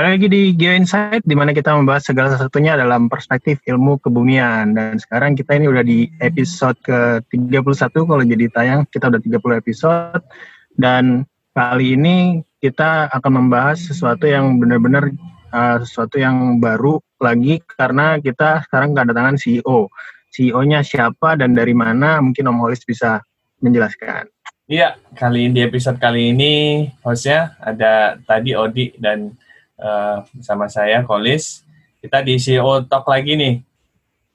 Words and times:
Balik 0.00 0.16
lagi 0.16 0.28
di 0.32 0.42
Geo 0.56 0.72
Insight, 0.72 1.28
di 1.28 1.36
mana 1.36 1.52
kita 1.52 1.76
membahas 1.76 2.08
segala 2.08 2.32
sesuatunya 2.32 2.72
dalam 2.72 3.12
perspektif 3.12 3.60
ilmu 3.68 4.00
kebumian. 4.00 4.72
Dan 4.72 4.96
sekarang 4.96 5.36
kita 5.36 5.60
ini 5.60 5.68
udah 5.68 5.84
di 5.84 6.08
episode 6.24 6.80
ke-31, 6.88 8.08
kalau 8.08 8.24
jadi 8.24 8.48
tayang 8.48 8.88
kita 8.88 9.12
udah 9.12 9.20
30 9.20 9.60
episode. 9.60 10.24
Dan 10.72 11.28
kali 11.52 12.00
ini 12.00 12.40
kita 12.64 13.12
akan 13.12 13.44
membahas 13.44 13.76
sesuatu 13.76 14.24
yang 14.24 14.56
benar-benar 14.56 15.12
uh, 15.52 15.84
sesuatu 15.84 16.16
yang 16.16 16.56
baru 16.64 16.96
lagi 17.20 17.60
karena 17.68 18.16
kita 18.24 18.64
sekarang 18.72 18.96
kedatangan 18.96 19.36
CEO. 19.36 19.92
CEO-nya 20.32 20.80
siapa 20.80 21.36
dan 21.36 21.52
dari 21.52 21.76
mana 21.76 22.24
mungkin 22.24 22.48
Om 22.48 22.56
Holis 22.56 22.88
bisa 22.88 23.20
menjelaskan. 23.60 24.32
Iya, 24.64 24.96
kali 25.12 25.44
ini 25.44 25.60
di 25.60 25.62
episode 25.68 26.00
kali 26.00 26.32
ini 26.32 26.88
hostnya 27.04 27.52
ada 27.60 28.16
tadi 28.24 28.56
Odi 28.56 28.96
dan 28.96 29.36
uh, 29.80 30.22
bersama 30.36 30.68
saya 30.68 31.02
Kolis. 31.02 31.64
Kita 32.00 32.20
di 32.20 32.36
CEO 32.36 32.84
Talk 32.84 33.08
lagi 33.08 33.36
nih. 33.36 33.56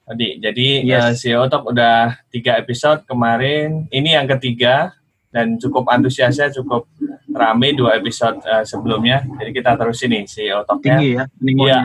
Odi, 0.06 0.38
jadi 0.38 0.68
yes. 0.86 1.02
uh, 1.02 1.14
CEO 1.18 1.44
Talk 1.50 1.66
udah 1.66 2.18
tiga 2.30 2.58
episode 2.58 3.06
kemarin. 3.10 3.90
Ini 3.90 4.22
yang 4.22 4.28
ketiga 4.38 4.94
dan 5.34 5.58
cukup 5.58 5.90
antusiasnya, 5.90 6.54
cukup 6.54 6.86
rame 7.34 7.74
dua 7.74 7.98
episode 7.98 8.38
uh, 8.46 8.62
sebelumnya. 8.62 9.26
Jadi 9.42 9.52
kita 9.52 9.74
terus 9.76 9.98
ini 10.06 10.30
CEO 10.30 10.62
Talknya. 10.62 10.98
Tinggi 11.02 11.12
ya, 11.14 11.26
Iya, 11.42 11.80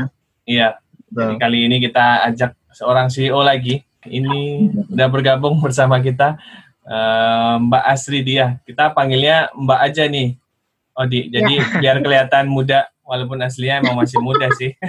iya. 0.45 0.69
Jadi 1.11 1.35
kali 1.41 1.59
ini 1.67 1.77
kita 1.83 2.29
ajak 2.29 2.55
seorang 2.77 3.09
CEO 3.09 3.41
lagi. 3.41 3.83
Ini 4.05 4.69
udah 4.93 5.09
bergabung 5.09 5.59
bersama 5.65 5.99
kita 6.05 6.37
uh, 6.87 7.57
Mbak 7.57 7.85
Asri 7.89 8.21
dia. 8.21 8.61
Kita 8.69 8.93
panggilnya 8.93 9.49
Mbak 9.57 9.81
aja 9.81 10.05
nih. 10.07 10.37
Odi, 10.93 11.33
jadi 11.33 11.55
ya. 11.57 11.65
biar 11.81 11.97
kelihatan 12.05 12.45
muda 12.51 12.90
walaupun 13.11 13.43
aslinya 13.43 13.83
emang 13.83 13.99
masih 13.99 14.23
muda 14.23 14.47
sih. 14.55 14.71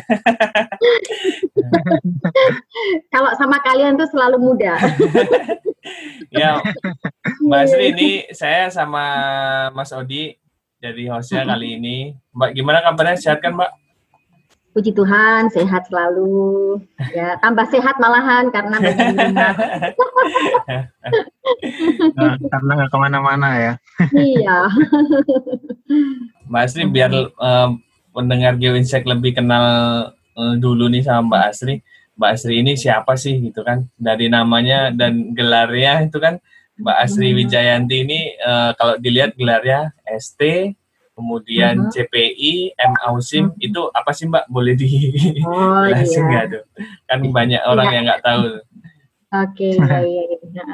Kalau 3.13 3.33
sama 3.33 3.57
kalian 3.65 3.97
tuh 3.97 4.05
selalu 4.13 4.37
muda. 4.37 4.77
ya, 6.37 6.61
Mbak 7.41 7.63
Sri 7.65 7.97
ini 7.97 8.29
saya 8.29 8.69
sama 8.69 9.01
Mas 9.73 9.89
Odi 9.89 10.37
dari 10.77 11.09
hostnya 11.09 11.49
kali 11.49 11.81
ini. 11.81 12.13
Mbak 12.29 12.53
gimana 12.53 12.85
kabarnya? 12.85 13.17
Sehat 13.17 13.41
kan 13.41 13.57
Mbak? 13.57 13.81
Puji 14.71 14.95
Tuhan, 14.95 15.51
sehat 15.51 15.91
selalu. 15.91 16.79
Ya, 17.11 17.35
tambah 17.43 17.67
sehat 17.67 17.99
malahan 17.99 18.47
karena 18.55 18.79
nah, 22.15 22.39
karena 22.39 22.71
nggak 22.79 22.87
ke 22.87 22.97
mana-mana 23.01 23.49
ya. 23.59 23.75
iya. 24.15 24.71
Mbak 26.47 26.63
Sri 26.71 26.87
biar 26.87 27.11
um, 27.35 27.83
pendengar 28.11 28.59
Geo 28.59 28.75
Insight 28.75 29.07
lebih 29.07 29.35
kenal 29.39 29.65
uh, 30.35 30.55
dulu 30.59 30.87
nih 30.91 31.03
sama 31.03 31.27
Mbak 31.27 31.43
Asri. 31.51 31.75
Mbak 32.15 32.29
Asri 32.37 32.55
ini 32.61 32.73
siapa 32.77 33.15
sih 33.17 33.39
gitu 33.39 33.63
kan? 33.63 33.87
Dari 33.95 34.27
namanya 34.27 34.91
dan 34.91 35.33
gelarnya 35.33 36.05
itu 36.05 36.19
kan 36.19 36.37
Mbak 36.79 36.97
Asri 36.97 37.29
hmm. 37.31 37.37
Wijayanti 37.41 37.95
ini 38.03 38.19
uh, 38.41 38.71
kalau 38.75 38.95
dilihat 38.97 39.37
gelarnya 39.37 39.93
ST, 40.05 40.73
kemudian 41.13 41.75
uh-huh. 41.77 41.87
Hmm. 41.87 41.93
CPI, 41.93 42.53
M 42.75 42.93
Ausim 43.05 43.53
uh-huh. 43.53 43.65
itu 43.67 43.81
apa 43.93 44.11
sih 44.11 44.25
Mbak? 44.27 44.45
Boleh 44.49 44.73
di 44.73 44.87
oh, 45.45 45.85
iya. 45.91 46.19
nggak 46.19 46.45
tuh? 46.51 46.63
Kan 47.05 47.19
banyak 47.29 47.61
orang 47.63 47.87
iya. 47.89 47.95
yang 47.95 48.03
nggak 48.09 48.23
tahu. 48.23 48.43
Oke, 49.31 49.71
okay, 49.71 50.03
iya, 50.11 50.23
iya. 50.27 50.65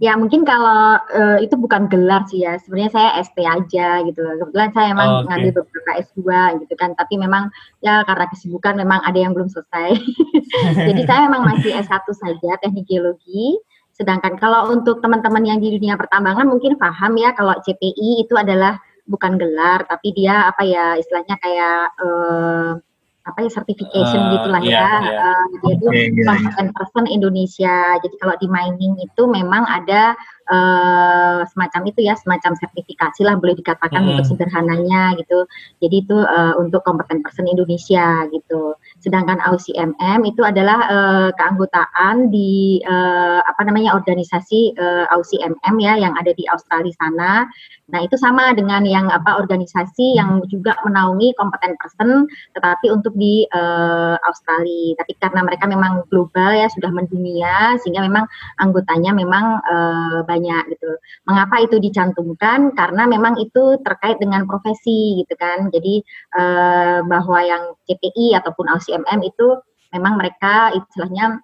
Ya 0.00 0.16
mungkin 0.16 0.48
kalau 0.48 0.96
uh, 0.96 1.38
itu 1.44 1.60
bukan 1.60 1.84
gelar 1.92 2.24
sih 2.24 2.40
ya, 2.40 2.56
sebenarnya 2.56 2.88
saya 2.88 3.10
ST 3.20 3.36
aja 3.36 4.00
gitu. 4.08 4.24
Kebetulan 4.40 4.72
saya 4.72 4.96
emang 4.96 5.08
oh, 5.12 5.16
okay. 5.20 5.26
ngambil 5.28 5.50
beberapa 5.60 5.90
S2 6.00 6.20
gitu 6.64 6.74
kan, 6.80 6.96
tapi 6.96 7.20
memang 7.20 7.52
ya 7.84 8.00
karena 8.08 8.24
kesibukan 8.32 8.80
memang 8.80 9.04
ada 9.04 9.20
yang 9.20 9.36
belum 9.36 9.52
selesai. 9.52 10.00
Jadi 10.88 11.04
saya 11.04 11.28
memang 11.28 11.52
masih 11.52 11.76
S1 11.84 12.00
saja 12.16 12.50
teknik 12.64 12.88
geologi. 12.88 13.60
Sedangkan 13.92 14.40
kalau 14.40 14.72
untuk 14.72 15.04
teman-teman 15.04 15.44
yang 15.44 15.60
di 15.60 15.76
dunia 15.76 16.00
pertambangan 16.00 16.48
mungkin 16.48 16.80
paham 16.80 17.20
ya 17.20 17.36
kalau 17.36 17.52
CPI 17.60 18.24
itu 18.24 18.32
adalah 18.40 18.80
bukan 19.04 19.36
gelar, 19.36 19.84
tapi 19.84 20.16
dia 20.16 20.48
apa 20.48 20.64
ya 20.64 20.96
istilahnya 20.96 21.36
kayak 21.36 21.92
uh, 22.00 22.80
apa 23.30 23.46
ya 23.46 23.50
certification 23.50 24.20
uh, 24.20 24.30
gitulah 24.34 24.62
yeah, 24.66 24.74
ya. 24.74 24.82
Yeah. 24.82 25.22
Uh, 25.22 25.44
dia 25.62 25.72
itu 25.78 25.86
okay, 25.86 26.04
yeah, 26.12 26.70
person 26.74 27.04
Indonesia. 27.06 27.76
Jadi 28.02 28.14
kalau 28.18 28.34
di 28.42 28.48
mining 28.50 28.94
itu 28.98 29.22
memang 29.30 29.62
ada 29.70 30.18
uh, 30.50 31.46
semacam 31.46 31.82
itu 31.88 32.00
ya, 32.04 32.14
semacam 32.18 32.52
sertifikasi 32.58 33.20
lah 33.22 33.38
boleh 33.38 33.54
dikatakan 33.56 34.02
hmm. 34.02 34.10
untuk 34.14 34.26
sederhananya 34.34 35.14
gitu. 35.16 35.46
Jadi 35.80 35.96
itu 36.04 36.16
uh, 36.18 36.58
untuk 36.58 36.82
kompeten 36.82 37.22
person 37.22 37.46
Indonesia 37.46 38.26
gitu. 38.34 38.74
Sedangkan 39.00 39.38
AUCMM 39.40 40.26
itu 40.26 40.42
adalah 40.42 40.78
uh, 40.90 41.30
keanggotaan 41.38 42.28
di 42.28 42.82
uh, 42.84 43.40
apa 43.46 43.62
namanya 43.64 43.94
organisasi 43.94 44.74
uh, 44.76 45.06
AUCMM 45.14 45.74
ya 45.78 45.96
yang 45.96 46.14
ada 46.18 46.34
di 46.34 46.44
Australia 46.50 46.92
sana. 46.98 47.46
Nah, 47.90 48.06
itu 48.06 48.14
sama 48.14 48.54
dengan 48.54 48.86
yang 48.86 49.10
apa 49.10 49.42
organisasi 49.42 50.14
yang 50.14 50.46
juga 50.46 50.78
menaungi 50.86 51.34
kompeten 51.34 51.74
person 51.74 52.30
tetapi 52.54 52.86
untuk 52.90 53.12
di 53.18 53.44
uh, 53.50 54.14
Australia. 54.24 54.94
Tapi 55.02 55.12
karena 55.18 55.42
mereka 55.42 55.66
memang 55.66 56.06
global 56.08 56.54
ya 56.54 56.70
sudah 56.70 56.90
mendunia 56.94 57.74
sehingga 57.82 58.06
memang 58.06 58.30
anggotanya 58.62 59.10
memang 59.10 59.58
uh, 59.66 60.20
banyak 60.22 60.39
gitu. 60.44 60.90
Mengapa 61.28 61.60
itu 61.60 61.76
dicantumkan? 61.76 62.72
Karena 62.72 63.04
memang 63.04 63.36
itu 63.36 63.76
terkait 63.84 64.16
dengan 64.16 64.48
profesi 64.48 65.20
gitu 65.20 65.34
kan. 65.36 65.68
Jadi 65.68 66.00
uh, 66.36 67.04
bahwa 67.04 67.38
yang 67.44 67.62
CPI 67.84 68.38
ataupun 68.40 68.70
AUCMM 68.72 69.20
itu 69.26 69.48
memang 69.92 70.16
mereka 70.16 70.70
istilahnya 70.72 71.42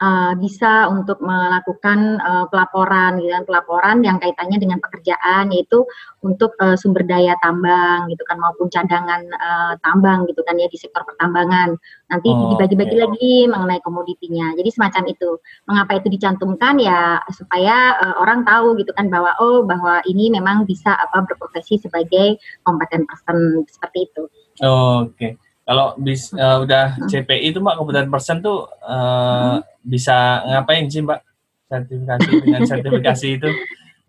uh, 0.00 0.32
bisa 0.40 0.88
untuk 0.88 1.20
melakukan 1.20 2.18
uh, 2.20 2.44
pelaporan 2.48 3.20
gitu 3.20 3.30
kan 3.30 3.44
pelaporan 3.46 3.96
yang 4.00 4.16
kaitannya 4.18 4.58
dengan 4.58 4.80
pekerjaan 4.80 5.52
yaitu 5.52 5.84
untuk 6.24 6.56
uh, 6.58 6.74
sumber 6.74 7.04
daya 7.04 7.36
tambang 7.44 8.08
gitu 8.08 8.24
kan 8.24 8.40
maupun 8.40 8.72
cadangan 8.72 9.22
uh, 9.36 9.72
tambang 9.84 10.24
gitu 10.26 10.40
kan 10.44 10.56
ya 10.56 10.66
di 10.66 10.80
sektor 10.80 11.04
pertambangan. 11.04 11.76
Nanti 12.10 12.28
oh, 12.32 12.56
dibagi-bagi 12.56 12.96
okay. 12.98 13.04
lagi 13.06 13.34
mengenai 13.46 13.80
komoditinya. 13.84 14.56
Jadi 14.58 14.70
semacam 14.72 15.02
itu. 15.12 15.30
Mengapa 15.68 15.92
itu 16.00 16.08
dicantumkan? 16.10 16.74
Ya 16.82 17.20
supaya 17.30 18.00
uh, 18.00 18.14
orang 18.18 18.42
tahu 18.42 18.74
gitu 18.80 18.90
kan 18.96 19.06
bahwa 19.12 19.36
oh 19.38 19.62
bahwa 19.62 20.02
ini 20.08 20.32
memang 20.32 20.64
bisa 20.66 20.96
apa 20.96 21.22
berprofesi 21.28 21.78
sebagai 21.78 22.40
kompeten 22.64 23.06
person. 23.06 23.62
Seperti 23.70 24.10
itu. 24.10 24.22
Oh, 24.60 25.06
oke. 25.08 25.16
okay. 25.16 25.32
Kalau 25.70 25.94
bis, 26.02 26.34
uh, 26.34 26.66
udah 26.66 26.98
CPI 27.06 27.54
itu 27.54 27.62
mbak 27.62 27.78
kebutuhan 27.78 28.10
persen 28.10 28.42
tuh 28.42 28.66
uh, 28.82 29.62
bisa 29.86 30.42
ngapain 30.42 30.90
sih 30.90 30.98
mbak? 30.98 31.22
Sertifikasi 31.70 32.30
dengan 32.42 32.62
sertifikasi 32.66 33.26
itu. 33.38 33.50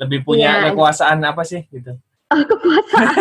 Lebih 0.02 0.26
punya 0.26 0.58
yeah. 0.58 0.74
kekuasaan 0.74 1.22
apa 1.22 1.46
sih 1.46 1.62
gitu? 1.70 1.94
Oh, 2.34 2.42
kekuasaan, 2.50 3.14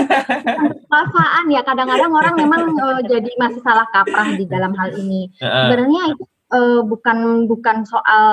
kekuasaan 0.73 1.45
ya. 1.53 1.61
Kadang-kadang 1.69 2.09
orang 2.17 2.35
memang 2.41 2.63
uh, 2.81 3.05
jadi 3.05 3.29
masih 3.37 3.61
salah 3.61 3.85
kaprah 3.93 4.33
di 4.33 4.49
dalam 4.49 4.73
hal 4.73 4.97
ini. 4.97 5.29
Sebenarnya 5.37 6.17
itu 6.17 6.25
uh, 6.57 6.81
bukan 6.81 7.45
bukan 7.45 7.85
soal 7.85 8.25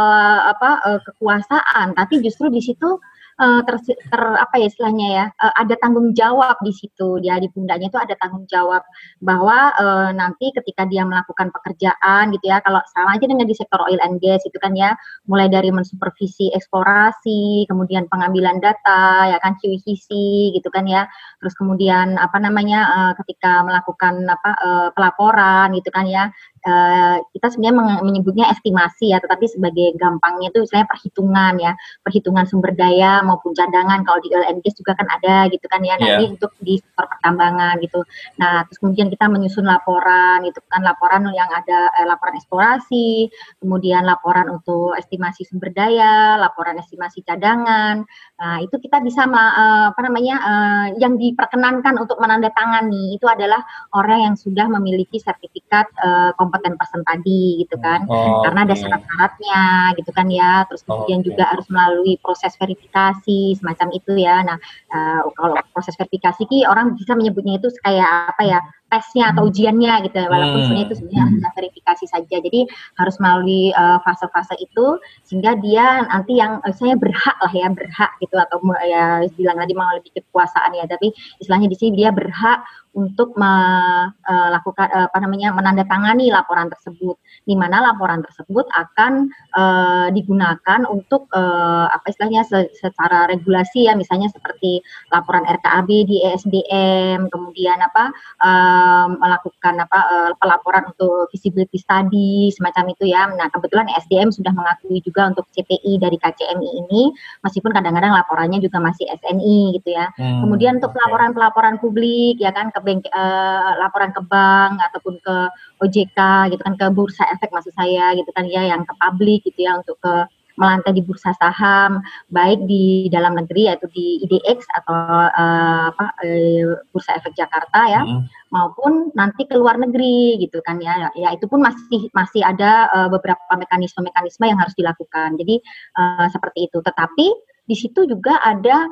apa 0.47 0.87
uh, 0.87 0.99
kekuasaan, 1.03 1.99
tapi 1.99 2.23
justru 2.23 2.47
di 2.47 2.63
situ 2.63 2.95
uh, 3.37 3.61
ter, 3.63 3.75
ter 3.85 4.21
apa 4.37 4.55
ya 4.59 4.65
istilahnya 4.69 5.07
ya 5.07 5.25
uh, 5.37 5.53
ada 5.57 5.75
tanggung 5.79 6.11
jawab 6.13 6.57
di 6.65 6.73
situ. 6.73 7.21
Dia 7.21 7.37
di 7.37 7.47
pundaknya 7.49 7.87
itu 7.89 7.99
ada 8.01 8.13
tanggung 8.17 8.45
jawab 8.49 8.83
bahwa 9.21 9.73
uh, 9.77 10.09
nanti 10.13 10.51
ketika 10.53 10.85
dia 10.89 11.05
melakukan 11.05 11.53
pekerjaan 11.53 12.33
gitu 12.33 12.45
ya 12.49 12.59
kalau 12.65 12.81
sama 12.91 13.17
aja 13.17 13.25
dengan 13.29 13.45
di 13.45 13.55
sektor 13.55 13.81
oil 13.85 14.01
and 14.01 14.19
gas 14.19 14.43
itu 14.43 14.57
kan 14.57 14.73
ya 14.73 14.97
mulai 15.29 15.47
dari 15.47 15.69
mensupervisi 15.69 16.51
eksplorasi 16.53 17.69
kemudian 17.69 18.09
pengambilan 18.09 18.57
data 18.59 19.29
ya 19.29 19.37
kan 19.41 19.55
QCC 19.61 20.09
gitu 20.57 20.69
kan 20.73 20.85
ya. 20.89 21.05
Terus 21.41 21.53
kemudian 21.55 22.17
apa 22.17 22.37
namanya 22.41 22.79
uh, 22.89 23.13
ketika 23.23 23.61
melakukan 23.63 24.25
apa 24.27 24.51
uh, 24.59 24.87
pelaporan 24.93 25.73
gitu 25.77 25.89
kan 25.93 26.05
ya 26.09 26.29
uh, 26.65 27.17
kita 27.35 27.47
sebenarnya 27.53 28.01
menyebutnya 28.01 28.49
estimasi 28.53 29.13
ya, 29.13 29.21
tetapi 29.21 29.45
sebagai 29.49 29.93
gampangnya 29.99 30.49
itu 30.49 30.65
misalnya 30.65 30.87
perhitungan 30.89 31.53
ya, 31.61 31.71
perhitungan 32.01 32.45
sumber 32.49 32.73
daya 32.73 33.21
maupun 33.21 33.53
cadangan. 33.53 34.01
Kalau 34.07 34.19
di 34.23 34.29
LNG 34.33 34.65
juga 34.77 34.97
kan 34.97 35.07
ada 35.11 35.45
gitu 35.51 35.65
kan 35.69 35.81
ya, 35.83 35.99
nanti 35.99 36.23
yeah. 36.25 36.33
untuk 36.33 36.51
di 36.61 36.79
sektor 36.79 37.05
pertambangan 37.05 37.77
gitu. 37.83 38.01
Nah, 38.41 38.65
terus 38.65 38.77
kemudian 38.81 39.07
kita 39.13 39.25
menyusun 39.29 39.65
laporan, 39.67 40.41
itu 40.47 40.57
kan 40.71 40.81
laporan 40.81 41.27
yang 41.33 41.49
ada 41.51 41.91
eh, 42.01 42.07
laporan 42.07 42.37
eksplorasi, 42.37 43.29
kemudian 43.61 44.05
laporan 44.07 44.49
untuk 44.49 44.95
estimasi 44.97 45.45
sumber 45.45 45.73
daya, 45.73 46.39
laporan 46.39 46.79
estimasi 46.79 47.21
cadangan. 47.21 48.05
Nah, 48.37 48.57
itu 48.61 48.77
kita 48.77 49.01
bisa 49.01 49.25
uh, 49.25 49.89
apa 49.91 50.01
namanya 50.05 50.35
uh, 50.41 50.87
yang 51.01 51.17
diperkenankan 51.17 51.97
untuk 51.97 52.21
menandatangani 52.21 53.17
itu 53.17 53.25
adalah 53.25 53.65
orang 53.93 54.31
yang 54.31 54.35
sudah 54.37 54.69
memiliki 54.69 55.17
sertifikat 55.17 55.89
uh, 56.01 56.31
kompeten 56.61 57.01
tadi 57.05 57.61
gitu 57.63 57.75
kan. 57.79 58.05
Oh, 58.09 58.43
Karena 58.45 58.65
ada 58.65 58.75
syarat-syaratnya 58.75 59.63
gitu 59.97 60.11
kan 60.13 60.27
ya. 60.29 60.63
Terus 60.69 60.81
kemudian 60.83 61.19
oh, 61.19 61.23
okay. 61.23 61.29
juga 61.31 61.43
harus 61.49 61.67
melalui 61.69 62.13
proses 62.19 62.53
verifikasi 62.57 63.39
semacam 63.57 63.87
itu 63.93 64.13
ya. 64.17 64.41
Nah, 64.45 64.57
uh, 64.93 65.27
kalau 65.33 65.55
proses 65.71 65.95
verifikasi 65.95 66.41
ki 66.47 66.67
orang 66.69 66.97
bisa 66.97 67.13
menyebutnya 67.13 67.61
itu 67.61 67.69
kayak 67.81 68.33
apa 68.35 68.43
ya? 68.45 68.59
Tesnya 68.87 69.35
atau 69.35 69.51
ujiannya 69.51 69.93
gitu 70.07 70.15
ya 70.15 70.27
walaupun 70.31 70.59
hmm. 70.59 70.65
sebenarnya 70.67 70.85
itu 70.87 70.95
sebenarnya 70.99 71.23
hanya 71.27 71.49
verifikasi 71.55 72.05
saja. 72.07 72.35
Jadi 72.39 72.59
harus 72.95 73.15
melalui 73.19 73.71
uh, 73.75 73.99
fase-fase 74.03 74.55
itu 74.59 74.85
sehingga 75.27 75.59
dia 75.59 76.07
nanti 76.07 76.39
yang 76.39 76.63
uh, 76.63 76.73
saya 76.75 76.95
berhak 76.95 77.37
lah 77.43 77.53
ya 77.53 77.67
berhak 77.71 78.11
gitu 78.23 78.35
atau 78.39 78.57
ya 78.87 79.27
bilang 79.35 79.59
tadi 79.59 79.73
mau 79.75 79.91
lebih 79.91 80.11
kekuasaan 80.15 80.71
ya 80.75 80.87
tapi 80.87 81.11
istilahnya 81.43 81.67
di 81.67 81.77
sini 81.77 81.91
dia 81.99 82.09
berhak 82.15 82.63
untuk 82.97 83.37
melakukan 83.37 84.89
uh, 84.89 85.05
apa 85.05 85.17
namanya 85.21 85.53
menandatangani 85.53 86.33
laporan 86.33 86.65
tersebut 86.73 87.13
di 87.45 87.53
mana 87.53 87.93
laporan 87.93 88.25
tersebut 88.25 88.65
akan 88.73 89.29
uh, 89.53 90.09
digunakan 90.09 90.81
untuk 90.89 91.29
uh, 91.29 91.85
apa 91.93 92.09
istilahnya 92.09 92.41
se 92.41 92.73
secara 92.73 93.29
regulasi 93.29 93.85
ya 93.85 93.93
misalnya 93.93 94.33
seperti 94.33 94.81
laporan 95.13 95.45
RKAB 95.45 95.89
di 96.09 96.25
ESDM 96.25 97.29
kemudian 97.29 97.77
apa 97.85 98.09
uh, 98.41 98.76
melakukan 99.17 99.75
apa 99.83 99.99
uh, 100.07 100.31
pelaporan 100.37 100.89
untuk 100.89 101.29
visibility 101.31 101.77
study 101.79 102.51
semacam 102.53 102.93
itu 102.93 103.09
ya. 103.09 103.27
Nah 103.31 103.47
kebetulan 103.51 103.87
ESDM 103.93 104.29
sudah 104.33 104.51
mengakui 104.53 104.99
juga 105.03 105.31
untuk 105.31 105.45
CPI 105.53 105.99
dari 106.01 106.17
KCMI 106.17 106.69
ini 106.85 107.11
meskipun 107.43 107.71
kadang-kadang 107.73 108.13
laporannya 108.13 108.59
juga 108.63 108.81
masih 108.81 109.07
SNI 109.07 109.59
gitu 109.81 109.89
ya. 109.93 110.09
Hmm, 110.15 110.45
kemudian 110.45 110.79
untuk 110.79 110.93
pelaporan-pelaporan 110.93 111.79
publik 111.81 112.39
ya 112.39 112.51
kan 112.51 112.69
ke 112.69 112.79
bank, 112.81 113.05
uh, 113.11 113.77
laporan 113.81 114.11
ke 114.11 114.21
bank 114.25 114.79
ataupun 114.91 115.19
ke 115.21 115.35
OJK 115.83 116.19
gitu 116.53 116.61
kan 116.63 116.73
ke 116.73 116.85
bursa 116.89 117.23
efek 117.33 117.53
maksud 117.53 117.73
saya 117.77 118.13
gitu 118.17 118.29
kan 118.33 118.49
ya 118.49 118.65
yang 118.65 118.81
ke 118.83 118.93
publik 118.97 119.45
gitu 119.45 119.67
ya 119.67 119.77
untuk 119.77 119.97
ke 120.01 120.13
melantai 120.57 120.91
di 120.91 121.05
bursa 121.05 121.31
saham 121.37 122.01
baik 122.33 122.65
di 122.65 123.07
dalam 123.13 123.37
negeri 123.37 123.69
yaitu 123.69 123.87
di 123.93 124.25
IDX 124.25 124.65
atau 124.83 125.29
uh, 125.29 125.93
apa 125.93 126.05
uh, 126.25 126.81
bursa 126.91 127.15
efek 127.15 127.37
Jakarta 127.37 127.85
ya 127.87 128.01
mm. 128.03 128.51
maupun 128.51 129.13
nanti 129.13 129.45
ke 129.45 129.53
luar 129.53 129.77
negeri 129.77 130.41
gitu 130.41 130.59
kan 130.65 130.81
ya. 130.81 131.13
Ya 131.13 131.29
itu 131.31 131.45
pun 131.45 131.61
masih 131.61 132.09
masih 132.11 132.41
ada 132.41 132.89
uh, 132.91 133.09
beberapa 133.13 133.53
mekanisme-mekanisme 133.53 134.45
yang 134.49 134.59
harus 134.59 134.73
dilakukan. 134.73 135.37
Jadi 135.37 135.61
uh, 135.95 136.27
seperti 136.33 136.67
itu. 136.67 136.81
Tetapi 136.81 137.27
di 137.67 137.75
situ 137.77 138.09
juga 138.09 138.41
ada 138.41 138.89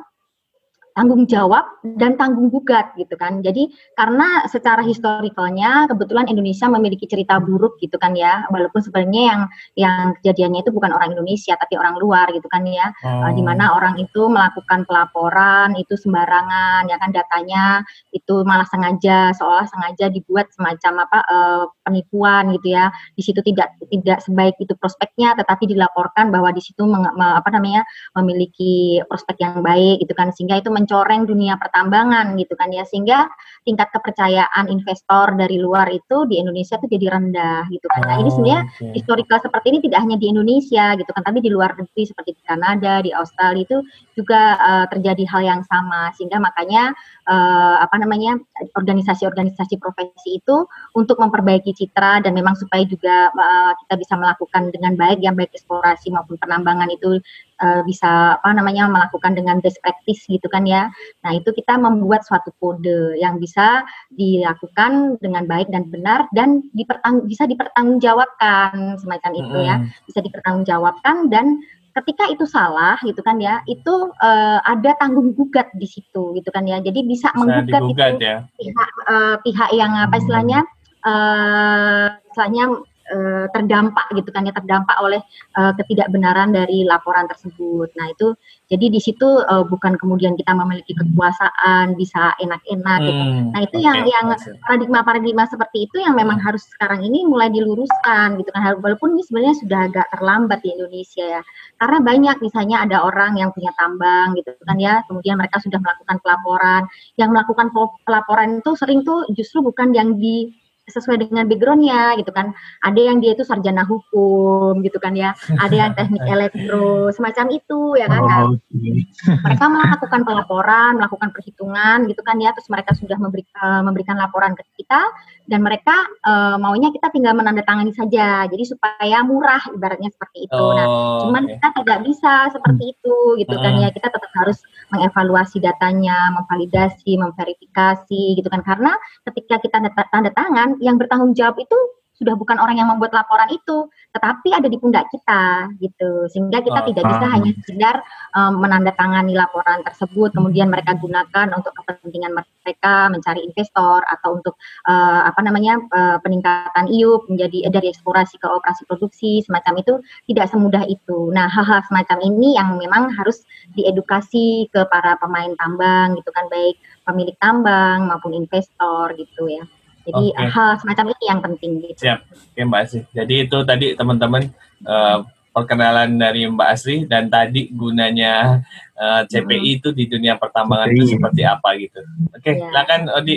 tanggung 0.96 1.28
jawab 1.28 1.68
dan 2.00 2.16
tanggung 2.16 2.48
gugat 2.48 2.96
gitu 2.96 3.12
kan. 3.20 3.44
Jadi 3.44 3.68
karena 3.92 4.48
secara 4.48 4.80
historikalnya 4.80 5.92
kebetulan 5.92 6.24
Indonesia 6.32 6.72
memiliki 6.72 7.04
cerita 7.04 7.36
buruk 7.36 7.76
gitu 7.84 8.00
kan 8.00 8.16
ya, 8.16 8.48
walaupun 8.48 8.80
sebenarnya 8.80 9.22
yang 9.28 9.40
yang 9.76 10.02
kejadiannya 10.18 10.64
itu 10.64 10.72
bukan 10.72 10.96
orang 10.96 11.12
Indonesia 11.12 11.52
tapi 11.60 11.76
orang 11.76 12.00
luar 12.00 12.32
gitu 12.32 12.48
kan 12.48 12.64
ya, 12.64 12.88
oh. 13.04 13.28
di 13.36 13.44
mana 13.44 13.76
orang 13.76 14.00
itu 14.00 14.24
melakukan 14.24 14.88
pelaporan 14.88 15.76
itu 15.76 16.00
sembarangan 16.00 16.88
ya 16.88 16.96
kan 16.96 17.12
datanya 17.12 17.84
itu 18.16 18.40
malah 18.48 18.64
sengaja 18.64 19.36
seolah 19.36 19.68
sengaja 19.68 20.08
dibuat 20.08 20.48
semacam 20.56 21.04
apa 21.04 21.18
uh, 21.28 21.62
penipuan 21.84 22.56
gitu 22.56 22.72
ya. 22.72 22.88
Di 23.12 23.20
situ 23.20 23.44
tidak 23.44 23.76
tidak 23.92 24.24
sebaik 24.24 24.56
itu 24.56 24.72
prospeknya 24.80 25.36
tetapi 25.36 25.68
dilaporkan 25.68 26.32
bahwa 26.32 26.48
di 26.56 26.64
situ 26.64 26.88
meng, 26.88 27.04
apa 27.20 27.52
namanya 27.52 27.84
memiliki 28.16 29.04
prospek 29.04 29.36
yang 29.44 29.60
baik 29.60 30.00
gitu 30.00 30.16
kan 30.16 30.32
sehingga 30.32 30.56
itu 30.64 30.72
mencoreng 30.86 31.26
dunia 31.26 31.58
pertambangan 31.58 32.38
gitu 32.38 32.54
kan 32.54 32.70
ya 32.70 32.86
sehingga 32.86 33.26
tingkat 33.66 33.90
kepercayaan 33.90 34.70
investor 34.70 35.34
dari 35.34 35.58
luar 35.58 35.90
itu 35.90 36.22
di 36.30 36.38
Indonesia 36.38 36.78
tuh 36.78 36.86
jadi 36.86 37.10
rendah 37.10 37.66
gitu 37.74 37.90
kan. 37.90 38.06
Nah, 38.06 38.16
ini 38.22 38.30
sebenarnya 38.30 38.62
oh, 38.62 38.70
okay. 38.70 38.92
historical 38.94 39.38
seperti 39.42 39.66
ini 39.74 39.78
tidak 39.82 40.06
hanya 40.06 40.16
di 40.22 40.30
Indonesia 40.30 40.94
gitu 40.94 41.10
kan, 41.10 41.26
tapi 41.26 41.42
di 41.42 41.50
luar 41.50 41.74
negeri 41.74 42.06
seperti 42.06 42.38
di 42.38 42.42
Kanada, 42.46 43.02
di 43.02 43.10
Australia 43.10 43.66
itu 43.66 43.82
juga 44.14 44.54
uh, 44.62 44.86
terjadi 44.86 45.26
hal 45.26 45.42
yang 45.42 45.62
sama 45.66 46.14
sehingga 46.14 46.38
makanya 46.38 46.94
uh, 47.26 47.82
apa 47.82 47.98
namanya 47.98 48.38
organisasi-organisasi 48.78 49.82
profesi 49.82 50.38
itu 50.38 50.56
untuk 50.94 51.18
memperbaiki 51.18 51.74
citra 51.74 52.22
dan 52.22 52.38
memang 52.38 52.54
supaya 52.54 52.86
juga 52.86 53.34
uh, 53.34 53.74
kita 53.82 53.98
bisa 53.98 54.14
melakukan 54.14 54.70
dengan 54.70 54.94
baik 54.94 55.18
yang 55.18 55.34
baik 55.34 55.50
eksplorasi 55.50 56.14
maupun 56.14 56.38
penambangan 56.38 56.86
itu 56.94 57.18
uh, 57.60 57.82
bisa 57.84 58.36
apa 58.40 58.52
namanya 58.52 58.88
melakukan 58.88 59.36
dengan 59.36 59.60
best 59.60 59.80
practice 59.80 60.24
gitu 60.28 60.46
kan 60.48 60.64
ya. 60.68 60.88
Nah, 61.24 61.32
itu 61.36 61.52
kita 61.52 61.76
membuat 61.80 62.24
suatu 62.24 62.52
kode 62.60 63.16
yang 63.20 63.40
bisa 63.40 63.84
dilakukan 64.12 65.20
dengan 65.20 65.48
baik 65.48 65.68
dan 65.72 65.88
benar 65.88 66.28
dan 66.32 66.64
dipertang 66.76 67.24
bisa 67.24 67.48
dipertanggungjawabkan 67.48 69.00
semacam 69.00 69.32
itu 69.36 69.56
ya. 69.64 69.76
Bisa 70.04 70.20
dipertanggungjawabkan 70.24 71.32
dan 71.32 71.60
ketika 71.96 72.28
itu 72.28 72.44
salah 72.44 73.00
gitu 73.00 73.24
kan 73.24 73.40
ya, 73.40 73.64
itu 73.64 74.12
uh, 74.20 74.60
ada 74.68 74.92
tanggung 75.00 75.32
gugat 75.32 75.72
di 75.72 75.88
situ 75.88 76.36
gitu 76.36 76.48
kan 76.52 76.68
ya. 76.68 76.80
Jadi 76.84 77.08
bisa, 77.08 77.32
bisa 77.32 77.40
menggugat 77.40 77.82
itu 77.88 78.20
ya. 78.20 78.36
pihak 78.60 78.90
uh, 79.08 79.36
pihak 79.40 79.70
yang 79.72 79.92
apa 79.96 80.14
istilahnya 80.20 80.60
uh, 81.08 82.06
istilahnya 82.32 82.64
uh, 83.12 83.46
terdampak 83.54 84.06
gitu 84.14 84.28
kan 84.34 84.46
ya 84.46 84.52
terdampak 84.54 84.96
oleh 84.98 85.20
uh, 85.58 85.72
ketidakbenaran 85.78 86.50
dari 86.54 86.82
laporan 86.86 87.26
tersebut. 87.30 87.90
Nah 87.94 88.10
itu 88.10 88.34
jadi 88.66 88.90
di 88.90 88.98
situ 88.98 89.26
uh, 89.46 89.62
bukan 89.62 89.94
kemudian 89.94 90.34
kita 90.34 90.50
memiliki 90.50 90.90
kekuasaan 90.98 91.94
bisa 91.94 92.34
enak-enak 92.42 92.98
gitu. 93.02 93.12
hmm, 93.14 93.30
gitu. 93.30 93.50
Nah 93.54 93.60
itu 93.62 93.76
okay, 93.78 93.86
yang 93.86 93.98
yang 94.06 94.26
paradigma 94.66 95.00
paradigma 95.06 95.44
seperti 95.46 95.86
itu 95.86 96.02
yang 96.02 96.18
memang 96.18 96.42
harus 96.42 96.66
sekarang 96.74 97.06
ini 97.06 97.22
mulai 97.26 97.46
diluruskan 97.50 98.42
gitu 98.42 98.50
kan. 98.50 98.78
Walaupun 98.82 99.14
ini 99.14 99.22
sebenarnya 99.22 99.54
sudah 99.62 99.80
agak 99.86 100.06
terlambat 100.14 100.58
di 100.66 100.74
Indonesia 100.74 101.24
ya. 101.38 101.42
Karena 101.78 101.98
banyak 102.02 102.36
misalnya 102.42 102.76
ada 102.82 103.06
orang 103.06 103.38
yang 103.38 103.54
punya 103.54 103.70
tambang 103.76 104.34
gitu 104.34 104.50
kan 104.64 104.78
ya, 104.80 105.04
kemudian 105.06 105.38
mereka 105.38 105.62
sudah 105.62 105.78
melakukan 105.78 106.16
pelaporan. 106.24 106.82
Yang 107.14 107.30
melakukan 107.36 107.66
pelaporan 108.02 108.48
itu 108.58 108.70
sering 108.74 109.06
tuh 109.06 109.28
justru 109.36 109.62
bukan 109.62 109.94
yang 109.94 110.18
di 110.18 110.50
sesuai 110.86 111.26
dengan 111.26 111.50
backgroundnya 111.50 112.14
gitu 112.22 112.30
kan. 112.30 112.54
Ada 112.86 113.00
yang 113.10 113.18
dia 113.18 113.34
itu 113.34 113.42
sarjana 113.42 113.82
hukum 113.82 114.78
gitu 114.86 115.02
kan 115.02 115.18
ya. 115.18 115.34
Ada 115.58 115.74
yang 115.74 115.90
teknik 115.98 116.22
elektro 116.34 117.10
semacam 117.10 117.46
itu 117.50 117.98
ya 117.98 118.06
kan. 118.06 118.22
Oh, 118.22 118.54
okay. 118.54 119.02
mereka 119.42 119.64
melakukan 119.66 120.20
pelaporan 120.22 120.90
melakukan 121.02 121.30
perhitungan 121.34 122.06
gitu 122.06 122.22
kan 122.22 122.38
ya. 122.38 122.54
Terus 122.54 122.70
mereka 122.70 122.94
sudah 122.94 123.18
memberi, 123.18 123.42
uh, 123.58 123.82
memberikan 123.82 124.14
laporan 124.14 124.54
ke 124.54 124.62
kita. 124.78 125.02
Dan 125.46 125.62
mereka 125.62 125.94
uh, 126.26 126.58
maunya 126.58 126.90
kita 126.90 127.10
tinggal 127.10 127.34
menandatangani 127.34 127.94
saja. 127.94 128.46
Jadi 128.46 128.64
supaya 128.66 129.22
murah 129.26 129.62
ibaratnya 129.74 130.10
seperti 130.10 130.50
itu. 130.50 130.54
Nah, 130.54 130.66
oh, 130.66 130.74
nah 130.74 130.86
cuman 131.26 131.42
okay. 131.46 131.50
kita 131.58 131.68
tidak 131.82 131.98
bisa 132.06 132.34
seperti 132.54 132.84
itu 132.94 133.16
gitu 133.42 133.54
kan 133.58 133.74
ya. 133.78 133.90
Kita 133.90 134.10
tetap 134.10 134.30
harus 134.38 134.58
mengevaluasi 134.94 135.58
datanya 135.58 136.30
memvalidasi 136.34 137.18
memverifikasi 137.18 138.22
gitu 138.38 138.48
kan. 138.50 138.62
Karena 138.62 138.94
ketika 139.26 139.58
kita 139.58 139.76
tanda 140.10 140.30
tangan 140.30 140.75
yang 140.80 140.96
bertanggung 141.00 141.32
jawab 141.36 141.56
itu 141.60 141.76
sudah 142.16 142.32
bukan 142.32 142.56
orang 142.56 142.80
yang 142.80 142.88
membuat 142.88 143.12
laporan 143.12 143.48
itu, 143.52 143.92
tetapi 144.16 144.48
ada 144.56 144.68
di 144.72 144.80
pundak 144.80 145.04
kita 145.12 145.68
gitu. 145.84 146.24
Sehingga 146.32 146.64
kita 146.64 146.80
oh, 146.80 146.86
tidak 146.88 147.04
bisa 147.12 147.26
hanya 147.28 147.50
sekedar 147.60 147.96
um, 148.32 148.64
menandatangani 148.64 149.36
laporan 149.36 149.84
tersebut 149.84 150.32
kemudian 150.32 150.72
mereka 150.72 150.96
gunakan 150.96 151.52
untuk 151.52 151.76
kepentingan 151.76 152.32
mereka 152.32 153.12
mencari 153.12 153.44
investor 153.44 154.00
atau 154.08 154.40
untuk 154.40 154.56
uh, 154.88 155.28
apa 155.28 155.40
namanya 155.44 155.76
uh, 155.92 156.16
peningkatan 156.24 156.88
IUP 156.88 157.28
menjadi 157.28 157.68
dari 157.68 157.92
eksplorasi 157.92 158.40
ke 158.40 158.48
operasi 158.48 158.88
produksi 158.88 159.44
semacam 159.44 159.84
itu 159.84 159.94
tidak 160.32 160.48
semudah 160.48 160.88
itu. 160.88 161.28
Nah, 161.36 161.52
hal-hal 161.52 161.84
semacam 161.84 162.18
ini 162.24 162.56
yang 162.56 162.80
memang 162.80 163.12
harus 163.12 163.44
diedukasi 163.76 164.72
ke 164.72 164.88
para 164.88 165.20
pemain 165.20 165.52
tambang 165.60 166.16
gitu 166.16 166.32
kan 166.32 166.48
baik 166.48 166.80
pemilik 167.04 167.36
tambang 167.38 168.08
maupun 168.08 168.32
investor 168.32 169.12
gitu 169.20 169.52
ya. 169.52 169.68
Jadi 170.06 170.24
okay. 170.30 170.48
hal 170.54 170.70
semacam 170.78 171.04
ini 171.10 171.24
yang 171.26 171.40
penting 171.42 171.70
gitu. 171.82 172.00
Siap, 172.06 172.20
oke 172.30 172.60
Mbak 172.62 172.80
Asri. 172.86 173.00
Jadi 173.10 173.34
itu 173.42 173.58
tadi 173.66 173.86
teman-teman 173.98 174.42
uh, 174.86 175.26
perkenalan 175.50 176.14
dari 176.14 176.46
Mbak 176.46 176.68
Asri 176.70 176.96
dan 177.10 177.26
tadi 177.26 177.72
gunanya 177.72 178.62
uh, 178.94 179.24
eh, 179.24 179.32
CPI 179.32 179.56
hmm. 179.58 179.76
itu 179.80 179.88
di 179.96 180.04
dunia 180.06 180.36
pertambangan 180.36 180.92
CPI. 180.92 180.96
itu 181.00 181.04
seperti 181.16 181.42
apa 181.42 181.68
gitu. 181.80 182.00
Oke, 182.30 182.38
okay, 182.38 182.52
ya. 182.60 182.70
silakan 182.70 183.00
Odi. 183.10 183.36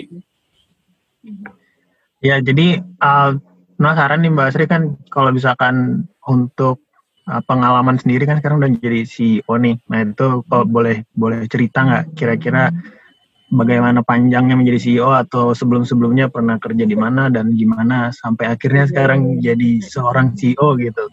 Ya, 2.20 2.36
jadi 2.44 2.84
uh, 3.00 3.40
penasaran 3.80 4.20
nih 4.22 4.32
Mbak 4.36 4.48
Asri 4.52 4.66
kan 4.68 5.00
kalau 5.10 5.32
misalkan 5.32 6.06
untuk 6.28 6.84
uh, 7.26 7.42
pengalaman 7.48 7.98
sendiri 7.98 8.28
kan 8.30 8.38
sekarang 8.44 8.60
udah 8.60 8.72
jadi 8.78 9.08
CEO 9.10 9.54
nih. 9.58 9.80
Nah 9.90 10.00
itu 10.04 10.46
kalau 10.46 10.70
boleh 10.70 11.08
boleh 11.16 11.48
cerita 11.50 11.82
nggak 11.82 12.06
kira-kira 12.14 12.70
bagaimana 13.50 14.06
panjangnya 14.06 14.56
menjadi 14.56 14.80
CEO 14.80 15.10
atau 15.10 15.58
sebelum-sebelumnya 15.58 16.30
pernah 16.30 16.62
kerja 16.62 16.86
di 16.86 16.94
mana 16.94 17.34
dan 17.34 17.54
gimana 17.58 18.14
sampai 18.14 18.54
akhirnya 18.54 18.86
sekarang 18.86 19.42
jadi 19.42 19.82
seorang 19.82 20.38
CEO 20.38 20.78
gitu. 20.78 21.10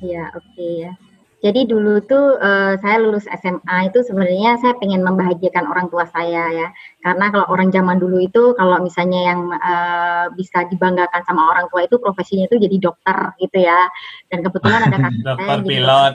Iya, 0.00 0.32
oke 0.32 0.46
okay, 0.54 0.72
ya. 0.88 0.92
Jadi 1.40 1.64
dulu 1.64 2.04
tuh 2.04 2.36
uh, 2.36 2.76
saya 2.84 3.00
lulus 3.00 3.24
SMA 3.24 3.88
itu 3.88 4.04
sebenarnya 4.04 4.60
saya 4.60 4.76
pengen 4.76 5.00
membahagiakan 5.00 5.64
orang 5.72 5.88
tua 5.88 6.04
saya 6.12 6.52
ya. 6.52 6.68
Karena 7.00 7.32
kalau 7.32 7.46
orang 7.48 7.72
zaman 7.72 7.96
dulu 7.96 8.20
itu 8.20 8.52
kalau 8.60 8.76
misalnya 8.84 9.32
yang 9.32 9.40
uh, 9.48 10.28
bisa 10.36 10.68
dibanggakan 10.68 11.24
sama 11.24 11.48
orang 11.48 11.64
tua 11.72 11.88
itu 11.88 11.96
profesinya 11.96 12.44
itu 12.44 12.60
jadi 12.60 12.76
dokter 12.76 13.32
gitu 13.40 13.56
ya. 13.56 13.88
Dan 14.28 14.44
kebetulan 14.44 14.80
ada 14.84 14.96
kakak 15.00 15.24
dokter 15.32 15.46
saya 15.48 15.64
pilot. 15.64 16.12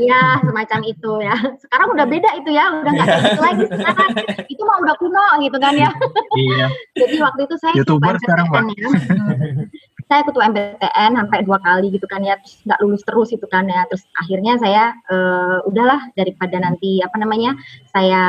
Iya, 0.00 0.22
semacam 0.40 0.80
itu 0.88 1.12
ya. 1.20 1.36
Sekarang 1.60 1.88
udah 1.92 2.06
beda 2.08 2.30
itu 2.40 2.50
ya, 2.56 2.64
udah 2.80 2.92
nggak 2.96 3.06
kayak 3.12 3.22
gitu 3.28 3.42
lagi 3.44 3.64
sekarang. 3.68 4.10
Itu 4.48 4.62
mah 4.64 4.76
udah 4.88 4.94
kuno 4.96 5.26
gitu 5.44 5.56
kan 5.60 5.74
ya. 5.76 5.90
Iya. 6.32 6.66
jadi 7.04 7.16
waktu 7.20 7.40
itu 7.44 7.54
saya 7.60 7.72
YouTuber 7.76 8.16
sekarang, 8.24 8.46
Pak. 8.48 8.62
Ya 8.72 8.88
saya 10.08 10.24
ketua 10.24 10.48
MPTN 10.48 11.20
sampai 11.20 11.44
dua 11.44 11.60
kali 11.60 11.92
gitu 11.92 12.08
kan 12.08 12.24
ya 12.24 12.40
terus 12.40 12.56
nggak 12.64 12.80
lulus 12.80 13.02
terus 13.04 13.28
itu 13.28 13.44
kan 13.44 13.68
ya. 13.68 13.84
Terus 13.92 14.08
akhirnya 14.16 14.56
saya 14.56 14.84
uh, 15.12 15.60
udahlah 15.68 16.00
daripada 16.16 16.56
nanti 16.56 17.04
apa 17.04 17.20
namanya 17.20 17.52
saya 17.92 18.24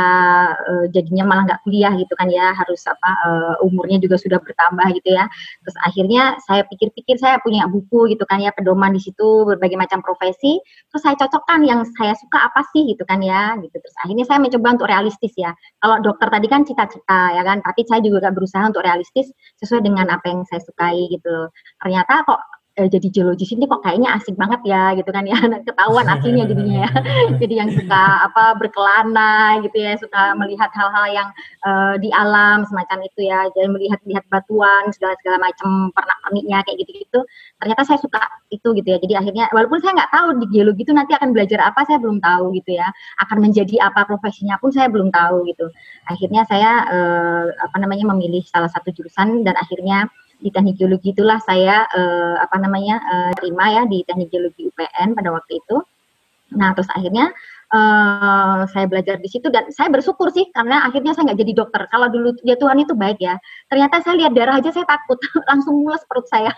uh, 0.59 0.85
jadinya 0.91 1.23
malah 1.23 1.47
nggak 1.47 1.63
kuliah 1.63 1.95
gitu 1.95 2.11
kan 2.19 2.27
ya 2.27 2.51
harus 2.51 2.83
apa 2.83 3.11
uh, 3.23 3.55
umurnya 3.63 4.03
juga 4.03 4.19
sudah 4.19 4.43
bertambah 4.43 4.91
gitu 4.99 5.15
ya. 5.15 5.31
Terus 5.63 5.77
akhirnya 5.87 6.35
saya 6.43 6.67
pikir-pikir 6.67 7.15
saya 7.15 7.39
punya 7.39 7.63
buku 7.71 8.11
gitu 8.11 8.27
kan 8.27 8.43
ya 8.43 8.51
pedoman 8.51 8.91
di 8.91 8.99
situ 8.99 9.47
berbagai 9.47 9.79
macam 9.79 10.03
profesi. 10.03 10.59
Terus 10.91 11.01
saya 11.01 11.15
cocokkan 11.15 11.63
yang 11.63 11.87
saya 11.95 12.11
suka 12.19 12.43
apa 12.43 12.59
sih 12.75 12.91
gitu 12.91 13.07
kan 13.07 13.23
ya 13.23 13.55
gitu. 13.63 13.79
Terus 13.79 13.95
akhirnya 14.03 14.27
saya 14.27 14.43
mencoba 14.43 14.75
untuk 14.75 14.91
realistis 14.91 15.31
ya. 15.39 15.55
Kalau 15.79 16.03
dokter 16.03 16.27
tadi 16.27 16.47
kan 16.51 16.67
cita-cita 16.67 17.39
ya 17.39 17.41
kan 17.47 17.63
tapi 17.63 17.87
saya 17.87 18.03
juga 18.03 18.27
berusaha 18.35 18.67
untuk 18.67 18.83
realistis 18.83 19.31
sesuai 19.63 19.87
dengan 19.87 20.11
apa 20.11 20.27
yang 20.27 20.43
saya 20.43 20.59
sukai 20.59 21.07
gitu 21.07 21.31
loh 21.31 21.47
ternyata 21.77 22.25
kok 22.25 22.41
eh, 22.79 22.87
jadi 22.87 23.07
geologis 23.11 23.51
ini 23.51 23.67
kok 23.67 23.83
kayaknya 23.83 24.15
asik 24.15 24.39
banget 24.39 24.61
ya 24.63 24.95
gitu 24.95 25.11
kan 25.11 25.27
ya. 25.27 25.35
Ketahuan 25.67 26.07
aslinya 26.07 26.47
jadinya 26.47 26.87
ya. 26.87 26.91
Jadi 27.43 27.53
yang 27.59 27.69
suka 27.75 28.03
apa 28.31 28.55
berkelana 28.55 29.59
gitu 29.67 29.77
ya 29.83 29.99
suka 29.99 30.33
melihat 30.39 30.71
hal-hal 30.71 31.05
yang 31.11 31.29
uh, 31.67 31.99
di 31.99 32.07
alam 32.15 32.63
semacam 32.63 33.03
itu 33.03 33.27
ya. 33.27 33.51
Jadi 33.51 33.67
melihat 33.67 33.99
lihat 34.07 34.23
batuan 34.31 34.87
segala 34.95 35.19
segala 35.19 35.51
macam 35.51 35.91
pernak 35.91 36.17
perniknya 36.23 36.63
kayak 36.63 36.77
gitu 36.87 36.91
gitu 37.03 37.19
ternyata 37.59 37.81
saya 37.83 37.99
suka 37.99 38.21
itu 38.47 38.67
gitu 38.79 38.87
ya. 38.87 38.97
Jadi 39.03 39.13
akhirnya 39.19 39.45
walaupun 39.51 39.83
saya 39.83 39.99
nggak 39.99 40.11
tahu 40.15 40.27
di 40.39 40.45
geologi 40.55 40.81
itu 40.87 40.93
nanti 40.95 41.11
akan 41.19 41.35
belajar 41.35 41.59
apa 41.59 41.83
saya 41.83 41.99
belum 41.99 42.23
tahu 42.23 42.55
gitu 42.55 42.79
ya. 42.79 42.87
Akan 43.19 43.43
menjadi 43.43 43.75
apa 43.83 44.07
profesinya 44.07 44.55
pun 44.63 44.71
saya 44.71 44.87
belum 44.87 45.11
tahu 45.11 45.43
gitu. 45.51 45.67
Akhirnya 46.07 46.47
saya 46.47 46.87
uh, 46.87 47.45
apa 47.59 47.75
namanya 47.75 48.07
memilih 48.15 48.41
salah 48.47 48.71
satu 48.71 48.95
jurusan 48.95 49.43
dan 49.43 49.59
akhirnya 49.59 50.07
di 50.39 50.49
teknik 50.49 50.79
geologi 50.79 51.11
itulah 51.11 51.37
saya 51.43 51.83
uh, 51.91 52.35
apa 52.39 52.55
namanya 52.57 52.99
uh, 53.03 53.31
terima 53.35 53.69
ya 53.75 53.83
di 53.85 54.07
teknik 54.07 54.31
geologi 54.31 54.71
UPN 54.71 55.11
pada 55.13 55.35
waktu 55.35 55.59
itu. 55.59 55.77
Nah 56.55 56.73
terus 56.73 56.89
akhirnya 56.89 57.29
uh, 57.69 58.65
saya 58.69 58.85
belajar 58.89 59.21
di 59.21 59.29
situ 59.29 59.47
dan 59.53 59.69
saya 59.69 59.91
bersyukur 59.93 60.33
sih 60.33 60.49
karena 60.55 60.87
akhirnya 60.87 61.13
saya 61.13 61.29
nggak 61.29 61.39
jadi 61.43 61.53
dokter. 61.53 61.81
Kalau 61.91 62.07
dulu 62.09 62.33
ya 62.41 62.57
Tuhan 62.57 62.81
itu 62.81 62.93
baik 62.95 63.19
ya. 63.21 63.37
Ternyata 63.69 64.01
saya 64.01 64.15
lihat 64.25 64.33
darah 64.33 64.57
aja 64.57 64.71
saya 64.73 64.85
takut 64.87 65.19
langsung 65.49 65.83
mules 65.83 66.01
perut 66.09 66.25
saya. 66.31 66.55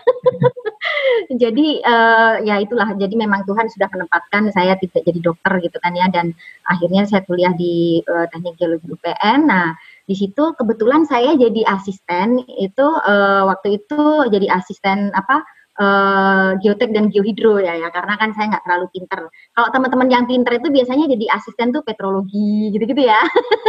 jadi 1.42 1.66
uh, 1.84 2.34
ya 2.46 2.62
itulah. 2.62 2.88
Jadi 2.96 3.14
memang 3.18 3.44
Tuhan 3.44 3.68
sudah 3.68 3.88
menempatkan 3.92 4.48
saya 4.54 4.78
tidak 4.80 5.02
jadi 5.04 5.20
dokter 5.20 5.52
gitu 5.60 5.76
kan 5.82 5.92
ya 5.92 6.08
dan 6.08 6.32
akhirnya 6.70 7.04
saya 7.04 7.26
kuliah 7.26 7.52
di 7.52 8.00
uh, 8.08 8.26
teknik 8.32 8.56
geologi 8.56 8.88
UPN. 8.88 9.50
Nah 9.50 9.76
di 10.12 10.28
situ 10.28 10.52
kebetulan 10.60 11.08
saya 11.08 11.32
jadi 11.40 11.64
asisten 11.72 12.44
itu 12.60 12.84
uh, 12.84 13.48
waktu 13.48 13.80
itu 13.80 14.28
jadi 14.28 14.52
asisten 14.52 15.08
apa 15.16 15.40
uh, 15.80 16.50
geotek 16.60 16.92
dan 16.92 17.08
geohidro 17.08 17.56
ya 17.62 17.78
ya 17.78 17.88
karena 17.88 18.18
kan 18.20 18.36
saya 18.36 18.52
nggak 18.52 18.64
terlalu 18.66 18.86
pinter. 18.92 19.20
Kalau 19.56 19.68
teman-teman 19.72 20.08
yang 20.12 20.24
pinter 20.28 20.52
itu 20.60 20.68
biasanya 20.68 21.06
jadi 21.08 21.26
asisten 21.32 21.72
tuh 21.72 21.80
petrologi 21.86 22.72
gitu-gitu 22.74 23.08
ya, 23.08 23.20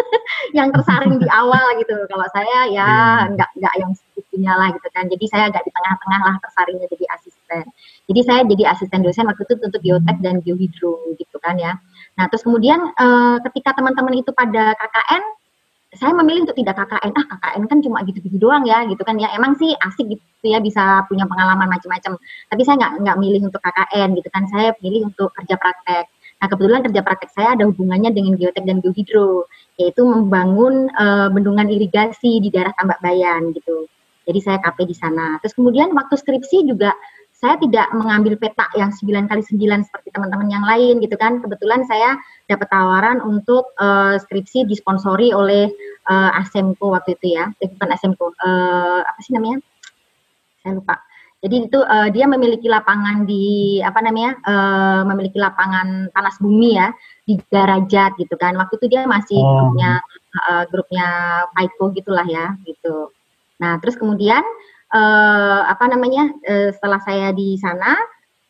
yang 0.57 0.73
tersaring 0.73 1.21
di 1.21 1.27
awal 1.31 1.79
gitu. 1.79 1.95
Kalau 2.11 2.27
saya 2.35 2.67
ya 2.67 2.83
iya. 2.83 2.91
nggak 3.31 3.49
nggak 3.55 3.73
yang 3.79 3.91
segitunya 3.95 4.53
lah 4.57 4.67
gitu 4.75 4.87
kan. 4.91 5.05
Jadi 5.07 5.25
saya 5.31 5.43
agak 5.47 5.63
di 5.63 5.71
tengah-tengah 5.71 6.21
lah 6.27 6.35
tersaringnya 6.43 6.87
jadi 6.91 7.05
asisten. 7.15 7.63
Jadi 8.11 8.21
saya 8.25 8.41
jadi 8.43 8.63
asisten 8.67 8.99
dosen 8.99 9.25
waktu 9.29 9.43
itu 9.47 9.53
untuk 9.63 9.81
geotek 9.83 10.17
dan 10.19 10.35
geohidro 10.43 10.99
gitu 11.15 11.37
kan 11.39 11.55
ya. 11.55 11.79
Nah 12.19 12.27
terus 12.27 12.43
kemudian 12.43 12.79
uh, 12.99 13.37
ketika 13.49 13.79
teman-teman 13.79 14.19
itu 14.19 14.35
pada 14.35 14.75
KKN 14.75 15.23
saya 15.97 16.11
memilih 16.17 16.49
untuk 16.49 16.57
tidak 16.57 16.75
KKN 16.79 17.11
ah 17.13 17.25
KKN 17.25 17.63
kan 17.69 17.77
cuma 17.85 17.97
gitu-gitu 18.07 18.37
doang 18.41 18.65
ya 18.65 18.85
gitu 18.89 19.01
kan 19.05 19.15
ya. 19.17 19.29
Emang 19.37 19.53
sih 19.57 19.73
asik 19.73 20.05
gitu 20.17 20.45
ya 20.45 20.59
bisa 20.59 21.05
punya 21.05 21.29
pengalaman 21.29 21.69
macam-macam 21.69 22.17
tapi 22.49 22.61
saya 22.65 22.75
nggak 22.81 22.91
nggak 23.05 23.17
milih 23.21 23.41
untuk 23.47 23.61
KKN 23.61 24.09
gitu 24.17 24.29
kan. 24.33 24.43
Saya 24.49 24.73
pilih 24.77 25.09
untuk 25.13 25.29
kerja 25.37 25.55
praktek. 25.55 26.05
Nah 26.41 26.47
kebetulan 26.51 26.81
kerja 26.83 27.01
praktek 27.05 27.31
saya 27.31 27.49
ada 27.55 27.63
hubungannya 27.69 28.11
dengan 28.11 28.35
geotek 28.35 28.65
dan 28.67 28.83
geohidro 28.83 29.47
yaitu 29.79 30.01
membangun 30.03 30.91
uh, 30.97 31.29
bendungan 31.31 31.69
irigasi 31.69 32.41
di 32.43 32.49
daerah 32.49 32.73
Tambak 32.75 32.99
Bayan 32.99 33.53
gitu. 33.53 33.87
Jadi 34.23 34.39
saya 34.39 34.57
KP 34.63 34.87
di 34.87 34.95
sana. 34.95 35.39
Terus 35.43 35.55
kemudian 35.55 35.91
waktu 35.91 36.15
skripsi 36.15 36.67
juga 36.67 36.95
saya 37.43 37.59
tidak 37.59 37.91
mengambil 37.91 38.39
peta 38.39 38.71
yang 38.79 38.87
9 38.87 39.27
kali 39.27 39.43
9 39.43 39.59
seperti 39.83 40.15
teman-teman 40.15 40.47
yang 40.47 40.63
lain 40.63 41.03
gitu 41.03 41.19
kan. 41.19 41.43
Kebetulan 41.43 41.83
saya 41.83 42.15
dapat 42.47 42.71
tawaran 42.71 43.19
untuk 43.19 43.75
uh, 43.75 44.15
skripsi 44.15 44.63
disponsori 44.63 45.35
oleh 45.35 45.67
uh, 46.07 46.39
Asemko 46.39 46.95
waktu 46.95 47.19
itu 47.19 47.35
ya. 47.35 47.51
Eh, 47.59 47.67
bukan 47.67 47.89
Asemko, 47.91 48.31
uh, 48.31 49.03
apa 49.03 49.19
sih 49.19 49.35
namanya? 49.35 49.59
Saya 50.63 50.79
lupa. 50.79 51.03
Jadi 51.43 51.67
itu 51.67 51.75
uh, 51.83 52.07
dia 52.15 52.31
memiliki 52.31 52.71
lapangan 52.71 53.27
di 53.27 53.83
apa 53.83 53.99
namanya? 53.99 54.39
Uh, 54.47 55.03
memiliki 55.11 55.35
lapangan 55.35 56.15
panas 56.15 56.39
bumi 56.39 56.79
ya 56.79 56.95
di 57.27 57.35
Darajat 57.51 58.15
gitu 58.23 58.39
kan. 58.39 58.55
Waktu 58.55 58.79
itu 58.79 58.87
dia 58.87 59.03
masih 59.03 59.43
oh. 59.43 59.67
grupnya 59.67 59.99
uh, 60.47 60.63
grupnya 60.71 61.07
Paiko 61.51 61.91
gitulah 61.91 62.23
ya 62.23 62.55
gitu. 62.63 63.11
Nah, 63.59 63.83
terus 63.83 63.99
kemudian 63.99 64.39
uh, 64.93 65.61
apa 65.67 65.89
namanya 65.89 66.29
uh, 66.47 66.69
setelah 66.71 67.01
saya 67.03 67.33
di 67.33 67.57
sana 67.57 67.97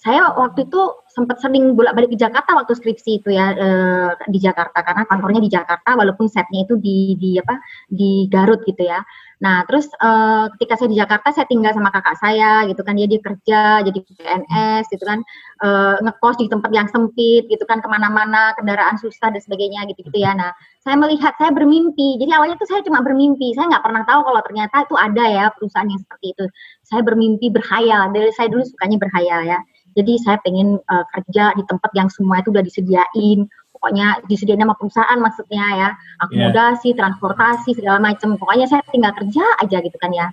saya 0.03 0.35
waktu 0.35 0.67
itu 0.67 0.83
sempat 1.13 1.37
sering 1.37 1.77
bolak-balik 1.77 2.09
ke 2.09 2.17
Jakarta 2.17 2.57
waktu 2.57 2.73
skripsi 2.73 3.21
itu 3.21 3.29
ya 3.29 3.53
uh, 3.53 4.09
di 4.27 4.41
Jakarta 4.41 4.81
karena 4.81 5.05
kantornya 5.05 5.41
di 5.45 5.51
Jakarta 5.53 5.93
walaupun 5.93 6.25
setnya 6.25 6.65
itu 6.65 6.75
di 6.81 7.13
di 7.21 7.37
apa 7.37 7.61
di 7.87 8.25
Garut 8.33 8.65
gitu 8.65 8.81
ya 8.81 9.05
Nah, 9.43 9.67
terus 9.67 9.91
uh, 9.99 10.47
ketika 10.55 10.79
saya 10.79 10.87
di 10.87 10.95
Jakarta, 10.95 11.35
saya 11.35 11.43
tinggal 11.51 11.75
sama 11.75 11.91
kakak 11.91 12.15
saya, 12.15 12.63
gitu 12.63 12.79
kan, 12.79 12.95
dia 12.95 13.11
dia 13.11 13.19
kerja, 13.19 13.83
jadi 13.83 13.99
PNS, 13.99 14.87
gitu 14.87 15.03
kan, 15.03 15.19
uh, 15.59 15.99
ngekos 15.99 16.39
di 16.39 16.47
tempat 16.47 16.71
yang 16.71 16.87
sempit, 16.87 17.43
gitu 17.51 17.67
kan, 17.67 17.83
ke 17.83 17.87
mana-mana, 17.91 18.55
kendaraan 18.55 18.95
susah 18.95 19.35
dan 19.35 19.43
sebagainya, 19.43 19.83
gitu-gitu 19.91 20.15
ya. 20.15 20.31
Nah, 20.31 20.55
saya 20.79 20.95
melihat, 20.95 21.35
saya 21.35 21.51
bermimpi. 21.51 22.23
Jadi 22.23 22.31
awalnya 22.31 22.55
tuh 22.55 22.71
saya 22.71 22.87
cuma 22.87 23.03
bermimpi, 23.03 23.51
saya 23.51 23.67
nggak 23.67 23.83
pernah 23.83 24.03
tahu 24.07 24.23
kalau 24.23 24.41
ternyata 24.47 24.75
itu 24.87 24.95
ada 24.95 25.23
ya 25.27 25.45
perusahaan 25.51 25.91
yang 25.91 25.99
seperti 25.99 26.25
itu. 26.31 26.45
Saya 26.87 27.01
bermimpi, 27.03 27.51
berhayal. 27.51 28.15
Dari 28.15 28.31
saya 28.31 28.47
dulu 28.47 28.63
sukanya 28.63 28.95
berhayal 28.95 29.43
ya. 29.43 29.59
Jadi 29.93 30.13
saya 30.21 30.37
pengen 30.41 30.77
uh, 30.89 31.05
kerja 31.13 31.53
di 31.57 31.63
tempat 31.69 31.91
yang 31.93 32.09
semua 32.09 32.41
itu 32.41 32.49
udah 32.49 32.65
disediain, 32.65 33.45
pokoknya 33.77 34.21
disediain 34.27 34.61
sama 34.61 34.75
perusahaan 34.77 35.19
maksudnya 35.19 35.65
ya. 35.77 35.89
Akomodasi 36.25 36.93
yeah. 36.93 36.97
transportasi 36.99 37.69
segala 37.77 37.97
macam 38.01 38.35
pokoknya 38.37 38.65
saya 38.69 38.81
tinggal 38.89 39.13
kerja 39.15 39.43
aja 39.61 39.77
gitu 39.81 39.97
kan 40.01 40.11
ya. 40.13 40.27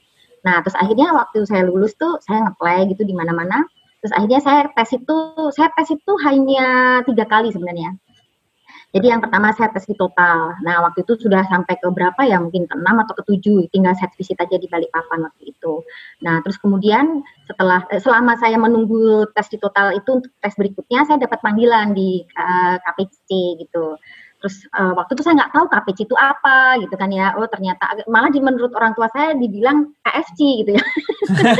Nah 0.46 0.64
terus 0.64 0.76
akhirnya 0.80 1.12
waktu 1.12 1.44
saya 1.44 1.68
lulus 1.68 1.92
tuh 1.96 2.18
saya 2.24 2.48
ngeplay 2.48 2.88
gitu 2.90 3.04
di 3.04 3.12
mana-mana. 3.12 3.64
Terus 4.00 4.16
akhirnya 4.16 4.40
saya 4.40 4.60
tes 4.72 4.96
itu 4.96 5.16
saya 5.52 5.68
tes 5.76 5.92
itu 5.92 6.12
hanya 6.24 7.00
tiga 7.04 7.28
kali 7.28 7.52
sebenarnya 7.52 7.92
jadi 8.90 9.06
yang 9.14 9.22
pertama 9.22 9.54
saya 9.54 9.70
tes 9.70 9.86
di 9.86 9.94
total. 9.94 10.58
Nah 10.66 10.82
waktu 10.82 11.06
itu 11.06 11.14
sudah 11.14 11.46
sampai 11.46 11.78
ke 11.78 11.86
berapa 11.94 12.18
ya 12.26 12.42
mungkin 12.42 12.66
ke 12.66 12.74
enam 12.74 12.98
atau 13.06 13.14
ke 13.14 13.22
tujuh. 13.22 13.70
Tinggal 13.70 13.94
set 13.94 14.10
visit 14.18 14.34
aja 14.42 14.58
di 14.58 14.66
Balikpapan 14.66 15.30
waktu 15.30 15.54
itu. 15.54 15.86
Nah 16.26 16.42
terus 16.42 16.58
kemudian 16.58 17.22
setelah 17.46 17.86
eh, 17.94 18.02
selama 18.02 18.34
saya 18.42 18.58
menunggu 18.58 19.30
tes 19.30 19.46
di 19.46 19.62
total 19.62 19.94
itu 19.94 20.10
untuk 20.18 20.34
tes 20.42 20.54
berikutnya 20.58 21.06
saya 21.06 21.22
dapat 21.22 21.38
panggilan 21.38 21.94
di 21.94 22.26
uh, 22.34 22.74
eh, 22.74 22.76
KPC 22.82 23.28
gitu. 23.62 23.94
Terus 24.40 24.64
uh, 24.72 24.96
waktu 24.96 25.12
itu 25.14 25.22
saya 25.22 25.36
nggak 25.36 25.52
tahu 25.52 25.64
KPC 25.68 25.98
itu 26.08 26.16
apa 26.16 26.80
gitu 26.80 26.94
kan 26.96 27.12
ya. 27.12 27.36
Oh 27.36 27.44
ternyata 27.44 28.00
malah 28.08 28.32
di 28.32 28.40
menurut 28.40 28.72
orang 28.72 28.96
tua 28.96 29.12
saya 29.12 29.36
dibilang 29.36 29.92
KFC 30.00 30.64
gitu 30.64 30.70
ya. 30.80 30.84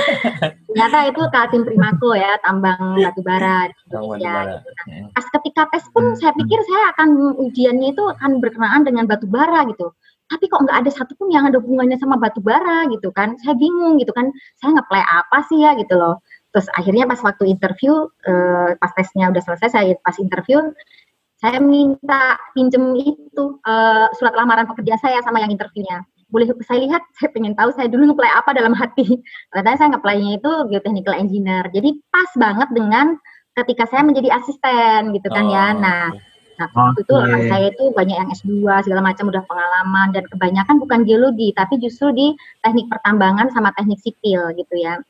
ternyata 0.72 0.98
itu 1.12 1.20
Kaltim 1.28 1.62
Primako 1.68 2.16
ya, 2.16 2.40
tambang 2.40 2.96
batu 2.96 3.20
bara 3.20 3.68
di 3.68 3.74
Indonesia. 3.92 4.36
Gitu 4.56 4.70
kan. 4.72 4.84
Hmm. 4.88 5.06
Pas 5.12 5.26
ketika 5.28 5.62
tes 5.68 5.84
pun 5.92 6.04
saya 6.16 6.32
pikir 6.32 6.58
saya 6.64 6.84
akan 6.96 7.08
ujiannya 7.36 7.88
itu 7.92 8.04
akan 8.16 8.40
berkenaan 8.40 8.82
dengan 8.88 9.04
batu 9.04 9.28
bara 9.28 9.68
gitu. 9.68 9.92
Tapi 10.30 10.46
kok 10.48 10.62
nggak 10.64 10.86
ada 10.86 10.90
satupun 10.94 11.28
yang 11.28 11.50
ada 11.50 11.60
hubungannya 11.60 12.00
sama 12.00 12.16
batu 12.16 12.40
bara 12.40 12.88
gitu 12.88 13.12
kan. 13.12 13.36
Saya 13.44 13.52
bingung 13.60 14.00
gitu 14.00 14.16
kan. 14.16 14.32
Saya 14.56 14.80
ngeplay 14.80 15.04
apa 15.04 15.44
sih 15.52 15.60
ya 15.60 15.76
gitu 15.76 16.00
loh. 16.00 16.24
Terus 16.50 16.66
akhirnya 16.74 17.06
pas 17.06 17.20
waktu 17.22 17.46
interview, 17.46 18.10
uh, 18.26 18.74
pas 18.74 18.90
tesnya 18.98 19.30
udah 19.30 19.38
selesai, 19.38 19.70
saya 19.70 19.94
pas 20.02 20.16
interview, 20.18 20.58
saya 21.40 21.58
minta 21.58 22.36
pinjem 22.52 23.00
itu 23.00 23.58
uh, 23.64 24.06
surat 24.16 24.36
lamaran 24.36 24.68
pekerjaan 24.68 25.00
saya 25.00 25.24
sama 25.24 25.40
yang 25.40 25.52
interviewnya. 25.52 26.04
Boleh 26.30 26.46
saya 26.62 26.84
lihat, 26.84 27.02
saya 27.18 27.32
pengen 27.34 27.56
tahu 27.58 27.74
saya 27.74 27.90
dulu 27.90 28.12
ngeplay 28.12 28.30
apa 28.30 28.52
dalam 28.52 28.76
hati. 28.76 29.18
Ternyata 29.50 29.80
saya 29.80 29.88
ngeplaynya 29.96 30.38
itu 30.38 30.52
geotechnical 30.70 31.16
engineer. 31.16 31.64
Jadi 31.72 31.98
pas 32.12 32.30
banget 32.36 32.68
dengan 32.76 33.16
ketika 33.56 33.88
saya 33.88 34.04
menjadi 34.06 34.36
asisten 34.36 35.16
gitu 35.16 35.28
kan 35.32 35.48
ya. 35.48 35.50
oh, 35.50 35.56
ya. 35.56 35.66
Nah, 35.74 36.04
Nah, 36.60 36.68
waktu 36.76 37.00
itu 37.08 37.16
okay. 37.16 37.48
saya 37.48 37.66
itu 37.72 37.84
banyak 37.96 38.16
yang 38.20 38.28
S2 38.36 38.84
segala 38.84 39.00
macam 39.00 39.32
udah 39.32 39.40
pengalaman 39.48 40.12
dan 40.12 40.28
kebanyakan 40.28 40.76
bukan 40.76 41.08
geologi 41.08 41.56
tapi 41.56 41.80
justru 41.80 42.12
di 42.12 42.36
teknik 42.60 42.84
pertambangan 42.92 43.48
sama 43.48 43.72
teknik 43.72 43.96
sipil 44.04 44.52
gitu 44.52 44.76
ya. 44.76 45.00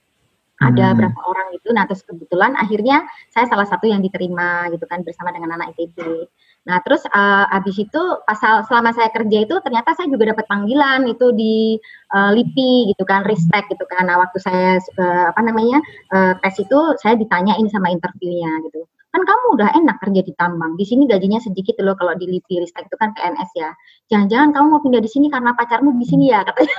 Ada 0.61 0.93
hmm. 0.93 0.97
berapa 1.01 1.21
orang 1.25 1.49
itu, 1.57 1.69
nah 1.73 1.89
terus 1.89 2.05
kebetulan 2.05 2.53
akhirnya 2.53 3.09
saya 3.33 3.49
salah 3.49 3.65
satu 3.65 3.89
yang 3.89 4.05
diterima 4.05 4.69
gitu 4.69 4.85
kan 4.85 5.01
bersama 5.01 5.33
dengan 5.33 5.57
anak 5.57 5.73
ITB. 5.73 6.29
Nah 6.69 6.85
terus 6.85 7.01
uh, 7.09 7.49
abis 7.57 7.81
itu 7.81 8.03
pasal 8.29 8.69
selama 8.69 8.93
saya 8.93 9.09
kerja 9.09 9.49
itu 9.49 9.57
ternyata 9.65 9.97
saya 9.97 10.13
juga 10.13 10.37
dapat 10.37 10.45
panggilan 10.45 11.09
itu 11.09 11.33
di 11.33 11.81
uh, 12.13 12.31
LIPI 12.37 12.93
gitu 12.93 13.09
kan, 13.09 13.25
Ristek 13.25 13.73
gitu 13.73 13.89
kan. 13.89 14.05
Nah 14.05 14.21
waktu 14.21 14.37
saya 14.37 14.77
uh, 15.01 15.33
apa 15.33 15.41
namanya 15.41 15.81
uh, 16.13 16.37
tes 16.45 16.61
itu 16.61 16.79
saya 17.01 17.17
ditanyain 17.17 17.65
sama 17.73 17.89
interviewnya 17.89 18.53
gitu 18.69 18.85
kan 19.11 19.27
kamu 19.27 19.45
udah 19.59 19.69
enak 19.75 19.97
kerja 19.99 20.23
di 20.23 20.33
tambang. 20.39 20.79
Di 20.79 20.87
sini 20.87 21.11
gajinya 21.11 21.43
sedikit 21.43 21.75
loh 21.83 21.99
kalau 21.99 22.15
di 22.15 22.31
Lipi 22.31 22.63
Ristek 22.63 22.87
itu 22.87 22.95
kan 22.95 23.11
PNS 23.11 23.51
ya. 23.59 23.71
Jangan-jangan 24.07 24.55
kamu 24.55 24.67
mau 24.71 24.81
pindah 24.83 25.03
di 25.03 25.11
sini 25.11 25.27
karena 25.27 25.51
pacarmu 25.59 25.99
di 25.99 26.07
sini 26.07 26.31
ya 26.31 26.47
katanya. 26.47 26.77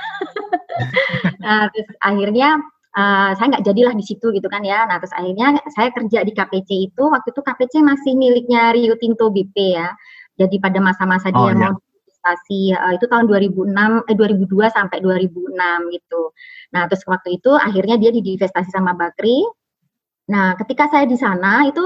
nah, 1.44 1.68
terus 1.68 1.88
akhirnya 2.00 2.48
uh, 2.96 3.30
saya 3.36 3.46
nggak 3.52 3.64
jadilah 3.66 3.94
di 3.96 4.04
situ 4.04 4.32
gitu 4.32 4.48
kan 4.48 4.62
ya. 4.64 4.84
Nah, 4.88 5.00
terus 5.00 5.14
akhirnya 5.16 5.60
saya 5.72 5.88
kerja 5.92 6.24
di 6.24 6.32
KPC 6.32 6.70
itu 6.92 7.02
waktu 7.08 7.28
itu 7.32 7.40
KPC 7.40 7.74
masih 7.84 8.12
miliknya 8.16 8.72
Rio 8.76 8.94
Tinto 9.00 9.32
BP 9.32 9.56
ya. 9.76 9.88
Jadi 10.36 10.56
pada 10.60 10.78
masa-masa 10.80 11.28
oh, 11.32 11.52
dia 11.52 11.52
ya. 11.52 11.56
mau 11.68 11.72
investasi 11.76 12.62
uh, 12.76 12.92
itu 12.96 13.04
tahun 13.08 13.24
2006 13.28 14.10
eh 14.10 14.16
2002 14.16 14.76
sampai 14.76 14.98
2006 15.04 15.94
gitu. 15.96 16.22
Nah, 16.72 16.82
terus 16.88 17.02
waktu 17.08 17.40
itu 17.40 17.50
akhirnya 17.56 17.96
dia 18.00 18.10
divestasi 18.12 18.70
sama 18.72 18.96
Bakri. 18.96 19.44
Nah, 20.32 20.54
ketika 20.56 20.88
saya 20.88 21.04
di 21.04 21.18
sana 21.18 21.66
itu 21.68 21.82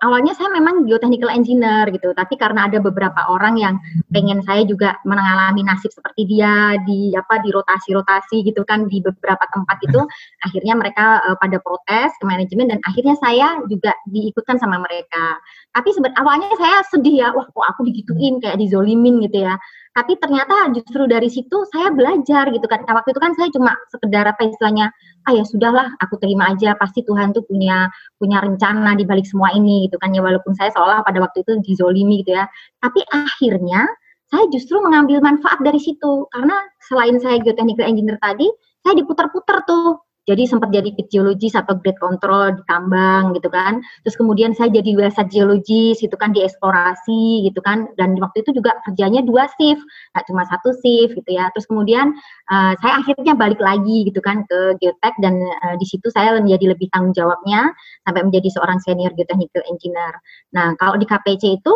awalnya 0.00 0.32
saya 0.32 0.48
memang 0.48 0.88
geotechnical 0.88 1.28
engineer 1.28 1.84
gitu, 1.92 2.16
tapi 2.16 2.40
karena 2.40 2.70
ada 2.70 2.80
beberapa 2.80 3.28
orang 3.28 3.60
yang 3.60 3.74
pengen 4.08 4.40
saya 4.46 4.64
juga 4.64 4.96
mengalami 5.04 5.60
nasib 5.66 5.92
seperti 5.92 6.24
dia 6.24 6.80
di 6.88 7.12
apa 7.12 7.44
di 7.44 7.52
rotasi-rotasi 7.52 8.46
gitu 8.48 8.64
kan 8.64 8.88
di 8.88 9.04
beberapa 9.04 9.44
tempat 9.52 9.76
itu, 9.84 10.00
akhirnya 10.46 10.74
mereka 10.78 11.20
uh, 11.28 11.36
pada 11.36 11.60
protes 11.60 12.16
ke 12.16 12.24
manajemen 12.24 12.72
dan 12.72 12.80
akhirnya 12.88 13.18
saya 13.20 13.60
juga 13.68 13.92
diikutkan 14.08 14.56
sama 14.56 14.80
mereka. 14.80 15.36
Tapi 15.76 15.92
awalnya 16.16 16.48
saya 16.56 16.80
sedih 16.88 17.26
ya, 17.26 17.28
wah 17.36 17.44
kok 17.44 17.66
aku 17.76 17.84
digituin 17.88 18.40
kayak 18.40 18.56
dizolimin 18.56 19.20
gitu 19.28 19.44
ya. 19.44 19.60
Tapi 19.92 20.16
ternyata 20.16 20.72
justru 20.72 21.04
dari 21.04 21.28
situ 21.28 21.68
saya 21.68 21.92
belajar 21.92 22.48
gitu 22.48 22.64
kan. 22.64 22.80
Nah, 22.88 22.96
waktu 22.96 23.12
itu 23.12 23.20
kan 23.20 23.32
saya 23.36 23.48
cuma 23.52 23.76
sekedar 23.92 24.24
apa 24.24 24.48
istilahnya 24.48 24.88
ah 25.28 25.32
ya 25.36 25.44
sudahlah 25.44 25.92
aku 26.00 26.16
terima 26.16 26.48
aja. 26.48 26.72
Pasti 26.80 27.04
Tuhan 27.04 27.36
tuh 27.36 27.44
punya 27.44 27.92
punya 28.16 28.40
rencana 28.40 28.96
di 28.96 29.04
balik 29.04 29.28
semua 29.28 29.52
ini 29.52 29.88
gitu 29.88 30.00
kan 30.00 30.16
ya. 30.16 30.24
Walaupun 30.24 30.56
saya 30.56 30.72
seolah 30.72 31.04
pada 31.04 31.20
waktu 31.20 31.44
itu 31.44 31.60
dizolimi 31.60 32.24
gitu 32.24 32.32
ya. 32.32 32.48
Tapi 32.80 33.04
akhirnya 33.12 33.84
saya 34.32 34.48
justru 34.48 34.80
mengambil 34.80 35.20
manfaat 35.20 35.60
dari 35.60 35.76
situ. 35.76 36.24
Karena 36.32 36.56
selain 36.88 37.20
saya 37.20 37.36
geotechnical 37.44 37.84
engineer 37.84 38.16
tadi 38.16 38.48
saya 38.80 38.96
diputar-putar 38.96 39.62
tuh 39.68 40.00
jadi 40.22 40.46
sempat 40.46 40.70
jadi 40.70 40.94
pit 40.94 41.10
geologis 41.10 41.58
atau 41.58 41.74
grade 41.82 41.98
control 41.98 42.54
di 42.54 42.62
tambang 42.70 43.34
gitu 43.34 43.50
kan. 43.50 43.82
Terus 44.06 44.14
kemudian 44.14 44.54
saya 44.54 44.70
jadi 44.70 44.94
website 44.94 45.34
geologis 45.34 45.98
gitu 45.98 46.14
kan 46.14 46.30
di 46.30 46.46
eksplorasi 46.46 47.50
gitu 47.50 47.58
kan. 47.58 47.90
Dan 47.98 48.14
waktu 48.22 48.46
itu 48.46 48.54
juga 48.54 48.78
kerjanya 48.86 49.26
dua 49.26 49.50
shift, 49.58 49.82
nggak 50.14 50.24
cuma 50.30 50.46
satu 50.46 50.70
shift 50.78 51.18
gitu 51.18 51.30
ya. 51.34 51.50
Terus 51.58 51.66
kemudian 51.66 52.14
uh, 52.54 52.72
saya 52.78 53.02
akhirnya 53.02 53.34
balik 53.34 53.58
lagi 53.58 54.06
gitu 54.06 54.22
kan 54.22 54.46
ke 54.46 54.78
geotech 54.78 55.14
dan 55.18 55.42
uh, 55.66 55.74
di 55.74 55.86
situ 55.90 56.06
saya 56.14 56.38
menjadi 56.38 56.70
lebih 56.70 56.86
tanggung 56.94 57.14
jawabnya 57.18 57.74
sampai 58.06 58.22
menjadi 58.22 58.48
seorang 58.54 58.78
senior 58.78 59.10
geotechnical 59.18 59.66
engineer. 59.66 60.14
Nah 60.54 60.78
kalau 60.78 60.94
di 61.02 61.06
KPC 61.06 61.58
itu 61.58 61.74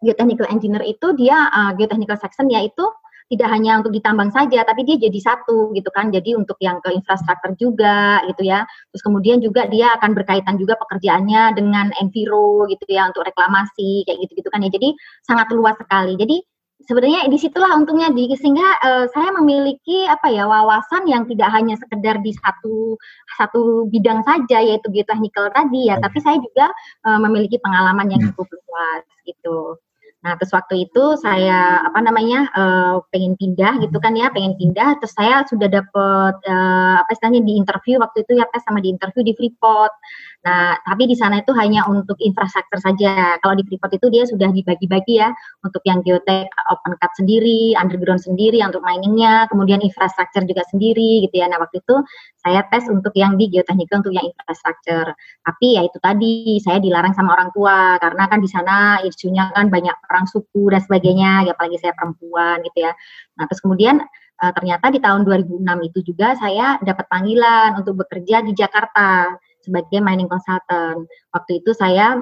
geotechnical 0.00 0.48
engineer 0.48 0.80
itu 0.88 1.12
dia 1.20 1.52
uh, 1.52 1.76
geotechnical 1.76 2.16
section 2.16 2.48
yaitu 2.48 2.88
tidak 3.28 3.48
hanya 3.52 3.78
untuk 3.84 3.92
ditambang 3.92 4.32
saja, 4.32 4.64
tapi 4.64 4.88
dia 4.88 4.96
jadi 4.96 5.20
satu 5.20 5.76
gitu 5.76 5.92
kan. 5.92 6.08
Jadi 6.08 6.32
untuk 6.32 6.56
yang 6.64 6.80
ke 6.80 6.92
infrastruktur 6.96 7.52
juga 7.60 8.24
gitu 8.24 8.48
ya. 8.48 8.64
Terus 8.92 9.02
kemudian 9.04 9.38
juga 9.44 9.68
dia 9.68 9.92
akan 10.00 10.16
berkaitan 10.16 10.56
juga 10.56 10.80
pekerjaannya 10.80 11.52
dengan 11.56 11.92
enviro 12.00 12.64
gitu 12.72 12.84
ya 12.88 13.08
untuk 13.12 13.28
reklamasi 13.28 14.08
kayak 14.08 14.18
gitu-gitu 14.24 14.48
kan 14.48 14.64
ya. 14.64 14.70
Jadi 14.72 14.96
sangat 15.28 15.52
luas 15.52 15.76
sekali. 15.76 16.16
Jadi 16.16 16.36
sebenarnya 16.88 17.26
di 17.28 17.36
situlah 17.36 17.74
untungnya 17.76 18.08
di 18.14 18.30
sehingga 18.32 18.68
uh, 18.80 19.04
saya 19.10 19.34
memiliki 19.36 20.06
apa 20.06 20.30
ya 20.30 20.46
wawasan 20.46 21.04
yang 21.10 21.26
tidak 21.26 21.50
hanya 21.50 21.74
sekedar 21.76 22.22
di 22.22 22.32
satu 22.32 22.96
satu 23.36 23.90
bidang 23.90 24.22
saja 24.22 24.62
yaitu 24.62 24.88
geotechnical 24.88 25.50
tadi 25.52 25.90
ya, 25.90 26.00
tapi 26.00 26.18
saya 26.22 26.38
juga 26.40 26.70
uh, 27.04 27.18
memiliki 27.20 27.58
pengalaman 27.60 28.08
yang 28.14 28.22
cukup 28.32 28.46
luas 28.46 29.04
gitu. 29.26 29.76
Nah, 30.18 30.34
terus 30.34 30.50
waktu 30.50 30.90
itu 30.90 31.14
saya 31.22 31.78
apa 31.86 32.02
namanya 32.02 32.50
uh, 32.50 32.98
pengen 33.14 33.38
pindah 33.38 33.78
gitu 33.78 34.02
kan 34.02 34.18
ya, 34.18 34.26
pengen 34.34 34.58
pindah. 34.58 34.98
Terus 34.98 35.14
saya 35.14 35.46
sudah 35.46 35.70
dapat 35.70 36.34
uh, 36.42 36.94
apa 37.06 37.10
istilahnya 37.14 37.46
di 37.46 37.54
interview 37.54 38.02
waktu 38.02 38.26
itu 38.26 38.34
ya 38.34 38.50
tes 38.50 38.66
sama 38.66 38.82
di 38.82 38.90
interview 38.90 39.22
di 39.22 39.38
Freeport. 39.38 39.94
Nah, 40.38 40.78
tapi 40.86 41.10
di 41.10 41.18
sana 41.18 41.42
itu 41.42 41.50
hanya 41.58 41.82
untuk 41.90 42.14
infrastruktur 42.22 42.78
saja. 42.78 43.42
Kalau 43.42 43.58
di 43.58 43.66
Freeport 43.66 43.90
itu 43.98 44.06
dia 44.06 44.22
sudah 44.22 44.54
dibagi-bagi 44.54 45.18
ya 45.18 45.34
untuk 45.66 45.82
yang 45.82 45.98
geotech 46.06 46.46
open 46.70 46.94
cut 47.02 47.10
sendiri, 47.18 47.74
underground 47.74 48.22
sendiri 48.22 48.62
untuk 48.62 48.78
miningnya, 48.86 49.50
kemudian 49.50 49.82
infrastruktur 49.82 50.46
juga 50.46 50.62
sendiri 50.70 51.26
gitu 51.26 51.42
ya. 51.42 51.50
Nah, 51.50 51.58
waktu 51.58 51.82
itu 51.82 51.96
saya 52.38 52.62
tes 52.70 52.86
untuk 52.86 53.10
yang 53.18 53.34
di 53.34 53.50
geoteknika 53.50 53.98
untuk 53.98 54.14
yang 54.14 54.30
infrastruktur. 54.30 55.10
Tapi 55.42 55.66
ya 55.74 55.82
itu 55.82 55.98
tadi 55.98 56.62
saya 56.62 56.78
dilarang 56.78 57.18
sama 57.18 57.34
orang 57.34 57.50
tua 57.50 57.98
karena 57.98 58.24
kan 58.30 58.38
di 58.38 58.48
sana 58.48 59.02
isunya 59.02 59.50
kan 59.50 59.66
banyak 59.74 59.96
perang 60.06 60.30
suku 60.30 60.70
dan 60.70 60.78
sebagainya, 60.86 61.50
ya 61.50 61.52
apalagi 61.58 61.82
saya 61.82 61.92
perempuan 61.98 62.62
gitu 62.62 62.86
ya. 62.86 62.94
Nah, 63.42 63.44
terus 63.50 63.58
kemudian 63.58 64.06
uh, 64.38 64.52
ternyata 64.54 64.86
di 64.94 65.02
tahun 65.02 65.26
2006 65.26 65.66
itu 65.90 65.98
juga 66.14 66.38
saya 66.38 66.78
dapat 66.78 67.10
panggilan 67.10 67.82
untuk 67.82 68.06
bekerja 68.06 68.46
di 68.46 68.54
Jakarta 68.54 69.34
sebagai 69.68 70.00
mining 70.00 70.32
consultant. 70.32 71.04
Waktu 71.36 71.60
itu 71.60 71.76
saya 71.76 72.16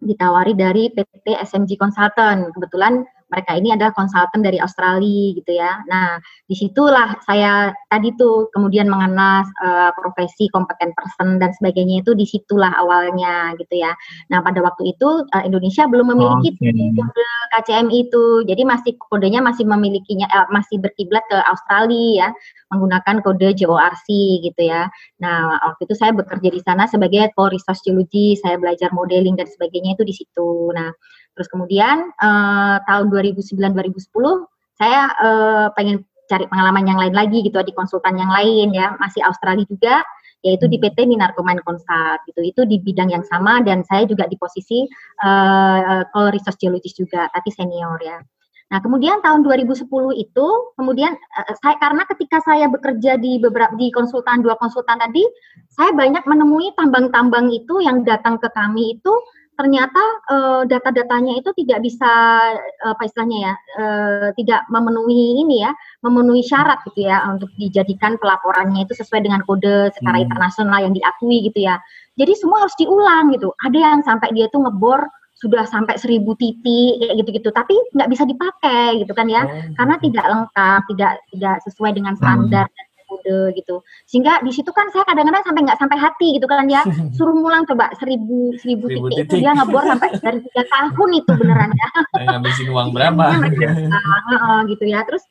ditawari 0.00 0.56
dari 0.56 0.88
PT 0.88 1.36
SMG 1.36 1.76
Consultant. 1.76 2.48
Kebetulan 2.56 3.04
mereka 3.28 3.56
ini 3.56 3.72
adalah 3.76 3.92
konsultan 3.92 4.40
dari 4.40 4.56
Australia 4.58 5.36
gitu 5.36 5.52
ya. 5.52 5.80
Nah, 5.88 6.16
di 6.48 6.56
situlah 6.56 7.20
saya 7.24 7.72
tadi 7.92 8.12
tuh 8.16 8.48
kemudian 8.56 8.88
mengenal 8.88 9.44
uh, 9.60 9.92
profesi 9.94 10.48
kompeten 10.48 10.96
person 10.96 11.36
dan 11.36 11.52
sebagainya 11.52 12.00
itu 12.00 12.16
di 12.16 12.24
situlah 12.24 12.72
awalnya 12.80 13.52
gitu 13.60 13.84
ya. 13.84 13.92
Nah, 14.32 14.40
pada 14.40 14.64
waktu 14.64 14.96
itu 14.96 15.28
uh, 15.28 15.42
Indonesia 15.44 15.84
belum 15.84 16.16
memiliki 16.16 16.56
okay. 16.56 16.72
kode 16.96 17.28
KCM 17.56 17.88
itu, 17.92 18.24
jadi 18.48 18.62
masih 18.64 18.96
kodenya 18.96 19.44
masih 19.44 19.68
memilikinya 19.68 20.26
uh, 20.32 20.48
masih 20.48 20.80
berkiblat 20.80 21.24
ke 21.28 21.36
Australia 21.44 22.28
ya 22.28 22.28
menggunakan 22.72 23.24
kode 23.24 23.48
JORC 23.56 24.08
gitu 24.44 24.62
ya. 24.64 24.88
Nah, 25.20 25.56
waktu 25.72 25.88
itu 25.88 25.94
saya 25.96 26.12
bekerja 26.12 26.48
di 26.52 26.60
sana 26.60 26.84
sebagai 26.84 27.32
core 27.32 27.56
resource 27.56 27.80
geology, 27.84 28.36
saya 28.36 28.60
belajar 28.60 28.92
modeling 28.92 29.36
dan 29.36 29.48
sebagainya 29.48 29.96
itu 29.96 30.04
di 30.04 30.14
situ. 30.14 30.72
Nah, 30.76 30.92
terus 31.38 31.46
kemudian 31.46 32.10
uh, 32.18 32.82
tahun 32.82 33.14
2009-2010 33.14 34.10
saya 34.74 35.06
uh, 35.22 35.66
pengen 35.78 36.02
cari 36.28 36.44
pengalaman 36.46 36.84
yang 36.84 36.98
lain 37.00 37.14
lagi 37.16 37.40
gitu 37.40 37.56
di 37.64 37.72
konsultan 37.72 38.18
yang 38.20 38.28
lain 38.28 38.70
ya, 38.76 38.94
masih 39.00 39.24
Australia 39.24 39.64
juga 39.64 40.02
yaitu 40.46 40.70
di 40.70 40.78
PT 40.78 41.02
Minarkomain 41.10 41.58
Consult 41.66 42.22
gitu. 42.30 42.40
Itu 42.46 42.62
di 42.62 42.78
bidang 42.78 43.10
yang 43.10 43.26
sama 43.26 43.58
dan 43.66 43.82
saya 43.82 44.06
juga 44.06 44.30
di 44.30 44.38
posisi 44.38 44.86
uh, 45.26 46.06
core 46.14 46.38
resource 46.38 46.60
geologist 46.62 46.94
juga, 46.94 47.26
tapi 47.34 47.50
senior 47.50 47.98
ya. 47.98 48.22
Nah, 48.68 48.84
kemudian 48.84 49.24
tahun 49.24 49.48
2010 49.48 49.88
itu, 50.14 50.46
kemudian 50.76 51.16
uh, 51.16 51.54
saya 51.58 51.74
karena 51.80 52.04
ketika 52.06 52.38
saya 52.44 52.68
bekerja 52.70 53.18
di 53.18 53.40
beberapa 53.42 53.74
di 53.74 53.88
konsultan 53.90 54.44
dua 54.44 54.54
konsultan 54.60 55.00
tadi, 55.00 55.24
saya 55.72 55.90
banyak 55.90 56.22
menemui 56.22 56.70
tambang-tambang 56.78 57.50
itu 57.50 57.82
yang 57.82 58.06
datang 58.06 58.38
ke 58.38 58.46
kami 58.52 59.00
itu 59.00 59.12
ternyata 59.58 60.02
uh, 60.30 60.62
data-datanya 60.70 61.42
itu 61.42 61.50
tidak 61.58 61.82
bisa 61.82 62.12
uh, 62.86 62.94
apa 62.94 63.02
istilahnya 63.10 63.38
ya, 63.50 63.54
uh, 63.82 64.28
tidak 64.38 64.62
memenuhi 64.70 65.42
ini 65.42 65.66
ya, 65.66 65.74
memenuhi 66.06 66.46
syarat 66.46 66.78
gitu 66.86 67.10
ya 67.10 67.26
untuk 67.26 67.50
dijadikan 67.58 68.14
pelaporannya 68.22 68.86
itu 68.86 68.94
sesuai 68.94 69.26
dengan 69.26 69.42
kode 69.42 69.90
secara 69.98 70.22
hmm. 70.22 70.30
internasional 70.30 70.78
yang 70.78 70.94
diakui 70.94 71.50
gitu 71.50 71.58
ya. 71.66 71.82
Jadi 72.14 72.38
semua 72.38 72.62
harus 72.62 72.78
diulang 72.78 73.34
gitu. 73.34 73.50
Ada 73.66 73.78
yang 73.78 74.00
sampai 74.06 74.30
dia 74.30 74.46
tuh 74.54 74.62
ngebor 74.62 75.10
sudah 75.38 75.62
sampai 75.70 75.94
seribu 76.02 76.34
titik 76.34 76.98
kayak 76.98 77.14
gitu-gitu 77.22 77.54
tapi 77.54 77.70
nggak 77.94 78.10
bisa 78.10 78.26
dipakai 78.26 79.06
gitu 79.06 79.14
kan 79.14 79.30
ya 79.30 79.46
oh. 79.46 79.70
karena 79.78 79.94
gitu. 80.02 80.04
tidak 80.10 80.26
lengkap 80.34 80.80
tidak 80.90 81.12
tidak 81.30 81.56
sesuai 81.62 81.90
dengan 81.94 82.18
hmm. 82.18 82.22
standar 82.22 82.66
hmm. 82.66 82.74
dan 82.74 82.87
kode 83.08 83.56
gitu. 83.56 83.80
Sehingga 84.04 84.44
di 84.44 84.52
situ 84.52 84.68
kan 84.70 84.92
saya 84.92 85.08
kadang-kadang 85.08 85.40
sampai 85.42 85.62
nggak 85.64 85.80
sampai 85.80 85.96
hati 85.96 86.28
gitu 86.36 86.44
kan 86.44 86.68
ya 86.68 86.84
suruh 87.16 87.32
ngulang 87.32 87.64
coba 87.64 87.88
seribu 87.96 88.52
seribu, 88.60 88.92
titik, 88.92 89.02
titik. 89.08 89.24
Itu 89.24 89.34
dia 89.40 89.52
ngebor 89.56 89.82
sampai 89.88 90.08
dari 90.24 90.38
tiga 90.44 90.62
tahun 90.68 91.10
itu 91.16 91.30
beneran 91.32 91.70
ya. 91.72 91.88
Ngabisin 92.28 92.68
uang 92.68 92.88
berapa? 92.92 93.24
gitu 94.68 94.84
ya. 94.84 95.00
Terus 95.08 95.24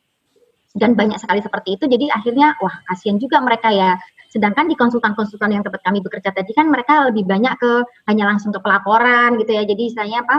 dan 0.78 0.94
banyak 0.98 1.18
sekali 1.22 1.40
seperti 1.46 1.78
itu. 1.78 1.86
Jadi 1.86 2.06
akhirnya 2.10 2.58
wah 2.58 2.74
kasihan 2.90 3.22
juga 3.22 3.38
mereka 3.40 3.70
ya 3.70 3.98
Sedangkan 4.28 4.68
di 4.68 4.76
konsultan-konsultan 4.76 5.56
yang 5.56 5.64
tempat 5.64 5.82
kami 5.84 6.04
bekerja 6.04 6.36
tadi 6.36 6.52
kan 6.52 6.68
mereka 6.68 7.08
lebih 7.08 7.24
banyak 7.24 7.56
ke 7.58 7.72
hanya 8.12 8.28
langsung 8.28 8.52
ke 8.52 8.60
pelaporan 8.60 9.40
gitu 9.40 9.52
ya. 9.56 9.64
Jadi 9.64 9.82
istilahnya 9.92 10.24
apa 10.28 10.38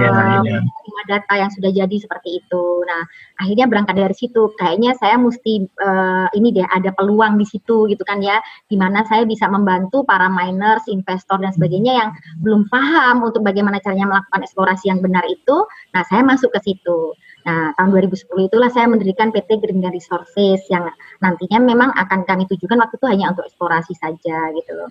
yeah, 0.00 0.40
uh, 0.40 0.42
yeah. 0.42 0.62
data 1.06 1.34
yang 1.36 1.50
sudah 1.52 1.70
jadi 1.70 1.96
seperti 2.00 2.42
itu. 2.42 2.64
Nah 2.88 3.02
akhirnya 3.38 3.66
berangkat 3.68 3.96
dari 3.96 4.16
situ. 4.16 4.50
Kayaknya 4.56 4.96
saya 4.96 5.20
mesti 5.20 5.68
uh, 5.80 6.28
ini 6.32 6.50
deh 6.56 6.66
ada 6.66 6.90
peluang 6.96 7.36
di 7.36 7.46
situ 7.46 7.86
gitu 7.86 8.02
kan 8.02 8.24
ya. 8.24 8.40
Di 8.66 8.74
mana 8.74 9.04
saya 9.04 9.28
bisa 9.28 9.46
membantu 9.46 10.02
para 10.02 10.26
miners, 10.32 10.88
investor 10.88 11.38
dan 11.38 11.52
sebagainya 11.52 11.92
yang 11.92 12.10
belum 12.40 12.66
paham 12.72 13.22
untuk 13.22 13.44
bagaimana 13.44 13.78
caranya 13.84 14.08
melakukan 14.08 14.40
eksplorasi 14.42 14.88
yang 14.88 15.04
benar 15.04 15.22
itu. 15.28 15.64
Nah 15.92 16.02
saya 16.08 16.24
masuk 16.24 16.50
ke 16.56 16.60
situ. 16.72 17.12
Nah, 17.46 17.70
tahun 17.78 17.94
2010 17.94 18.50
itulah 18.50 18.66
saya 18.74 18.90
mendirikan 18.90 19.30
PT 19.30 19.62
Green 19.62 19.78
Resources 19.86 20.66
yang 20.66 20.90
nantinya 21.22 21.62
memang 21.62 21.94
akan 21.94 22.26
kami 22.26 22.50
tujukan 22.50 22.74
waktu 22.82 22.98
itu 22.98 23.06
hanya 23.06 23.30
untuk 23.30 23.46
eksplorasi 23.46 23.94
saja 23.94 24.50
gitu 24.50 24.72
loh. 24.74 24.90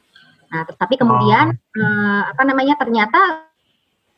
Nah, 0.55 0.63
tapi 0.63 0.95
kemudian 0.95 1.51
oh. 1.51 1.79
eh, 1.83 2.21
apa 2.31 2.43
namanya 2.47 2.79
ternyata 2.79 3.43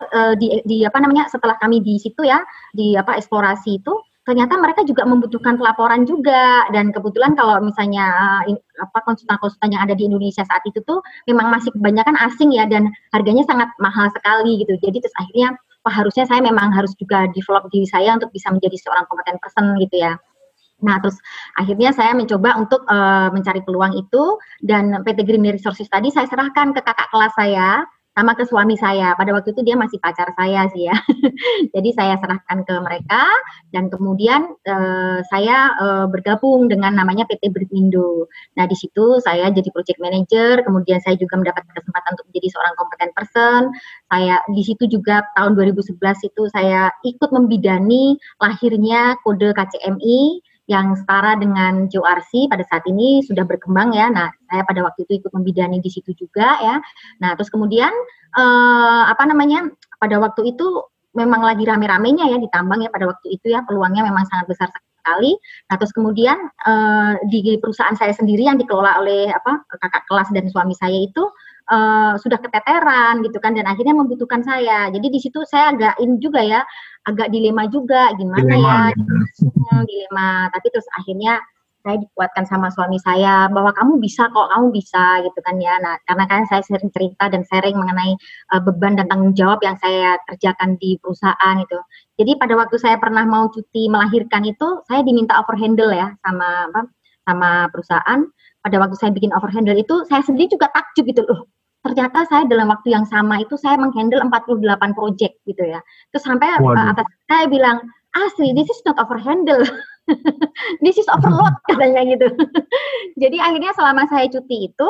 eh, 0.05 0.33
di, 0.37 0.61
di 0.69 0.77
apa 0.85 1.01
namanya 1.01 1.25
setelah 1.33 1.57
kami 1.57 1.81
di 1.81 1.97
situ 1.97 2.21
ya 2.21 2.37
di 2.77 2.93
apa 2.93 3.17
eksplorasi 3.17 3.81
itu 3.81 3.93
ternyata 4.27 4.59
mereka 4.59 4.83
juga 4.83 5.07
membutuhkan 5.07 5.55
pelaporan 5.55 6.03
juga 6.03 6.67
dan 6.75 6.91
kebetulan 6.93 7.33
kalau 7.33 7.57
misalnya 7.57 8.05
eh, 8.45 8.59
apa 8.77 9.01
konsultan-konsultan 9.01 9.73
yang 9.73 9.81
ada 9.81 9.97
di 9.97 10.05
Indonesia 10.05 10.45
saat 10.45 10.61
itu 10.69 10.77
tuh 10.85 11.01
memang 11.25 11.49
masih 11.49 11.73
kebanyakan 11.73 12.13
asing 12.21 12.53
ya 12.53 12.69
dan 12.69 12.93
harganya 13.09 13.41
sangat 13.49 13.73
mahal 13.81 14.13
sekali 14.13 14.61
gitu. 14.61 14.77
Jadi 14.77 15.01
terus 15.01 15.15
akhirnya 15.17 15.57
harusnya 15.89 16.27
saya 16.27 16.39
memang 16.43 16.71
harus 16.71 16.93
juga 16.95 17.27
develop 17.33 17.67
diri 17.73 17.87
saya 17.87 18.15
untuk 18.15 18.31
bisa 18.31 18.53
menjadi 18.53 18.77
seorang 18.79 19.05
kompeten 19.09 19.37
person 19.41 19.75
gitu 19.81 19.97
ya. 19.99 20.15
Nah, 20.77 21.01
terus 21.01 21.17
akhirnya 21.57 21.89
saya 21.89 22.13
mencoba 22.13 22.53
untuk 22.61 22.85
uh, 22.85 23.33
mencari 23.33 23.65
peluang 23.65 23.97
itu 23.97 24.37
dan 24.61 25.01
PT 25.01 25.25
Green 25.25 25.41
Resources 25.41 25.89
tadi 25.89 26.13
saya 26.13 26.29
serahkan 26.29 26.69
ke 26.77 26.81
kakak 26.85 27.09
kelas 27.09 27.33
saya 27.33 27.81
sama 28.17 28.33
ke 28.33 28.49
suami 28.49 28.73
saya. 28.73 29.13
Pada 29.13 29.29
waktu 29.29 29.53
itu 29.53 29.61
dia 29.61 29.77
masih 29.77 30.01
pacar 30.01 30.33
saya 30.33 30.65
sih 30.73 30.89
ya. 30.89 30.97
Jadi 31.77 31.93
saya 31.93 32.17
serahkan 32.17 32.65
ke 32.65 32.75
mereka 32.81 33.21
dan 33.69 33.93
kemudian 33.93 34.57
uh, 34.65 35.21
saya 35.29 35.77
uh, 35.77 36.05
bergabung 36.09 36.65
dengan 36.65 36.97
namanya 36.97 37.29
PT 37.29 37.53
Brindo. 37.53 38.25
Nah 38.57 38.65
di 38.65 38.73
situ 38.73 39.21
saya 39.21 39.53
jadi 39.53 39.69
project 39.69 40.01
manager, 40.01 40.65
kemudian 40.65 40.97
saya 41.05 41.13
juga 41.13 41.37
mendapat 41.37 41.61
kesempatan 41.69 42.17
untuk 42.17 42.25
menjadi 42.33 42.47
seorang 42.57 42.73
kompeten 42.73 43.11
person. 43.13 43.61
Saya 44.09 44.41
di 44.49 44.63
situ 44.65 44.89
juga 44.89 45.21
tahun 45.37 45.53
2011 45.53 46.01
itu 46.25 46.43
saya 46.49 46.89
ikut 47.05 47.29
membidani 47.29 48.17
lahirnya 48.41 49.13
kode 49.21 49.53
KCMI 49.53 50.41
yang 50.67 50.99
setara 50.99 51.39
dengan 51.39 51.87
JORC 51.87 52.51
pada 52.51 52.63
saat 52.67 52.83
ini 52.91 53.23
sudah 53.23 53.47
berkembang 53.47 53.95
ya. 53.95 54.11
Nah, 54.11 54.27
saya 54.51 54.67
pada 54.67 54.83
waktu 54.83 55.07
itu 55.07 55.23
ikut 55.23 55.31
membidani 55.31 55.79
di 55.79 55.87
situ 55.87 56.11
juga 56.11 56.59
ya. 56.59 56.75
Nah, 57.23 57.33
terus 57.39 57.47
kemudian 57.47 57.89
eh, 58.35 59.03
apa 59.07 59.23
namanya? 59.23 59.71
Pada 59.97 60.19
waktu 60.21 60.53
itu 60.53 60.83
memang 61.17 61.41
lagi 61.41 61.65
rame-ramenya 61.65 62.29
ya 62.29 62.37
ditambang 62.37 62.85
ya 62.85 62.93
pada 62.93 63.09
waktu 63.09 63.33
itu 63.33 63.49
ya 63.49 63.65
peluangnya 63.65 64.05
memang 64.05 64.27
sangat 64.29 64.45
besar 64.51 64.69
sekali. 64.69 65.39
Nah, 65.71 65.75
terus 65.79 65.95
kemudian 65.95 66.35
eh, 66.67 67.13
di 67.31 67.55
perusahaan 67.63 67.95
saya 67.95 68.11
sendiri 68.11 68.45
yang 68.51 68.59
dikelola 68.59 68.99
oleh 68.99 69.31
apa 69.31 69.63
kakak 69.79 70.03
kelas 70.11 70.29
dan 70.35 70.51
suami 70.51 70.75
saya 70.75 70.99
itu 70.99 71.23
uh, 71.71 72.13
sudah 72.19 72.39
keteteran 72.39 73.23
gitu 73.23 73.37
kan 73.39 73.55
dan 73.55 73.67
akhirnya 73.67 73.95
membutuhkan 73.95 74.41
saya. 74.43 74.87
Jadi 74.91 75.07
di 75.11 75.19
situ 75.21 75.43
saya 75.47 75.75
agak 75.75 75.95
in 76.03 76.19
juga 76.19 76.41
ya, 76.43 76.61
agak 77.07 77.31
dilema 77.31 77.67
juga 77.71 78.11
gimana 78.15 78.43
dilema, 78.43 78.75
ya, 78.91 78.97
gitu. 78.97 79.13
hmm, 79.47 79.81
dilema. 79.87 80.29
Tapi 80.51 80.67
terus 80.71 80.87
akhirnya 80.95 81.39
saya 81.87 82.03
dikuatkan 82.03 82.43
sama 82.43 82.67
suami 82.67 82.99
saya 82.99 83.47
bahwa 83.47 83.71
kamu 83.71 84.03
bisa 84.03 84.27
kok, 84.27 84.51
kamu 84.51 84.75
bisa 84.75 85.23
gitu 85.23 85.39
kan 85.39 85.55
ya. 85.55 85.79
Nah, 85.79 85.95
karena 86.03 86.25
kan 86.27 86.43
saya 86.51 86.59
sering 86.67 86.91
cerita 86.91 87.31
dan 87.31 87.47
sharing 87.47 87.79
mengenai 87.79 88.11
uh, 88.51 88.59
beban 88.59 88.99
dan 88.99 89.07
tanggung 89.07 89.31
jawab 89.31 89.63
yang 89.63 89.79
saya 89.79 90.19
kerjakan 90.27 90.75
di 90.83 90.99
perusahaan 90.99 91.55
itu. 91.63 91.79
Jadi 92.19 92.35
pada 92.35 92.59
waktu 92.59 92.75
saya 92.75 92.99
pernah 92.99 93.23
mau 93.23 93.47
cuti 93.47 93.87
melahirkan 93.87 94.43
itu, 94.43 94.83
saya 94.91 94.99
diminta 95.05 95.39
overhandle 95.39 95.95
ya 95.95 96.11
sama 96.23 96.67
apa? 96.71 96.81
sama 97.27 97.67
perusahaan 97.75 98.23
pada 98.63 98.75
waktu 98.79 98.95
saya 98.95 99.11
bikin 99.11 99.35
overhandle 99.35 99.75
itu 99.75 100.07
saya 100.07 100.23
sendiri 100.23 100.47
juga 100.47 100.71
takjub 100.71 101.03
gitu 101.11 101.27
loh 101.27 101.51
ternyata 101.87 102.27
saya 102.27 102.43
dalam 102.51 102.67
waktu 102.67 102.91
yang 102.91 103.07
sama 103.07 103.39
itu 103.39 103.55
saya 103.55 103.79
menghandle 103.79 104.19
48 104.19 104.91
project 104.91 105.39
gitu 105.47 105.63
ya. 105.63 105.79
Terus 106.11 106.23
sampai 106.27 106.51
uh, 106.59 106.91
atas 106.91 107.07
saya 107.31 107.47
bilang, 107.47 107.79
Asri, 108.11 108.51
this 108.51 108.67
is 108.67 108.83
not 108.83 108.99
overhandle. 108.99 109.63
this 110.83 110.99
is 110.99 111.07
overload 111.07 111.55
katanya 111.71 112.03
gitu. 112.11 112.27
Jadi 113.15 113.37
akhirnya 113.39 113.71
selama 113.75 114.03
saya 114.11 114.27
cuti 114.27 114.67
itu 114.67 114.89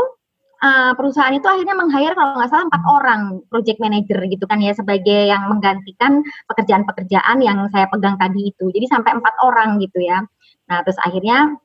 uh, 0.65 0.91
perusahaan 0.97 1.33
itu 1.33 1.45
akhirnya 1.45 1.75
meng-hire 1.77 2.17
kalau 2.17 2.37
nggak 2.41 2.49
salah 2.49 2.65
empat 2.65 2.83
orang 2.89 3.21
project 3.53 3.77
manager 3.77 4.19
gitu 4.25 4.45
kan 4.49 4.57
ya 4.61 4.73
sebagai 4.73 5.29
yang 5.29 5.49
menggantikan 5.51 6.25
pekerjaan-pekerjaan 6.49 7.37
yang 7.45 7.69
saya 7.69 7.85
pegang 7.91 8.17
tadi 8.17 8.49
itu. 8.49 8.65
Jadi 8.73 8.85
sampai 8.89 9.17
empat 9.17 9.33
orang 9.45 9.77
gitu 9.81 10.01
ya. 10.01 10.25
Nah 10.67 10.81
terus 10.81 10.97
akhirnya 11.03 11.57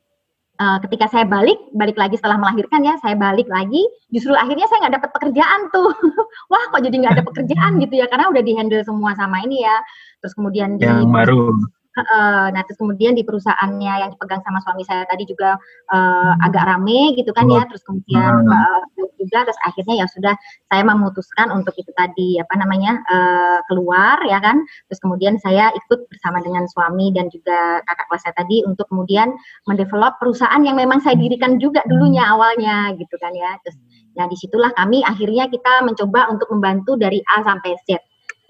uh, 0.63 0.79
ketika 0.87 1.11
saya 1.11 1.27
balik, 1.27 1.59
balik 1.75 1.99
lagi 1.99 2.15
setelah 2.15 2.39
melahirkan 2.39 2.87
ya, 2.87 2.95
saya 3.03 3.19
balik 3.19 3.51
lagi, 3.51 3.83
justru 4.15 4.31
akhirnya 4.39 4.71
saya 4.71 4.87
nggak 4.87 5.03
dapat 5.03 5.11
pekerjaan 5.19 5.61
tuh. 5.75 5.91
Wah, 6.53 6.65
kok 6.71 6.83
jadi 6.87 6.97
nggak 7.03 7.15
ada 7.19 7.25
pekerjaan 7.27 7.83
gitu 7.83 7.95
ya, 7.99 8.07
karena 8.07 8.31
udah 8.31 8.43
dihandle 8.43 8.87
semua 8.87 9.13
sama 9.19 9.43
ini 9.43 9.67
ya. 9.67 9.77
Terus 10.23 10.33
kemudian 10.39 10.79
yang 10.79 11.03
di, 11.03 11.11
baru 11.11 11.51
Uh, 11.93 12.49
nah 12.57 12.65
terus 12.65 12.81
kemudian 12.81 13.13
di 13.13 13.21
perusahaannya 13.21 13.95
yang 14.01 14.11
dipegang 14.17 14.41
sama 14.41 14.65
suami 14.65 14.81
saya 14.85 15.05
tadi 15.05 15.29
juga 15.29 15.61
uh, 15.93 16.33
agak 16.41 16.65
rame 16.65 17.13
gitu 17.19 17.31
kan 17.37 17.47
ya. 17.49 17.63
Terus 17.69 17.83
kemudian 17.85 18.49
uh, 18.49 18.83
juga. 19.21 19.45
Terus 19.45 19.61
akhirnya 19.65 19.95
ya 20.03 20.07
sudah 20.09 20.35
saya 20.73 20.83
memutuskan 20.89 21.53
untuk 21.53 21.77
itu 21.77 21.93
tadi 21.95 22.41
apa 22.41 22.55
namanya 22.57 23.01
uh, 23.07 23.59
keluar 23.69 24.21
ya 24.25 24.41
kan. 24.41 24.65
Terus 24.89 25.01
kemudian 25.05 25.37
saya 25.41 25.69
ikut 25.73 26.09
bersama 26.09 26.41
dengan 26.41 26.65
suami 26.71 27.13
dan 27.13 27.29
juga 27.29 27.85
kakak 27.85 28.07
kelas 28.09 28.23
saya 28.25 28.35
tadi 28.37 28.65
untuk 28.65 28.89
kemudian 28.89 29.35
mendevelop 29.69 30.17
perusahaan 30.17 30.63
yang 30.65 30.77
memang 30.81 31.01
saya 31.05 31.15
dirikan 31.17 31.61
juga 31.61 31.85
dulunya 31.89 32.25
awalnya 32.29 32.97
gitu 32.97 33.17
kan 33.21 33.37
ya. 33.37 33.57
Terus 33.65 33.77
Nah, 34.13 34.29
di 34.29 34.37
situlah 34.37 34.73
kami 34.77 35.01
akhirnya 35.01 35.49
kita 35.49 35.85
mencoba 35.85 36.29
untuk 36.29 36.49
membantu 36.53 37.01
dari 37.01 37.21
A 37.33 37.41
sampai 37.45 37.77
Z. 37.89 37.97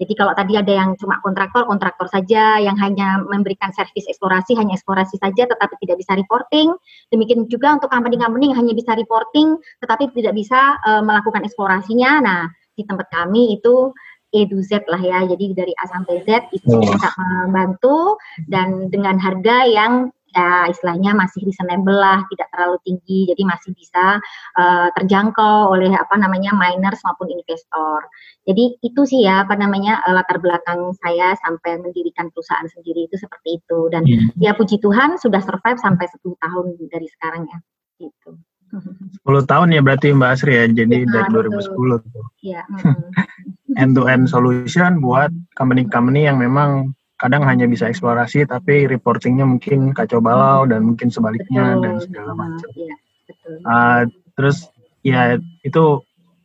Jadi 0.03 0.13
kalau 0.19 0.35
tadi 0.35 0.59
ada 0.59 0.67
yang 0.67 0.99
cuma 0.99 1.23
kontraktor, 1.23 1.63
kontraktor 1.63 2.11
saja 2.11 2.59
yang 2.59 2.75
hanya 2.75 3.23
memberikan 3.23 3.71
servis 3.71 4.03
eksplorasi, 4.11 4.59
hanya 4.59 4.75
eksplorasi 4.75 5.15
saja 5.15 5.47
tetapi 5.47 5.79
tidak 5.79 6.03
bisa 6.03 6.19
reporting. 6.19 6.75
Demikian 7.07 7.47
juga 7.47 7.79
untuk 7.79 7.87
company-company 7.87 8.51
yang 8.51 8.59
hanya 8.59 8.75
bisa 8.75 8.91
reporting 8.99 9.55
tetapi 9.79 10.11
tidak 10.11 10.35
bisa 10.35 10.75
uh, 10.83 10.99
melakukan 10.99 11.47
eksplorasinya. 11.47 12.19
Nah, 12.19 12.41
di 12.75 12.83
tempat 12.83 13.07
kami 13.07 13.55
itu 13.55 13.95
E 14.33 14.49
to 14.49 14.59
Z 14.65 14.89
lah 14.91 14.99
ya. 14.99 15.23
Jadi 15.23 15.55
dari 15.55 15.71
A 15.77 15.87
sampai 15.87 16.25
Z 16.27 16.51
itu 16.51 16.73
bisa 16.83 17.09
membantu 17.47 18.17
dan 18.49 18.91
dengan 18.91 19.15
harga 19.21 19.63
yang 19.69 20.11
ya 20.33 20.67
istilahnya 20.67 21.13
masih 21.13 21.45
reasonable 21.45 21.93
lah, 21.93 22.25
tidak 22.33 22.47
terlalu 22.49 22.77
tinggi, 22.83 23.19
jadi 23.29 23.43
masih 23.45 23.71
bisa 23.77 24.17
uh, 24.57 24.87
terjangkau 24.97 25.71
oleh 25.71 25.93
apa 25.93 26.17
namanya 26.17 26.51
miners 26.57 26.99
maupun 27.05 27.29
investor. 27.29 28.01
Jadi 28.49 28.81
itu 28.81 29.01
sih 29.05 29.23
ya 29.23 29.45
apa 29.45 29.53
namanya 29.55 30.01
uh, 30.03 30.13
latar 30.17 30.41
belakang 30.41 30.91
saya 30.99 31.37
sampai 31.45 31.79
mendirikan 31.79 32.33
perusahaan 32.33 32.65
sendiri 32.67 33.05
itu 33.05 33.15
seperti 33.21 33.61
itu 33.61 33.79
dan 33.93 34.03
yeah. 34.09 34.51
ya 34.51 34.57
puji 34.57 34.81
Tuhan 34.81 35.21
sudah 35.21 35.39
survive 35.39 35.77
sampai 35.77 36.09
10 36.09 36.19
tahun 36.41 36.65
dari 36.89 37.07
sekarang 37.13 37.45
ya. 37.47 37.57
Gitu. 38.01 38.29
10 38.73 39.45
tahun 39.45 39.67
ya 39.69 39.81
berarti 39.85 40.17
Mbak 40.17 40.29
Asri 40.33 40.53
ya, 40.57 40.65
jadi 40.65 41.05
ya, 41.05 41.29
dari 41.29 41.29
betul. 41.29 42.01
2010 42.01 42.09
tuh. 42.09 42.25
Iya. 42.41 42.61
end 43.81 43.97
to 43.97 44.05
end 44.05 44.29
solution 44.29 45.01
buat 45.01 45.33
company-company 45.57 46.29
yang 46.29 46.37
memang 46.37 46.93
kadang 47.23 47.47
hanya 47.47 47.63
bisa 47.71 47.87
eksplorasi 47.87 48.43
tapi 48.43 48.83
reportingnya 48.91 49.47
mungkin 49.47 49.95
kacau 49.95 50.19
balau 50.19 50.67
dan 50.67 50.83
mungkin 50.83 51.07
sebaliknya 51.07 51.79
betul. 51.79 51.83
dan 51.87 51.93
segala 52.03 52.31
macam. 52.35 52.69
Ya, 52.75 52.95
Uh, 53.43 54.07
terus 54.39 54.71
ya 55.03 55.35
itu 55.67 55.83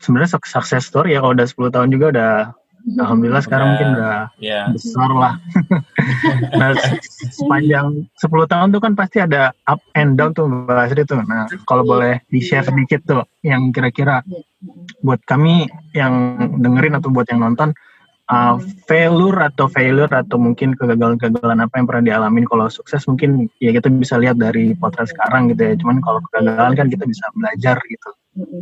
sebenarnya 0.02 0.34
sukses 0.34 0.82
story 0.82 1.14
ya 1.14 1.22
kalau 1.22 1.34
udah 1.34 1.46
10 1.46 1.74
tahun 1.74 1.88
juga 1.94 2.06
udah 2.10 2.32
Alhamdulillah 3.02 3.42
sekarang 3.44 3.66
udah, 3.66 3.72
mungkin 3.74 3.88
udah 3.98 4.16
yeah. 4.40 4.66
besar 4.72 5.10
lah. 5.12 5.34
nah, 6.60 6.72
sepanjang 7.34 8.06
10 8.16 8.52
tahun 8.52 8.68
tuh 8.72 8.80
kan 8.80 8.92
pasti 8.96 9.18
ada 9.20 9.52
up 9.68 9.82
and 9.92 10.16
down 10.16 10.32
tuh 10.32 10.48
Mbak 10.48 10.78
Asri 10.88 11.02
tuh. 11.04 11.20
Nah, 11.20 11.50
kalau 11.68 11.84
yeah. 11.84 11.90
boleh 11.90 12.14
di-share 12.32 12.64
sedikit 12.64 13.04
tuh 13.04 13.22
yang 13.44 13.74
kira-kira 13.74 14.24
iya. 14.24 14.40
buat 15.04 15.20
kami 15.28 15.68
yang 15.92 16.38
dengerin 16.62 16.96
atau 16.96 17.12
buat 17.12 17.28
yang 17.28 17.44
nonton 17.44 17.74
uh, 18.28 18.56
failure 18.86 19.38
atau 19.40 19.66
failure 19.66 20.10
atau 20.12 20.36
mungkin 20.36 20.76
kegagalan-kegagalan 20.76 21.64
apa 21.64 21.74
yang 21.80 21.86
pernah 21.88 22.04
dialamin. 22.04 22.44
Kalau 22.46 22.68
sukses 22.68 23.04
mungkin 23.08 23.48
ya 23.58 23.72
kita 23.74 23.88
bisa 23.92 24.20
lihat 24.20 24.38
dari 24.38 24.76
potret 24.76 25.10
sekarang 25.10 25.52
gitu 25.52 25.62
ya. 25.64 25.74
Cuman 25.80 25.98
kalau 26.04 26.20
kegagalan 26.30 26.72
kan 26.76 26.86
kita 26.92 27.04
bisa 27.08 27.24
belajar 27.34 27.76
gitu. 27.88 28.10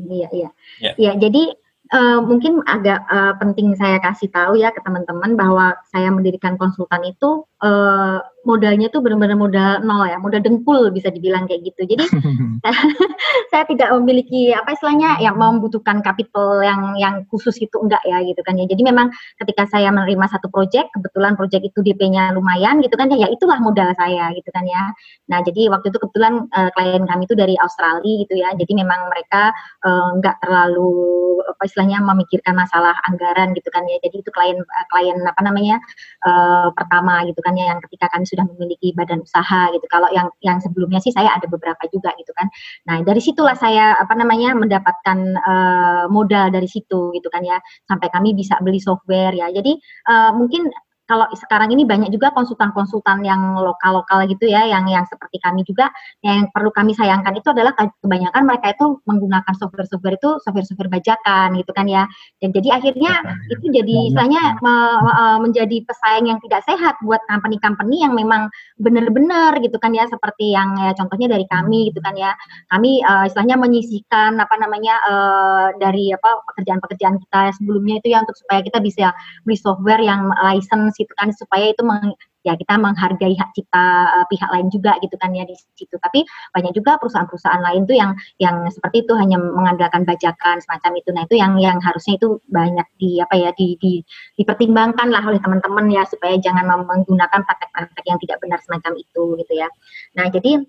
Iya 0.09 0.29
iya. 0.33 0.51
Ya. 0.81 0.93
ya 0.97 1.13
jadi 1.21 1.53
uh, 1.93 2.19
mungkin 2.23 2.63
agak 2.67 3.05
uh, 3.07 3.35
penting 3.39 3.75
saya 3.79 4.03
kasih 4.03 4.31
tahu 4.33 4.59
ya 4.59 4.73
ke 4.75 4.81
teman-teman 4.83 5.39
bahwa 5.39 5.77
saya 5.91 6.11
mendirikan 6.11 6.59
konsultan 6.59 7.03
itu 7.07 7.47
uh, 7.63 8.19
modalnya 8.47 8.87
tuh 8.95 9.03
benar-benar 9.03 9.35
modal 9.35 9.71
nol 9.83 10.07
ya, 10.07 10.23
modal 10.23 10.39
dengkul 10.39 10.95
bisa 10.95 11.11
dibilang 11.11 11.51
kayak 11.51 11.67
gitu. 11.67 11.83
Jadi 11.83 12.07
saya 13.51 13.67
tidak 13.67 13.91
memiliki 13.99 14.55
apa 14.55 14.79
istilahnya 14.79 15.19
yang 15.19 15.35
membutuhkan 15.35 15.99
capital 16.01 16.63
yang 16.63 16.95
yang 16.95 17.27
khusus 17.27 17.59
itu 17.59 17.75
enggak 17.83 18.01
ya 18.07 18.23
gitu 18.23 18.39
kan 18.47 18.55
ya. 18.55 18.71
Jadi 18.71 18.83
memang 18.87 19.11
ketika 19.43 19.67
saya 19.67 19.91
menerima 19.91 20.31
satu 20.31 20.47
proyek, 20.47 20.89
kebetulan 20.95 21.35
proyek 21.35 21.67
itu 21.67 21.83
DP-nya 21.83 22.31
lumayan 22.39 22.79
gitu 22.81 22.95
kan 22.95 23.11
ya, 23.11 23.27
ya 23.27 23.29
itulah 23.35 23.59
modal 23.59 23.91
saya 23.99 24.31
gitu 24.39 24.49
kan 24.55 24.63
ya. 24.63 24.95
Nah, 25.27 25.43
jadi 25.43 25.67
waktu 25.69 25.91
itu 25.91 25.99
kebetulan 25.99 26.47
uh, 26.55 26.71
klien 26.71 27.03
kami 27.03 27.27
itu 27.27 27.35
dari 27.35 27.59
Australia 27.59 28.15
gitu 28.23 28.35
ya. 28.39 28.55
Jadi 28.55 28.73
memang 28.79 29.11
mereka 29.11 29.51
uh, 29.83 30.15
enggak 30.15 30.39
terlalu 30.39 30.95
apa 31.43 31.65
istilahnya 31.77 32.01
memikirkan 32.01 32.57
masalah 32.57 32.97
anggaran 33.05 33.53
gitu 33.53 33.69
kan 33.69 33.85
ya. 33.85 34.01
Jadi 34.01 34.25
itu 34.25 34.33
klien 34.33 34.57
uh, 34.57 34.87
klien 34.89 35.21
apa 35.29 35.45
namanya? 35.45 35.77
Uh, 36.25 36.73
pertama 36.73 37.21
gitu 37.29 37.37
kan 37.45 37.53
ya 37.53 37.77
yang 37.77 37.85
ketika 37.85 38.09
kami 38.09 38.25
sudah 38.25 38.49
memiliki 38.57 38.97
badan 38.97 39.21
usaha 39.21 39.69
gitu. 39.77 39.85
Kalau 39.93 40.09
yang 40.09 40.33
yang 40.41 40.57
sebelumnya 40.65 41.05
sih 41.05 41.13
saya 41.13 41.37
ada 41.37 41.45
beberapa 41.45 41.85
juga 41.93 42.17
gitu 42.17 42.33
kan. 42.33 42.49
Nah 42.89 43.05
dari 43.05 43.21
situlah 43.21 43.53
saya 43.61 43.93
apa 44.01 44.17
namanya 44.17 44.57
mendapatkan 44.57 45.19
uh, 45.37 46.05
modal 46.09 46.49
dari 46.49 46.65
situ 46.65 47.13
gitu 47.13 47.29
kan 47.29 47.45
ya. 47.45 47.61
Sampai 47.85 48.09
kami 48.09 48.33
bisa 48.33 48.57
beli 48.65 48.81
software 48.81 49.37
ya. 49.37 49.53
Jadi 49.53 49.77
uh, 50.09 50.33
mungkin 50.33 50.73
kalau 51.07 51.31
sekarang 51.39 51.71
ini 51.71 51.87
banyak 51.87 52.11
juga 52.11 52.35
konsultan-konsultan 52.35 53.23
yang 53.23 53.55
lokal-lokal 53.55 54.27
gitu 54.27 54.51
ya, 54.51 54.67
yang 54.67 54.91
yang 54.91 55.07
seperti 55.07 55.39
kami 55.39 55.63
juga, 55.63 55.87
yang 56.27 56.51
perlu 56.51 56.75
kami 56.75 56.99
sayangkan 56.99 57.31
itu 57.39 57.47
adalah 57.55 57.73
kebanyakan 58.03 58.43
mereka 58.43 58.75
itu 58.75 58.99
menggunakan 59.07 59.55
software-software 59.55 60.19
itu 60.19 60.31
software-software 60.43 60.91
bajakan 60.91 61.55
gitu 61.63 61.71
kan 61.71 61.87
ya, 61.87 62.11
dan 62.43 62.51
jadi 62.51 62.83
akhirnya 62.83 63.23
itu 63.55 63.71
jadi 63.71 63.97
istilahnya 64.11 64.59
me, 64.59 64.75
me, 65.07 65.13
menjadi 65.47 65.79
pesaing 65.87 66.27
yang 66.27 66.43
tidak 66.43 66.67
sehat 66.67 66.99
buat 67.07 67.23
company-company 67.31 68.03
yang 68.03 68.13
memang 68.19 68.51
benar-benar 68.83 69.55
gitu 69.63 69.79
kan 69.79 69.95
ya, 69.95 70.11
seperti 70.11 70.59
yang 70.59 70.75
ya 70.75 70.91
contohnya 70.99 71.31
dari 71.31 71.47
kami 71.47 71.95
gitu 71.95 72.03
kan 72.03 72.19
ya, 72.19 72.35
kami 72.75 72.99
uh, 73.07 73.31
istilahnya 73.31 73.55
menyisihkan 73.55 74.35
apa 74.43 74.55
namanya 74.59 74.99
uh, 75.07 75.69
dari 75.79 76.11
apa 76.11 76.43
pekerjaan-pekerjaan 76.51 77.23
kita 77.23 77.55
sebelumnya 77.63 78.03
itu 78.03 78.11
ya 78.11 78.27
untuk 78.27 78.35
supaya 78.35 78.61
kita 78.67 78.83
bisa 78.83 79.15
beli 79.47 79.55
software 79.55 80.03
yang 80.03 80.35
license 80.43 80.96
gitu 80.97 81.13
kan 81.15 81.31
supaya 81.37 81.71
itu 81.71 81.83
meng, 81.85 82.17
ya 82.47 82.55
kita 82.55 82.79
menghargai 82.79 83.35
hak 83.35 83.51
cipta 83.59 83.87
uh, 84.23 84.27
pihak 84.31 84.47
lain 84.55 84.71
juga 84.71 84.95
gitu 85.03 85.19
kan 85.19 85.35
ya 85.35 85.43
di 85.43 85.59
situ. 85.75 85.99
Tapi 85.99 86.23
banyak 86.55 86.73
juga 86.79 86.95
perusahaan-perusahaan 87.03 87.59
lain 87.59 87.83
tuh 87.91 87.97
yang 87.99 88.15
yang 88.39 88.63
seperti 88.71 89.03
itu 89.03 89.13
hanya 89.19 89.37
mengandalkan 89.37 90.07
bajakan 90.07 90.63
semacam 90.63 90.93
itu. 91.03 91.11
Nah, 91.11 91.23
itu 91.27 91.35
yang 91.35 91.59
yang 91.59 91.79
harusnya 91.83 92.15
itu 92.15 92.39
banyak 92.47 92.87
di 93.03 93.19
apa 93.19 93.35
ya 93.35 93.51
di, 93.59 93.75
di 93.83 94.01
dipertimbangkan 94.39 95.11
lah 95.11 95.27
oleh 95.27 95.43
teman-teman 95.43 95.91
ya 95.91 96.07
supaya 96.07 96.39
jangan 96.39 96.87
menggunakan 96.87 97.43
praktek-praktek 97.43 98.05
yang 98.07 98.19
tidak 98.23 98.39
benar 98.39 98.59
semacam 98.63 98.93
itu 98.95 99.23
gitu 99.43 99.53
ya. 99.59 99.69
Nah, 100.15 100.31
jadi 100.31 100.63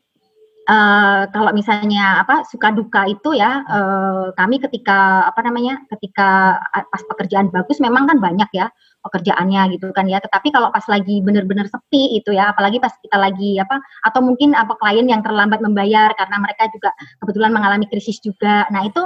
uh, 0.68 1.24
kalau 1.32 1.52
misalnya 1.56 2.22
apa 2.22 2.44
suka 2.46 2.76
duka 2.76 3.08
itu 3.08 3.34
ya 3.40 3.64
uh, 3.66 4.36
kami 4.36 4.60
ketika 4.60 5.26
apa 5.26 5.40
namanya 5.42 5.82
ketika 5.96 6.60
pas 6.92 7.02
pekerjaan 7.08 7.50
bagus 7.50 7.80
memang 7.80 8.06
kan 8.06 8.20
banyak 8.20 8.50
ya 8.54 8.68
pekerjaannya 9.08 9.80
gitu 9.80 9.90
kan 9.96 10.06
ya. 10.12 10.20
Tetapi 10.20 10.52
kalau 10.52 10.70
pas 10.70 10.84
lagi 10.92 11.24
benar-benar 11.24 11.72
sepi 11.72 12.20
itu 12.20 12.36
ya 12.36 12.52
apalagi 12.52 12.78
pas 12.84 12.92
kita 13.00 13.18
lagi 13.18 13.56
apa 13.58 13.80
atau 14.04 14.20
mungkin 14.20 14.54
apa 14.54 14.76
klien 14.76 15.08
yang 15.08 15.24
terlambat 15.24 15.64
membayar 15.64 16.12
karena 16.20 16.38
mereka 16.44 16.68
juga 16.76 16.92
kebetulan 17.24 17.52
mengalami 17.56 17.88
krisis 17.88 18.20
juga. 18.20 18.68
Nah 18.70 18.84
itu 18.84 19.02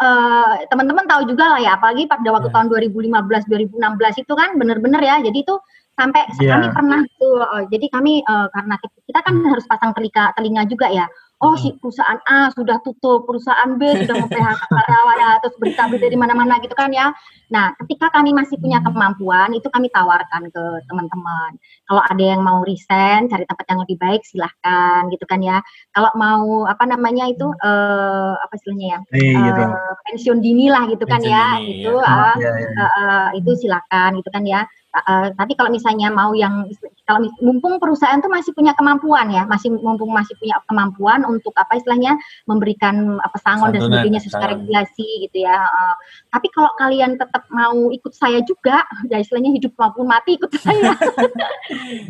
eh, 0.00 0.54
teman-teman 0.70 1.06
tahu 1.06 1.22
juga 1.30 1.54
lah 1.54 1.60
ya 1.62 1.70
apalagi 1.78 2.10
pada 2.10 2.28
waktu 2.34 2.48
ya. 2.50 2.54
tahun 2.54 2.66
2015 2.72 3.78
2016 3.78 4.22
itu 4.26 4.32
kan 4.34 4.50
benar-benar 4.58 5.02
ya 5.04 5.22
jadi 5.22 5.38
itu 5.38 5.54
sampai 5.94 6.26
yeah. 6.42 6.58
kami 6.58 6.66
pernah 6.74 7.00
tuh 7.22 7.38
uh, 7.38 7.64
jadi 7.70 7.86
kami 7.94 8.26
uh, 8.26 8.50
karena 8.50 8.74
kita, 8.82 8.96
kita 9.06 9.20
kan 9.22 9.34
hmm. 9.38 9.50
harus 9.54 9.64
pasang 9.70 9.94
telinga 9.94 10.34
telinga 10.34 10.62
juga 10.66 10.90
ya 10.90 11.06
oh 11.44 11.54
si 11.60 11.76
perusahaan 11.76 12.16
A 12.24 12.48
sudah 12.56 12.80
tutup, 12.80 13.28
perusahaan 13.28 13.76
B 13.76 13.84
sudah 14.00 14.16
memphk 14.16 14.64
karyawan 14.72 15.16
ya, 15.20 15.30
terus 15.44 15.56
berita-berita 15.60 16.08
dari 16.08 16.16
mana-mana 16.16 16.56
gitu 16.64 16.72
kan 16.72 16.88
ya. 16.88 17.12
Nah, 17.52 17.76
ketika 17.84 18.08
kami 18.08 18.32
masih 18.32 18.56
punya 18.56 18.80
hmm. 18.80 18.88
kemampuan, 18.88 19.52
itu 19.52 19.68
kami 19.68 19.92
tawarkan 19.92 20.48
ke 20.48 20.64
teman-teman. 20.88 21.60
Kalau 21.84 22.02
ada 22.02 22.24
yang 22.24 22.40
mau 22.40 22.64
resign, 22.64 23.28
cari 23.28 23.44
tempat 23.44 23.66
yang 23.68 23.80
lebih 23.84 24.00
baik, 24.00 24.24
silahkan 24.24 25.12
gitu 25.12 25.28
kan 25.28 25.44
ya. 25.44 25.60
Kalau 25.92 26.08
mau 26.16 26.64
apa 26.64 26.88
namanya 26.88 27.28
itu 27.28 27.44
uh, 27.44 28.34
apa 28.40 28.52
istilahnya 28.56 28.88
ya, 28.88 28.98
eh, 29.12 29.36
gitu. 29.36 29.62
pensiun 30.08 30.38
dini 30.40 30.72
lah 30.72 30.88
gitu 30.88 31.04
kan 31.04 31.20
ya, 31.20 31.60
dini, 31.60 31.84
itu 31.84 31.92
ya. 31.92 32.08
Uh, 32.08 32.34
ya, 32.40 32.50
ya. 32.56 32.68
Uh, 32.72 32.82
uh, 32.88 33.26
itu 33.36 33.50
silakan 33.60 34.16
gitu 34.16 34.32
kan 34.32 34.42
ya. 34.48 34.64
Uh, 34.94 35.34
tapi 35.34 35.58
kalau 35.58 35.74
misalnya 35.74 36.06
mau 36.06 36.30
yang 36.38 36.70
kalau 37.02 37.26
mumpung 37.42 37.82
perusahaan 37.82 38.22
tuh 38.22 38.30
masih 38.30 38.54
punya 38.54 38.78
kemampuan 38.78 39.26
ya, 39.26 39.42
masih 39.42 39.74
mumpung 39.74 40.14
masih 40.14 40.38
punya 40.38 40.54
kemampuan 40.70 41.26
untuk 41.26 41.50
apa 41.58 41.82
istilahnya 41.82 42.14
memberikan 42.46 43.18
pesangon 43.34 43.74
dan 43.74 43.90
sebagainya 43.90 44.22
secara 44.22 44.54
regulasi 44.54 45.26
gitu 45.26 45.42
ya. 45.42 45.58
Uh, 45.66 45.94
tapi 46.30 46.46
kalau 46.54 46.70
kalian 46.78 47.18
tetap 47.18 47.42
mau 47.50 47.90
ikut 47.90 48.14
saya 48.14 48.38
juga, 48.46 48.86
ya 49.10 49.18
istilahnya 49.18 49.50
hidup 49.58 49.74
maupun 49.74 50.06
mati 50.06 50.38
ikut 50.38 50.54
saya, 50.62 50.94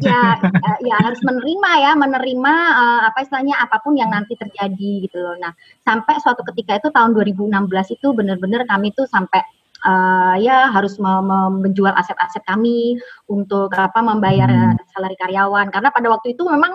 ya, 0.05 0.21
ya 0.45 0.73
ya 0.85 0.97
harus 1.01 1.25
menerima 1.25 1.71
ya, 1.81 1.93
menerima 1.97 2.53
uh, 2.53 3.01
apa 3.09 3.25
istilahnya 3.25 3.65
apa 3.65 3.81
pun 3.81 3.97
yang 3.97 4.13
nanti 4.13 4.37
terjadi 4.37 5.09
gitu 5.09 5.25
loh. 5.25 5.41
Nah 5.41 5.57
sampai 5.81 6.21
suatu 6.21 6.45
ketika 6.53 6.77
itu 6.85 6.93
tahun 6.93 7.17
2016 7.17 7.49
itu 7.97 8.07
benar-benar 8.13 8.69
kami 8.69 8.93
tuh 8.93 9.09
sampai 9.09 9.41
uh, 9.85 10.35
ya 10.41 10.73
harus 10.73 10.97
menjual 10.99 11.93
aset-aset 11.95 12.43
kami 12.49 12.99
untuk 13.31 13.71
apa 13.77 14.01
membayar 14.01 14.49
hmm. 14.49 14.81
salari 14.91 15.17
karyawan 15.21 15.71
karena 15.71 15.93
pada 15.93 16.09
waktu 16.11 16.35
itu 16.35 16.43
memang 16.49 16.75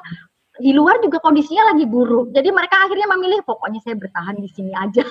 di 0.60 0.76
luar 0.76 1.00
juga 1.00 1.24
kondisinya 1.24 1.72
lagi 1.74 1.88
buruk. 1.88 2.36
Jadi 2.36 2.52
mereka 2.52 2.84
akhirnya 2.84 3.08
memilih 3.16 3.40
pokoknya 3.48 3.80
saya 3.80 3.96
bertahan 3.96 4.36
di 4.38 4.50
sini 4.52 4.76
aja. 4.76 5.08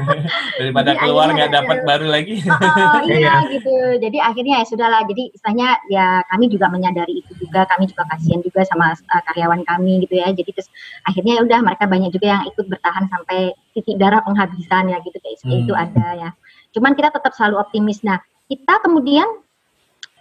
Daripada 0.60 0.92
Jadi 0.92 1.00
keluar 1.00 1.26
nggak 1.32 1.52
dapat 1.52 1.78
baru 1.88 2.06
lagi. 2.12 2.36
Oh, 2.52 3.00
iya 3.08 3.48
gitu. 3.48 3.72
Jadi 3.98 4.18
akhirnya 4.20 4.60
ya 4.60 4.64
sudahlah. 4.68 5.02
Jadi 5.08 5.32
istilahnya 5.32 5.80
ya 5.88 6.20
kami 6.28 6.52
juga 6.52 6.68
menyadari 6.68 7.24
itu 7.24 7.32
juga. 7.40 7.64
Kami 7.64 7.88
juga 7.88 8.04
kasihan 8.12 8.44
juga 8.44 8.60
sama 8.68 8.92
uh, 8.92 9.22
karyawan 9.32 9.64
kami 9.64 10.04
gitu 10.04 10.20
ya. 10.20 10.28
Jadi 10.30 10.50
terus 10.52 10.68
akhirnya 11.08 11.40
ya 11.40 11.42
udah 11.48 11.58
mereka 11.64 11.84
banyak 11.88 12.12
juga 12.12 12.26
yang 12.36 12.42
ikut 12.44 12.66
bertahan 12.68 13.08
sampai 13.08 13.56
titik 13.72 13.96
darah 13.96 14.20
penghabisan 14.20 14.92
ya 14.92 15.00
gitu 15.00 15.16
kayak 15.24 15.40
hmm. 15.40 15.62
itu 15.64 15.72
ada 15.72 16.06
ya. 16.20 16.30
Cuman 16.72 16.96
kita 16.96 17.12
tetap 17.12 17.32
selalu 17.36 17.60
optimis. 17.60 18.00
Nah, 18.02 18.18
kita 18.48 18.80
kemudian 18.80 19.28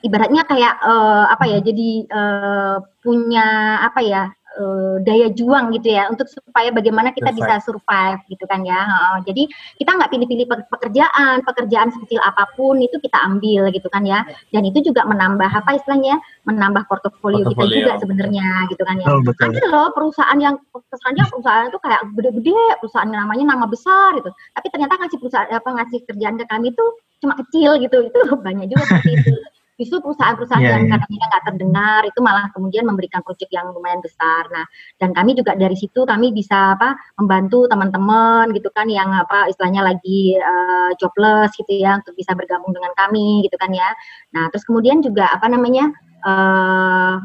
ibaratnya 0.03 0.43
kayak 0.45 0.79
uh, 0.83 1.31
apa 1.31 1.45
ya? 1.47 1.59
Jadi 1.63 2.05
uh, 2.11 2.83
punya 3.01 3.79
apa 3.81 3.99
ya? 4.03 4.23
Uh, 4.59 4.95
daya 5.03 5.31
juang 5.31 5.71
gitu 5.75 5.95
ya 5.95 6.11
untuk 6.11 6.27
supaya 6.27 6.73
bagaimana 6.73 7.15
kita 7.15 7.31
bisa 7.31 7.61
survive 7.63 8.19
gitu 8.27 8.43
kan 8.49 8.65
ya. 8.65 8.81
Uh, 8.83 9.17
jadi 9.23 9.47
kita 9.79 9.91
nggak 9.95 10.11
pilih-pilih 10.11 10.45
pekerjaan, 10.67 11.43
pekerjaan 11.45 11.89
sekecil 11.93 12.19
apa 12.23 12.49
pun 12.57 12.79
itu 12.79 12.97
kita 12.99 13.17
ambil 13.21 13.71
gitu 13.71 13.87
kan 13.87 14.03
ya. 14.03 14.25
Dan 14.51 14.67
itu 14.67 14.91
juga 14.91 15.07
menambah 15.07 15.47
apa 15.47 15.77
istilahnya? 15.79 16.19
menambah 16.41 16.89
portofolio, 16.89 17.45
kita 17.53 17.65
juga 17.69 17.93
sebenarnya 18.01 18.65
gitu 18.73 18.81
kan 18.81 18.97
ya. 18.97 19.13
Oh, 19.13 19.21
betul. 19.21 19.53
Ada 19.53 19.61
loh 19.69 19.93
perusahaan 19.93 20.39
yang 20.41 20.57
kesannya 20.73 21.21
perusahaan 21.29 21.69
itu 21.69 21.77
kayak 21.77 22.01
gede-gede, 22.17 22.61
perusahaan 22.81 23.09
yang 23.13 23.21
namanya 23.29 23.53
nama 23.53 23.65
besar 23.69 24.17
gitu. 24.17 24.33
Tapi 24.57 24.67
ternyata 24.73 24.97
ngasih 24.97 25.17
perusahaan 25.21 25.49
apa 25.53 25.69
ngasih 25.69 25.99
kerjaan 26.09 26.35
ke 26.41 26.45
kami 26.49 26.73
itu 26.73 26.85
cuma 27.21 27.37
kecil 27.37 27.77
gitu. 27.77 28.09
Itu 28.09 28.19
banyak 28.45 28.73
juga 28.73 28.83
seperti 28.89 29.11
itu 29.21 29.33
justru 29.81 29.97
perusahaan-perusahaan 30.05 30.61
yeah, 30.61 30.77
yang 30.77 30.85
yeah. 30.85 30.93
kadang-kadang 30.93 31.29
nggak 31.33 31.43
terdengar 31.49 32.01
itu 32.05 32.19
malah 32.21 32.45
kemudian 32.53 32.85
memberikan 32.85 33.25
proyek 33.25 33.49
yang 33.49 33.73
lumayan 33.73 33.97
besar. 34.05 34.45
Nah, 34.53 34.69
dan 35.01 35.17
kami 35.17 35.33
juga 35.33 35.57
dari 35.57 35.73
situ 35.73 36.05
kami 36.05 36.29
bisa 36.29 36.77
apa 36.77 36.93
membantu 37.17 37.65
teman-teman 37.65 38.53
gitu 38.53 38.69
kan 38.69 38.85
yang 38.85 39.09
apa 39.09 39.49
istilahnya 39.49 39.81
lagi 39.81 40.37
uh, 40.37 40.93
jobless 41.01 41.57
gitu 41.57 41.81
ya 41.81 41.97
untuk 41.97 42.13
bisa 42.13 42.37
bergabung 42.37 42.69
dengan 42.69 42.93
kami 42.93 43.41
gitu 43.49 43.57
kan 43.57 43.73
ya. 43.73 43.89
Nah, 44.37 44.53
terus 44.53 44.61
kemudian 44.69 45.01
juga 45.01 45.33
apa 45.33 45.49
namanya 45.49 45.89
uh, 46.21 47.17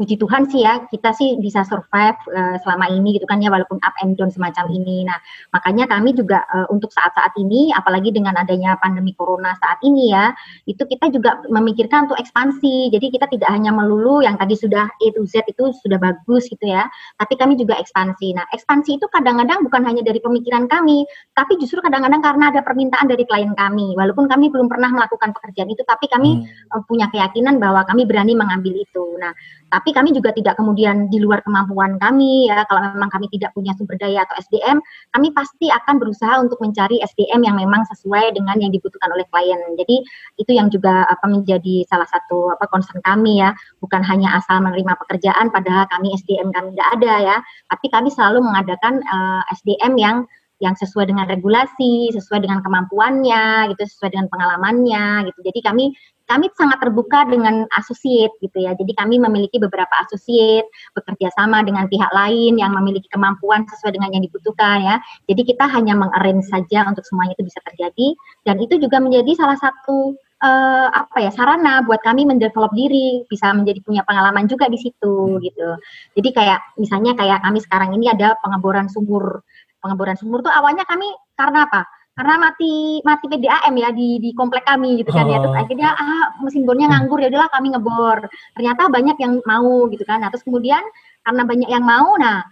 puji 0.00 0.16
Tuhan 0.16 0.48
sih 0.48 0.64
ya 0.64 0.88
kita 0.88 1.12
sih 1.12 1.36
bisa 1.44 1.60
survive 1.68 2.16
uh, 2.32 2.56
selama 2.64 2.88
ini 2.88 3.20
gitu 3.20 3.28
kan 3.28 3.44
ya 3.44 3.52
walaupun 3.52 3.76
up 3.84 3.92
and 4.00 4.16
down 4.16 4.32
semacam 4.32 4.64
ini. 4.72 5.04
Nah 5.04 5.20
makanya 5.52 5.84
kami 5.92 6.16
juga 6.16 6.48
uh, 6.48 6.64
untuk 6.72 6.88
saat-saat 6.88 7.36
ini 7.36 7.68
apalagi 7.76 8.08
dengan 8.08 8.32
adanya 8.40 8.80
pandemi 8.80 9.12
corona 9.12 9.52
saat 9.60 9.76
ini 9.84 10.08
ya 10.08 10.32
itu 10.64 10.80
kita 10.88 11.12
juga 11.12 11.44
memikirkan 11.52 12.08
untuk 12.08 12.16
ekspansi. 12.16 12.88
Jadi 12.96 13.12
kita 13.12 13.28
tidak 13.28 13.52
hanya 13.52 13.76
melulu 13.76 14.24
yang 14.24 14.40
tadi 14.40 14.56
sudah 14.56 14.88
A 14.88 15.06
to 15.12 15.28
Z 15.28 15.44
itu 15.44 15.68
sudah 15.84 16.00
bagus 16.00 16.48
gitu 16.48 16.64
ya, 16.64 16.88
tapi 17.20 17.36
kami 17.36 17.60
juga 17.60 17.76
ekspansi. 17.76 18.32
Nah 18.32 18.48
ekspansi 18.56 18.96
itu 18.96 19.06
kadang-kadang 19.12 19.60
bukan 19.68 19.84
hanya 19.84 20.00
dari 20.00 20.24
pemikiran 20.24 20.64
kami, 20.64 21.04
tapi 21.36 21.60
justru 21.60 21.84
kadang-kadang 21.84 22.24
karena 22.24 22.48
ada 22.48 22.64
permintaan 22.64 23.04
dari 23.04 23.28
klien 23.28 23.52
kami. 23.52 23.92
Walaupun 24.00 24.30
kami 24.32 24.48
belum 24.48 24.72
pernah 24.72 24.88
melakukan 24.94 25.36
pekerjaan 25.36 25.68
itu, 25.68 25.84
tapi 25.84 26.08
kami 26.08 26.46
hmm. 26.46 26.88
punya 26.88 27.12
keyakinan 27.12 27.60
bahwa 27.60 27.84
kami 27.84 28.08
berani 28.08 28.32
mengambil 28.32 28.80
itu. 28.80 29.04
Nah 29.20 29.34
Tapi 29.70 29.94
kami 29.94 30.10
juga 30.10 30.34
tidak 30.34 30.58
kemudian 30.58 31.06
di 31.06 31.22
luar 31.22 31.40
kemampuan 31.46 31.96
kami 32.02 32.50
ya. 32.50 32.66
Kalau 32.66 32.82
memang 32.90 33.06
kami 33.06 33.30
tidak 33.30 33.54
punya 33.54 33.70
sumber 33.78 33.94
daya 33.96 34.26
atau 34.26 34.34
SDM, 34.42 34.82
kami 35.14 35.30
pasti 35.30 35.70
akan 35.70 36.02
berusaha 36.02 36.42
untuk 36.42 36.58
mencari 36.58 36.98
SDM 37.00 37.46
yang 37.46 37.56
memang 37.56 37.86
sesuai 37.86 38.34
dengan 38.34 38.58
yang 38.58 38.74
dibutuhkan 38.74 39.14
oleh 39.14 39.24
klien. 39.30 39.62
Jadi 39.78 39.96
itu 40.42 40.50
yang 40.50 40.68
juga 40.68 41.06
apa 41.06 41.30
menjadi 41.30 41.86
salah 41.86 42.10
satu 42.10 42.50
apa 42.50 42.66
concern 42.66 42.98
kami 43.06 43.38
ya. 43.38 43.54
Bukan 43.78 44.02
hanya 44.02 44.34
asal 44.36 44.58
menerima 44.58 44.98
pekerjaan 45.06 45.54
padahal 45.54 45.86
kami 45.86 46.18
SDM 46.18 46.50
kami 46.50 46.74
tidak 46.74 46.88
ada 46.98 47.14
ya. 47.22 47.36
Tapi 47.70 47.86
kami 47.88 48.08
selalu 48.10 48.42
mengadakan 48.42 48.98
uh, 49.06 49.46
eh, 49.46 49.54
SDM 49.54 49.94
yang 49.96 50.16
yang 50.60 50.76
sesuai 50.76 51.08
dengan 51.08 51.24
regulasi, 51.26 52.12
sesuai 52.12 52.44
dengan 52.44 52.60
kemampuannya, 52.60 53.72
gitu, 53.74 53.82
sesuai 53.88 54.12
dengan 54.12 54.28
pengalamannya, 54.28 55.32
gitu. 55.32 55.40
Jadi 55.40 55.60
kami 55.64 55.84
kami 56.30 56.46
sangat 56.54 56.78
terbuka 56.78 57.26
dengan 57.26 57.66
associate 57.74 58.30
gitu 58.38 58.62
ya. 58.62 58.70
Jadi 58.78 58.94
kami 58.94 59.18
memiliki 59.18 59.58
beberapa 59.58 59.90
associate 60.06 60.70
bekerja 60.94 61.26
sama 61.34 61.66
dengan 61.66 61.90
pihak 61.90 62.06
lain 62.14 62.54
yang 62.54 62.70
memiliki 62.70 63.10
kemampuan 63.10 63.66
sesuai 63.66 63.98
dengan 63.98 64.14
yang 64.14 64.22
dibutuhkan 64.22 64.78
ya. 64.78 64.96
Jadi 65.26 65.42
kita 65.42 65.66
hanya 65.66 65.98
mengarrange 65.98 66.46
saja 66.46 66.86
untuk 66.86 67.02
semuanya 67.02 67.34
itu 67.34 67.42
bisa 67.42 67.58
terjadi 67.66 68.14
dan 68.46 68.62
itu 68.62 68.78
juga 68.78 69.02
menjadi 69.02 69.34
salah 69.34 69.58
satu 69.58 70.14
uh, 70.38 70.88
apa 70.94 71.18
ya 71.18 71.30
sarana 71.34 71.82
buat 71.82 71.98
kami 72.06 72.22
mendevelop 72.30 72.70
diri, 72.78 73.26
bisa 73.26 73.50
menjadi 73.50 73.82
punya 73.82 74.02
pengalaman 74.06 74.46
juga 74.46 74.70
di 74.70 74.78
situ 74.78 75.42
gitu. 75.42 75.68
Jadi 76.14 76.28
kayak 76.30 76.78
misalnya 76.78 77.18
kayak 77.18 77.42
kami 77.42 77.58
sekarang 77.58 77.90
ini 77.98 78.06
ada 78.06 78.38
pengeboran 78.38 78.86
sumur. 78.86 79.42
Pengeboran 79.80 80.16
sumur 80.16 80.44
tuh 80.44 80.52
awalnya 80.52 80.84
kami 80.84 81.08
karena 81.34 81.64
apa? 81.64 81.88
karena 82.20 82.36
mati 82.36 83.00
mati 83.00 83.32
PDAM 83.32 83.74
ya 83.80 83.88
di 83.96 84.20
di 84.20 84.30
komplek 84.36 84.68
kami 84.68 85.00
gitu 85.00 85.08
kan 85.08 85.24
oh. 85.24 85.32
ya 85.32 85.38
terus 85.40 85.56
oh. 85.56 85.62
akhirnya 85.62 85.88
ah 85.96 86.36
mesin 86.44 86.68
bornya 86.68 86.92
nganggur 86.92 87.16
ya 87.16 87.32
udahlah 87.32 87.48
kami 87.48 87.72
ngebor 87.72 88.28
ternyata 88.52 88.92
banyak 88.92 89.16
yang 89.16 89.40
mau 89.48 89.88
gitu 89.88 90.04
kan 90.04 90.20
nah 90.20 90.28
terus 90.28 90.44
kemudian 90.44 90.84
karena 91.24 91.42
banyak 91.48 91.72
yang 91.72 91.80
mau 91.80 92.12
nah 92.20 92.44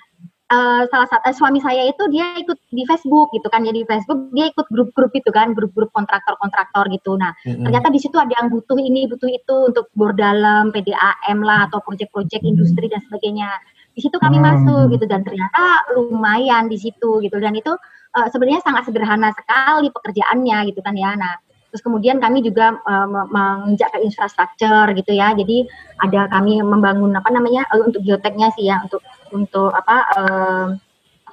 uh, 0.48 0.82
salah 0.88 1.08
satu 1.12 1.28
uh, 1.28 1.34
suami 1.36 1.60
saya 1.60 1.84
itu 1.84 2.00
dia 2.08 2.38
ikut 2.40 2.56
di 2.72 2.88
Facebook 2.88 3.28
gitu 3.36 3.48
kan 3.52 3.66
ya 3.68 3.72
di 3.76 3.84
Facebook 3.84 4.32
dia 4.32 4.48
ikut 4.48 4.66
grup-grup 4.72 5.12
itu 5.12 5.28
kan 5.28 5.52
grup-grup 5.52 5.92
kontraktor-kontraktor 5.92 6.88
gitu 6.88 7.20
nah 7.20 7.36
mm-hmm. 7.44 7.68
ternyata 7.68 7.92
di 7.92 8.00
situ 8.00 8.16
ada 8.16 8.32
yang 8.40 8.48
butuh 8.48 8.80
ini 8.80 9.04
butuh 9.04 9.28
itu 9.28 9.54
untuk 9.68 9.92
bor 9.92 10.16
dalam 10.16 10.72
PDAM 10.72 11.44
lah 11.44 11.68
atau 11.68 11.84
proyek-proyek 11.84 12.40
mm-hmm. 12.40 12.52
industri 12.56 12.88
dan 12.88 13.04
sebagainya 13.04 13.52
di 13.98 14.06
situ 14.06 14.14
kami 14.14 14.38
mm-hmm. 14.38 14.62
masuk 14.62 14.94
gitu 14.94 15.10
dan 15.10 15.26
ternyata 15.26 15.90
lumayan 15.98 16.70
di 16.70 16.78
situ 16.78 17.18
gitu 17.18 17.34
dan 17.42 17.50
itu 17.58 17.74
uh, 18.14 18.28
sebenarnya 18.30 18.62
sangat 18.62 18.86
sederhana 18.86 19.34
sekali 19.34 19.90
pekerjaannya 19.90 20.70
gitu 20.70 20.78
kan 20.86 20.94
ya. 20.94 21.18
Nah, 21.18 21.34
terus 21.74 21.82
kemudian 21.82 22.22
kami 22.22 22.46
juga 22.46 22.78
uh, 22.86 23.10
menginjak 23.10 23.90
ke 23.90 23.98
infrastruktur 24.06 24.86
gitu 24.94 25.18
ya. 25.18 25.34
Jadi 25.34 25.66
ada 25.98 26.30
kami 26.30 26.62
membangun 26.62 27.10
apa 27.18 27.26
namanya 27.34 27.66
uh, 27.74 27.82
untuk 27.82 28.06
geoteknya 28.06 28.54
sih 28.54 28.70
ya 28.70 28.78
untuk 28.86 29.02
untuk 29.34 29.74
apa 29.74 29.96
uh, 30.14 30.66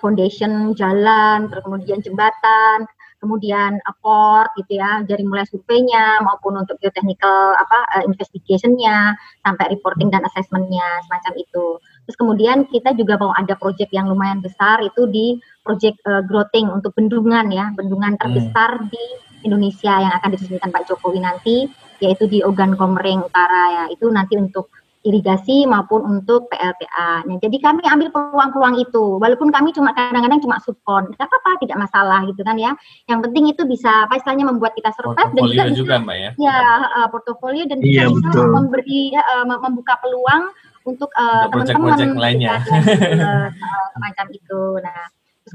foundation 0.02 0.74
jalan, 0.74 1.46
terus 1.54 1.62
kemudian 1.62 2.02
jembatan, 2.02 2.90
kemudian 3.20 3.80
port 4.04 4.54
gitu 4.60 4.78
ya, 4.78 5.02
dari 5.08 5.26
mulai 5.26 5.48
surveinya 5.50 6.22
maupun 6.22 6.62
untuk 6.62 6.78
geotechnical 6.78 7.56
apa 7.58 7.80
uh, 7.98 8.04
investigationnya 8.06 9.18
sampai 9.42 9.66
reporting 9.74 10.14
dan 10.14 10.22
assessmentnya 10.28 10.86
semacam 11.10 11.34
itu. 11.40 11.66
Terus 12.06 12.18
kemudian 12.22 12.58
kita 12.70 12.94
juga 12.94 13.18
mau 13.18 13.34
ada 13.34 13.58
proyek 13.58 13.90
yang 13.90 14.06
lumayan 14.06 14.44
besar 14.44 14.84
itu 14.86 15.10
di 15.10 15.42
proyek 15.66 15.98
uh, 16.06 16.22
growing 16.28 16.70
untuk 16.70 16.94
bendungan 16.94 17.50
ya, 17.50 17.72
bendungan 17.74 18.14
hmm. 18.14 18.22
terbesar 18.22 18.72
hmm. 18.84 18.88
di 18.92 19.06
Indonesia 19.46 19.94
yang 20.02 20.14
akan 20.22 20.30
diresmikan 20.34 20.70
Pak 20.74 20.90
Jokowi 20.90 21.22
nanti, 21.22 21.70
yaitu 22.02 22.26
di 22.26 22.42
Ogan 22.42 22.76
Komering 22.76 23.24
Utara 23.24 23.64
ya. 23.72 23.84
Itu 23.94 24.10
nanti 24.12 24.36
untuk 24.36 24.70
irigasi 25.06 25.70
maupun 25.70 26.02
untuk 26.02 26.50
PLTA. 26.50 27.30
Nah, 27.30 27.38
jadi 27.38 27.58
kami 27.62 27.86
ambil 27.86 28.10
peluang-peluang 28.10 28.82
itu, 28.82 29.22
walaupun 29.22 29.54
kami 29.54 29.70
cuma 29.70 29.94
kadang-kadang 29.94 30.42
cuma 30.42 30.58
support, 30.66 31.14
tidak 31.14 31.30
apa-apa, 31.30 31.62
tidak 31.62 31.78
masalah 31.78 32.26
gitu 32.26 32.42
kan 32.42 32.58
ya. 32.58 32.74
Yang 33.06 33.20
penting 33.30 33.46
itu 33.54 33.62
bisa 33.70 34.10
apa 34.10 34.18
istilahnya 34.18 34.50
membuat 34.50 34.74
kita 34.74 34.90
survive 34.98 35.32
dan 35.38 35.44
juga, 35.46 35.64
juga 35.78 35.96
Mbak 36.02 36.18
ya. 36.18 36.32
Ya, 36.42 36.60
uh, 36.98 37.08
portofolio 37.14 37.70
dan 37.70 37.80
iya, 37.86 38.10
bisa 38.10 38.34
betul. 38.34 38.50
memberi 38.50 39.14
uh, 39.14 39.46
membuka 39.46 39.94
peluang 40.02 40.50
untuk 40.90 41.14
uh, 41.14 41.46
teman-teman 41.54 42.18
lainnya. 42.18 42.66
uh, 42.66 43.48
semacam 43.94 44.26
itu. 44.34 44.62
Nah, 44.82 45.06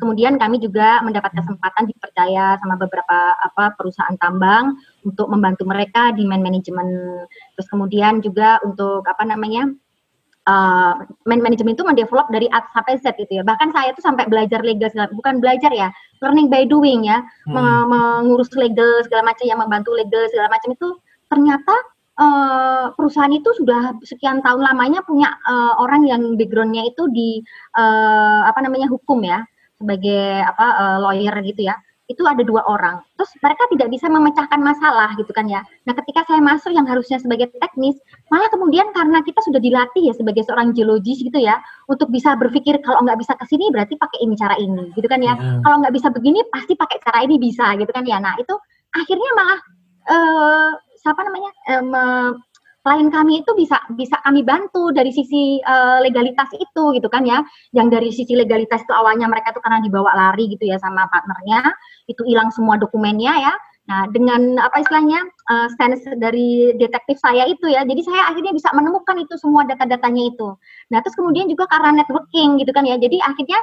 kemudian 0.00 0.40
kami 0.40 0.56
juga 0.58 1.04
mendapat 1.04 1.36
kesempatan 1.36 1.86
dipercaya 1.86 2.56
sama 2.58 2.80
beberapa 2.80 3.36
apa 3.36 3.76
perusahaan 3.76 4.16
tambang 4.16 4.74
untuk 5.04 5.28
membantu 5.28 5.68
mereka 5.68 6.10
di 6.16 6.24
man 6.24 6.40
manajemen. 6.40 6.88
Terus 7.54 7.68
kemudian 7.68 8.24
juga 8.24 8.56
untuk 8.64 9.04
apa 9.04 9.22
namanya 9.28 9.68
uh, 10.48 11.04
man 11.28 11.40
manajemen 11.44 11.76
itu 11.76 11.84
mendevelop 11.84 12.26
dari 12.32 12.48
A 12.50 12.64
sampai 12.72 12.96
Z 12.98 13.14
gitu 13.20 13.38
ya. 13.38 13.44
Bahkan 13.44 13.70
saya 13.76 13.92
itu 13.92 14.00
sampai 14.00 14.26
belajar 14.26 14.64
legal 14.64 14.88
segala, 14.88 15.12
bukan 15.12 15.38
belajar 15.38 15.70
ya, 15.70 15.92
learning 16.24 16.48
by 16.48 16.64
doing 16.64 17.04
ya, 17.04 17.20
hmm. 17.46 17.86
mengurus 17.86 18.50
legal 18.56 19.04
segala 19.04 19.30
macam 19.30 19.44
yang 19.44 19.60
membantu 19.60 19.92
legal 19.92 20.24
segala 20.32 20.48
macam 20.50 20.72
itu 20.72 20.88
ternyata 21.30 21.76
uh, 22.20 22.84
perusahaan 22.94 23.32
itu 23.32 23.48
sudah 23.56 23.96
sekian 24.04 24.44
tahun 24.44 24.60
lamanya 24.60 25.00
punya 25.06 25.30
uh, 25.46 25.78
orang 25.80 26.04
yang 26.04 26.22
backgroundnya 26.36 26.90
itu 26.90 27.06
di 27.14 27.40
uh, 27.78 28.44
apa 28.50 28.60
namanya 28.60 28.90
hukum 28.90 29.22
ya 29.24 29.46
sebagai 29.80 30.44
apa 30.44 30.66
uh, 30.76 30.98
lawyer 31.00 31.34
gitu 31.40 31.64
ya 31.64 31.74
itu 32.10 32.26
ada 32.26 32.42
dua 32.42 32.66
orang. 32.66 32.98
Terus 33.14 33.30
mereka 33.38 33.70
tidak 33.70 33.88
bisa 33.94 34.10
memecahkan 34.10 34.58
masalah 34.58 35.14
gitu 35.14 35.30
kan 35.30 35.46
ya. 35.46 35.62
Nah 35.86 35.94
ketika 35.94 36.26
saya 36.26 36.42
masuk 36.42 36.74
yang 36.74 36.82
harusnya 36.82 37.22
sebagai 37.22 37.54
teknis 37.54 37.94
malah 38.34 38.50
kemudian 38.50 38.90
karena 38.90 39.22
kita 39.22 39.38
sudah 39.46 39.62
dilatih 39.62 40.10
ya 40.10 40.14
sebagai 40.18 40.42
seorang 40.42 40.74
geologis 40.74 41.22
gitu 41.22 41.38
ya 41.38 41.62
untuk 41.86 42.10
bisa 42.10 42.34
berpikir 42.34 42.82
kalau 42.82 43.06
nggak 43.06 43.14
bisa 43.22 43.38
ke 43.38 43.46
sini 43.46 43.70
berarti 43.70 43.94
pakai 43.94 44.26
ini 44.26 44.34
cara 44.34 44.58
ini 44.58 44.90
gitu 44.98 45.06
kan 45.06 45.22
ya. 45.22 45.38
Hmm. 45.38 45.62
kalau 45.62 45.86
nggak 45.86 45.94
bisa 45.94 46.10
begini 46.10 46.42
pasti 46.50 46.74
pakai 46.74 46.98
cara 46.98 47.18
ini 47.22 47.38
bisa 47.38 47.78
gitu 47.78 47.90
kan 47.94 48.02
ya. 48.02 48.18
Nah 48.18 48.34
itu 48.42 48.54
akhirnya 48.90 49.30
malah 49.38 49.60
uh, 50.10 50.70
siapa 50.98 51.20
namanya 51.22 51.50
uh, 51.78 52.30
klien 52.80 53.08
kami 53.12 53.44
itu 53.44 53.52
bisa 53.56 53.76
bisa 53.92 54.16
kami 54.24 54.40
bantu 54.40 54.88
dari 54.90 55.12
sisi 55.12 55.60
uh, 55.60 56.00
legalitas 56.00 56.48
itu 56.56 56.84
gitu 56.96 57.08
kan 57.12 57.24
ya. 57.28 57.44
Yang 57.76 57.88
dari 57.92 58.10
sisi 58.10 58.32
legalitas 58.36 58.80
itu 58.84 58.92
awalnya 58.96 59.28
mereka 59.28 59.52
tuh 59.52 59.60
karena 59.60 59.84
dibawa 59.84 60.10
lari 60.16 60.48
gitu 60.48 60.64
ya 60.64 60.80
sama 60.80 61.04
partnernya. 61.12 61.60
Itu 62.08 62.24
hilang 62.24 62.48
semua 62.52 62.80
dokumennya 62.80 63.36
ya. 63.36 63.54
Nah 63.90 64.06
dengan 64.08 64.56
apa 64.62 64.80
istilahnya 64.80 65.20
uh, 65.50 65.68
sense 65.76 66.06
dari 66.16 66.72
detektif 66.80 67.20
saya 67.20 67.44
itu 67.44 67.68
ya. 67.68 67.84
Jadi 67.84 68.00
saya 68.06 68.32
akhirnya 68.32 68.56
bisa 68.56 68.72
menemukan 68.72 69.16
itu 69.20 69.34
semua 69.36 69.68
data-datanya 69.68 70.32
itu. 70.32 70.48
Nah 70.94 70.98
terus 71.04 71.16
kemudian 71.18 71.50
juga 71.52 71.68
karena 71.68 72.00
networking 72.00 72.60
gitu 72.62 72.72
kan 72.72 72.88
ya. 72.88 72.96
Jadi 72.96 73.20
akhirnya 73.20 73.60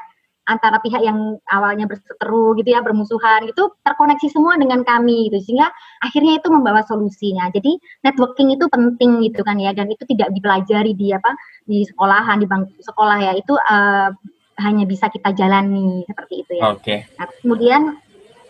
antara 0.47 0.79
pihak 0.79 1.03
yang 1.03 1.35
awalnya 1.51 1.85
berseteru 1.85 2.55
gitu 2.55 2.71
ya 2.71 2.79
bermusuhan 2.79 3.45
itu 3.45 3.67
terkoneksi 3.83 4.27
semua 4.31 4.55
dengan 4.55 4.81
kami 4.87 5.27
gitu 5.27 5.43
sehingga 5.43 5.67
akhirnya 5.99 6.39
itu 6.39 6.47
membawa 6.47 6.81
solusinya 6.87 7.51
jadi 7.51 7.75
networking 8.07 8.55
itu 8.55 8.65
penting 8.71 9.27
gitu 9.27 9.43
kan 9.43 9.59
ya 9.59 9.75
dan 9.75 9.91
itu 9.91 10.07
tidak 10.07 10.31
dipelajari 10.31 10.95
di 10.95 11.11
apa 11.11 11.35
di 11.67 11.83
sekolahan 11.83 12.39
di 12.39 12.47
bangku 12.47 12.79
sekolah 12.79 13.17
ya 13.19 13.31
itu 13.35 13.53
uh, 13.53 14.09
hanya 14.57 14.89
bisa 14.89 15.05
kita 15.13 15.33
jalani 15.37 16.01
seperti 16.09 16.41
itu 16.41 16.51
ya. 16.57 16.73
Oke. 16.73 16.81
Okay. 16.81 16.99
Nah, 17.21 17.27
kemudian 17.29 17.81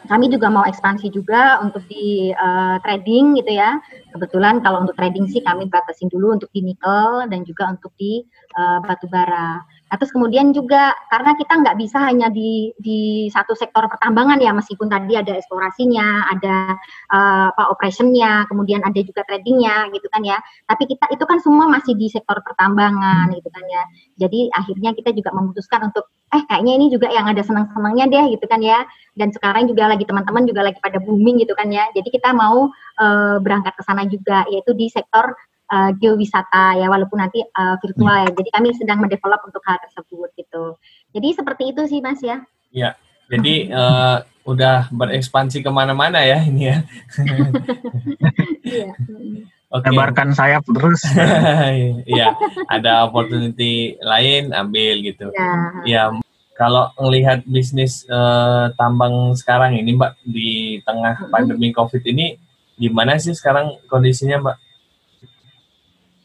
kami 0.07 0.31
juga 0.31 0.47
mau 0.47 0.63
ekspansi 0.63 1.11
juga 1.11 1.59
untuk 1.59 1.83
di 1.91 2.31
uh, 2.31 2.79
trading 2.79 3.35
gitu 3.43 3.51
ya. 3.59 3.75
Kebetulan 4.15 4.63
kalau 4.63 4.87
untuk 4.87 4.95
trading 4.95 5.27
sih 5.27 5.43
kami 5.43 5.67
batasin 5.67 6.07
dulu 6.07 6.31
untuk 6.31 6.47
di 6.55 6.63
nikel 6.63 7.27
dan 7.27 7.43
juga 7.43 7.75
untuk 7.75 7.91
di 7.99 8.23
uh, 8.55 8.79
batu 8.87 9.11
bara. 9.11 9.59
Nah, 9.87 9.95
terus 9.95 10.11
kemudian 10.11 10.51
juga 10.51 10.91
karena 11.07 11.31
kita 11.39 11.53
nggak 11.63 11.77
bisa 11.79 11.97
hanya 12.03 12.27
di 12.27 12.75
di 12.75 13.31
satu 13.31 13.55
sektor 13.55 13.87
pertambangan 13.87 14.35
ya, 14.43 14.51
meskipun 14.51 14.91
tadi 14.91 15.15
ada 15.15 15.39
eksplorasinya, 15.39 16.27
ada 16.35 16.75
uh, 17.07 17.47
apa 17.55 17.63
operationnya, 17.71 18.43
kemudian 18.51 18.83
ada 18.83 18.99
juga 18.99 19.23
tradingnya 19.23 19.87
gitu 19.95 20.07
kan 20.11 20.27
ya. 20.27 20.43
Tapi 20.67 20.83
kita 20.91 21.07
itu 21.15 21.23
kan 21.23 21.39
semua 21.39 21.71
masih 21.71 21.95
di 21.95 22.11
sektor 22.11 22.35
pertambangan 22.43 23.31
gitu 23.31 23.47
kan 23.47 23.63
ya. 23.71 23.83
Jadi 24.19 24.51
akhirnya 24.51 24.91
kita 24.91 25.15
juga 25.15 25.31
memutuskan 25.31 25.87
untuk 25.87 26.11
eh 26.35 26.43
kayaknya 26.51 26.73
ini 26.75 26.85
juga 26.91 27.07
yang 27.07 27.23
ada 27.31 27.39
senang-senangnya 27.39 28.11
deh 28.11 28.25
gitu 28.35 28.45
kan 28.51 28.59
ya. 28.59 28.83
Dan 29.15 29.31
sekarang 29.31 29.71
juga 29.71 29.87
lagi 29.87 30.03
teman-teman 30.03 30.43
juga 30.43 30.67
lagi 30.67 30.83
pada 30.83 30.99
booming 30.99 31.39
gitu 31.39 31.55
kan 31.55 31.71
ya. 31.71 31.87
Jadi 31.95 32.11
kita 32.11 32.35
mau 32.35 32.67
uh, 32.99 33.37
berangkat 33.39 33.71
ke 33.79 33.83
sana 33.87 34.03
juga 34.03 34.43
yaitu 34.51 34.75
di 34.75 34.91
sektor 34.91 35.31
uh, 35.71 35.91
geowisata 35.95 36.79
ya 36.79 36.87
walaupun 36.87 37.19
nanti 37.19 37.43
uh, 37.43 37.75
virtual 37.79 38.25
ya. 38.25 38.29
Jadi 38.31 38.49
kami 38.51 38.67
sedang 38.75 38.99
mendevelop 39.03 39.41
untuk 39.45 39.63
hal 39.67 39.77
tersebut 39.83 40.29
gitu. 40.35 40.75
Jadi 41.11 41.27
seperti 41.35 41.63
itu 41.75 41.81
sih 41.87 41.99
Mas 41.99 42.19
ya. 42.23 42.43
Ya. 42.71 42.95
Jadi 43.27 43.71
uh, 43.75 44.23
udah 44.47 44.87
berekspansi 44.95 45.59
ke 45.59 45.69
mana-mana 45.71 46.23
ya 46.23 46.39
ini 46.43 46.71
ya. 46.71 46.77
Iya. 48.67 48.91
Okay. 49.67 49.91
Lebarkan 49.95 50.35
sayap 50.35 50.63
terus. 50.67 51.03
Iya, 52.07 52.35
ada 52.67 53.07
opportunity 53.07 53.95
lain 53.99 54.51
ambil 54.51 54.99
gitu. 55.03 55.31
Ya. 55.31 55.51
ya 55.83 56.03
kalau 56.55 56.91
melihat 56.99 57.43
bisnis 57.47 58.03
uh, 58.09 58.71
tambang 58.75 59.31
sekarang 59.39 59.75
ini 59.79 59.95
Mbak 59.95 60.13
di 60.23 60.79
tengah 60.83 61.31
pandemi 61.31 61.71
Covid 61.71 62.03
ini 62.07 62.35
gimana 62.75 63.15
sih 63.19 63.35
sekarang 63.35 63.77
kondisinya 63.87 64.41
Mbak? 64.41 64.57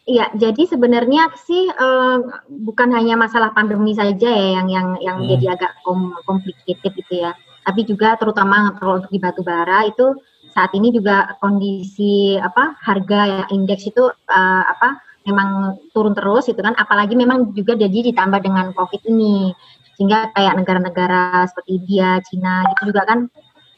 Iya, 0.03 0.35
jadi 0.35 0.67
sebenarnya 0.67 1.31
sih 1.47 1.71
uh, 1.71 2.19
bukan 2.51 2.91
hanya 2.91 3.15
masalah 3.15 3.55
pandemi 3.55 3.95
saja 3.95 4.27
ya 4.27 4.59
yang 4.59 4.67
yang 4.67 4.89
yang 4.99 5.19
hmm. 5.23 5.31
jadi 5.31 5.55
agak 5.55 5.73
kom 5.87 6.11
complicated 6.27 6.91
gitu 6.99 7.23
ya. 7.23 7.39
Tapi 7.63 7.87
juga 7.87 8.19
terutama 8.19 8.75
kalau 8.83 8.99
untuk 8.99 9.15
di 9.15 9.23
batu 9.23 9.47
bara 9.47 9.87
itu 9.87 10.19
saat 10.51 10.75
ini 10.75 10.91
juga 10.91 11.39
kondisi 11.39 12.35
apa 12.35 12.75
harga 12.83 13.21
ya 13.31 13.43
indeks 13.55 13.87
itu 13.87 14.11
uh, 14.11 14.63
apa 14.67 14.99
memang 15.23 15.79
turun 15.95 16.19
terus 16.19 16.51
itu 16.51 16.59
kan 16.59 16.75
apalagi 16.75 17.15
memang 17.15 17.55
juga 17.55 17.79
jadi 17.79 18.11
ditambah 18.11 18.43
dengan 18.43 18.75
covid 18.75 19.07
ini 19.07 19.55
sehingga 19.95 20.35
kayak 20.35 20.59
negara-negara 20.59 21.47
seperti 21.47 21.79
India, 21.79 22.19
Cina 22.27 22.67
gitu 22.75 22.91
juga 22.91 23.07
kan 23.07 23.31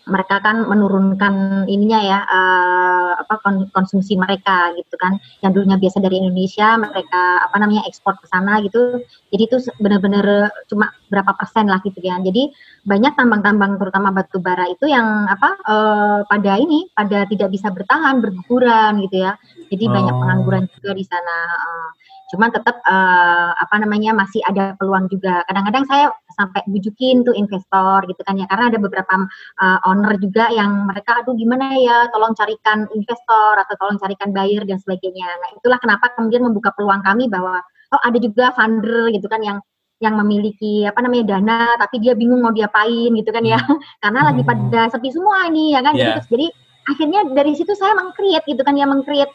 mereka 0.05 0.37
kan 0.45 0.69
menurunkan 0.69 1.65
ininya 1.65 2.01
ya 2.05 2.19
uh, 2.29 3.13
apa 3.25 3.41
konsumsi 3.73 4.21
mereka 4.21 4.73
gitu 4.77 4.95
kan. 5.01 5.17
Yang 5.41 5.51
dulunya 5.61 5.79
biasa 5.81 5.99
dari 6.05 6.21
Indonesia 6.21 6.77
mereka 6.77 7.45
apa 7.45 7.57
namanya 7.57 7.89
ekspor 7.89 8.21
ke 8.21 8.27
sana 8.29 8.61
gitu. 8.61 9.01
Jadi 9.33 9.43
itu 9.49 9.57
benar-benar 9.81 10.53
cuma 10.69 10.93
berapa 11.09 11.33
persen 11.37 11.73
lah 11.73 11.81
gitu 11.81 11.99
kan. 12.05 12.21
Jadi 12.21 12.53
banyak 12.85 13.17
tambang-tambang 13.17 13.81
terutama 13.81 14.13
batu 14.13 14.39
bara 14.45 14.69
itu 14.69 14.85
yang 14.85 15.25
apa 15.25 15.57
uh, 15.65 16.21
pada 16.29 16.53
ini 16.61 16.93
pada 16.93 17.25
tidak 17.25 17.49
bisa 17.53 17.73
bertahan 17.73 18.21
berguguran 18.21 19.01
gitu 19.09 19.25
ya. 19.25 19.41
Jadi 19.73 19.85
oh. 19.89 19.93
banyak 19.93 20.15
pengangguran 20.21 20.65
juga 20.69 20.93
di 20.93 21.05
sana 21.09 21.37
uh, 21.65 21.91
cuman 22.35 22.51
tetap 22.51 22.83
uh, 22.83 23.55
apa 23.55 23.79
namanya 23.79 24.11
masih 24.11 24.43
ada 24.51 24.75
peluang 24.75 25.07
juga. 25.07 25.47
Kadang-kadang 25.47 25.87
saya 25.87 26.11
sampai 26.35 26.67
bujukin 26.67 27.23
tuh 27.23 27.31
investor 27.39 28.03
gitu 28.11 28.19
kan 28.27 28.35
ya 28.35 28.51
karena 28.51 28.75
ada 28.75 28.79
beberapa 28.83 29.15
uh, 29.63 29.79
owner 29.87 30.19
juga 30.19 30.51
yang 30.51 30.91
mereka 30.91 31.23
aduh 31.23 31.39
gimana 31.39 31.79
ya 31.79 32.11
tolong 32.11 32.35
carikan 32.35 32.91
investor 32.91 33.55
atau 33.55 33.75
tolong 33.79 34.03
carikan 34.03 34.35
buyer 34.35 34.67
dan 34.67 34.83
sebagainya. 34.83 35.31
Nah, 35.31 35.49
itulah 35.55 35.79
kenapa 35.79 36.11
kemudian 36.19 36.43
membuka 36.43 36.75
peluang 36.75 37.07
kami 37.07 37.31
bahwa 37.31 37.63
oh 37.95 38.01
ada 38.03 38.19
juga 38.19 38.51
funder 38.59 39.15
gitu 39.15 39.31
kan 39.31 39.39
yang 39.39 39.63
yang 40.03 40.19
memiliki 40.19 40.83
apa 40.85 40.99
namanya 41.01 41.39
dana 41.39 41.79
tapi 41.79 42.03
dia 42.03 42.19
bingung 42.19 42.43
mau 42.43 42.51
diapain 42.51 43.15
gitu 43.15 43.31
kan 43.31 43.47
ya 43.47 43.57
hmm. 43.57 43.79
karena 44.03 44.21
lagi 44.27 44.43
hmm. 44.43 44.51
pada 44.51 44.81
sepi 44.91 45.09
semua 45.15 45.47
ini 45.47 45.73
ya 45.73 45.81
kan 45.81 45.95
yeah. 45.95 46.19
jadi, 46.19 46.27
jadi 46.29 46.47
akhirnya 46.85 47.21
dari 47.33 47.53
situ 47.57 47.73
saya 47.73 47.97
mengcreate 47.97 48.45
gitu 48.45 48.61
kan 48.61 48.77
ya 48.77 48.85
mengcreate 48.85 49.33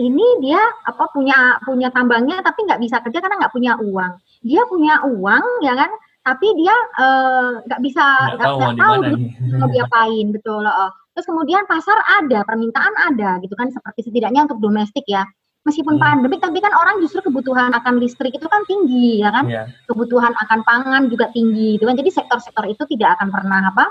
ini 0.00 0.26
dia 0.40 0.60
apa 0.88 1.10
punya 1.12 1.60
punya 1.64 1.88
tambangnya 1.92 2.40
tapi 2.40 2.64
nggak 2.64 2.80
bisa 2.80 3.00
kerja 3.04 3.18
karena 3.20 3.36
nggak 3.44 3.54
punya 3.54 3.72
uang. 3.80 4.12
Dia 4.42 4.62
punya 4.66 4.94
uang 5.04 5.44
ya 5.60 5.74
kan, 5.76 5.90
tapi 6.24 6.46
dia 6.56 6.74
eh, 7.02 7.50
nggak 7.66 7.80
uh, 7.80 7.84
bisa 7.84 8.04
nggak 8.36 8.46
tahu, 8.46 8.58
tahu 8.78 8.94
mau 9.60 9.68
diapain 9.68 10.26
betul. 10.32 10.64
Uh. 10.64 10.90
Terus 11.12 11.28
kemudian 11.28 11.68
pasar 11.68 12.00
ada, 12.24 12.40
permintaan 12.48 12.94
ada 13.12 13.36
gitu 13.44 13.52
kan 13.52 13.68
seperti 13.68 14.08
setidaknya 14.08 14.48
untuk 14.48 14.64
domestik 14.64 15.04
ya. 15.04 15.28
Meskipun 15.62 15.94
hmm. 15.94 16.02
pandemi 16.02 16.36
tapi 16.42 16.58
kan 16.58 16.74
orang 16.74 16.98
justru 16.98 17.22
kebutuhan 17.22 17.70
akan 17.70 18.02
listrik 18.02 18.34
itu 18.34 18.48
kan 18.48 18.64
tinggi 18.64 19.20
ya 19.20 19.30
kan. 19.30 19.44
Yeah. 19.46 19.66
Kebutuhan 19.86 20.32
akan 20.34 20.64
pangan 20.64 21.02
juga 21.12 21.28
tinggi 21.30 21.76
gitu 21.76 21.84
kan. 21.84 21.94
Jadi 22.00 22.10
sektor-sektor 22.10 22.64
itu 22.66 22.82
tidak 22.96 23.20
akan 23.20 23.28
pernah 23.28 23.70
apa 23.70 23.86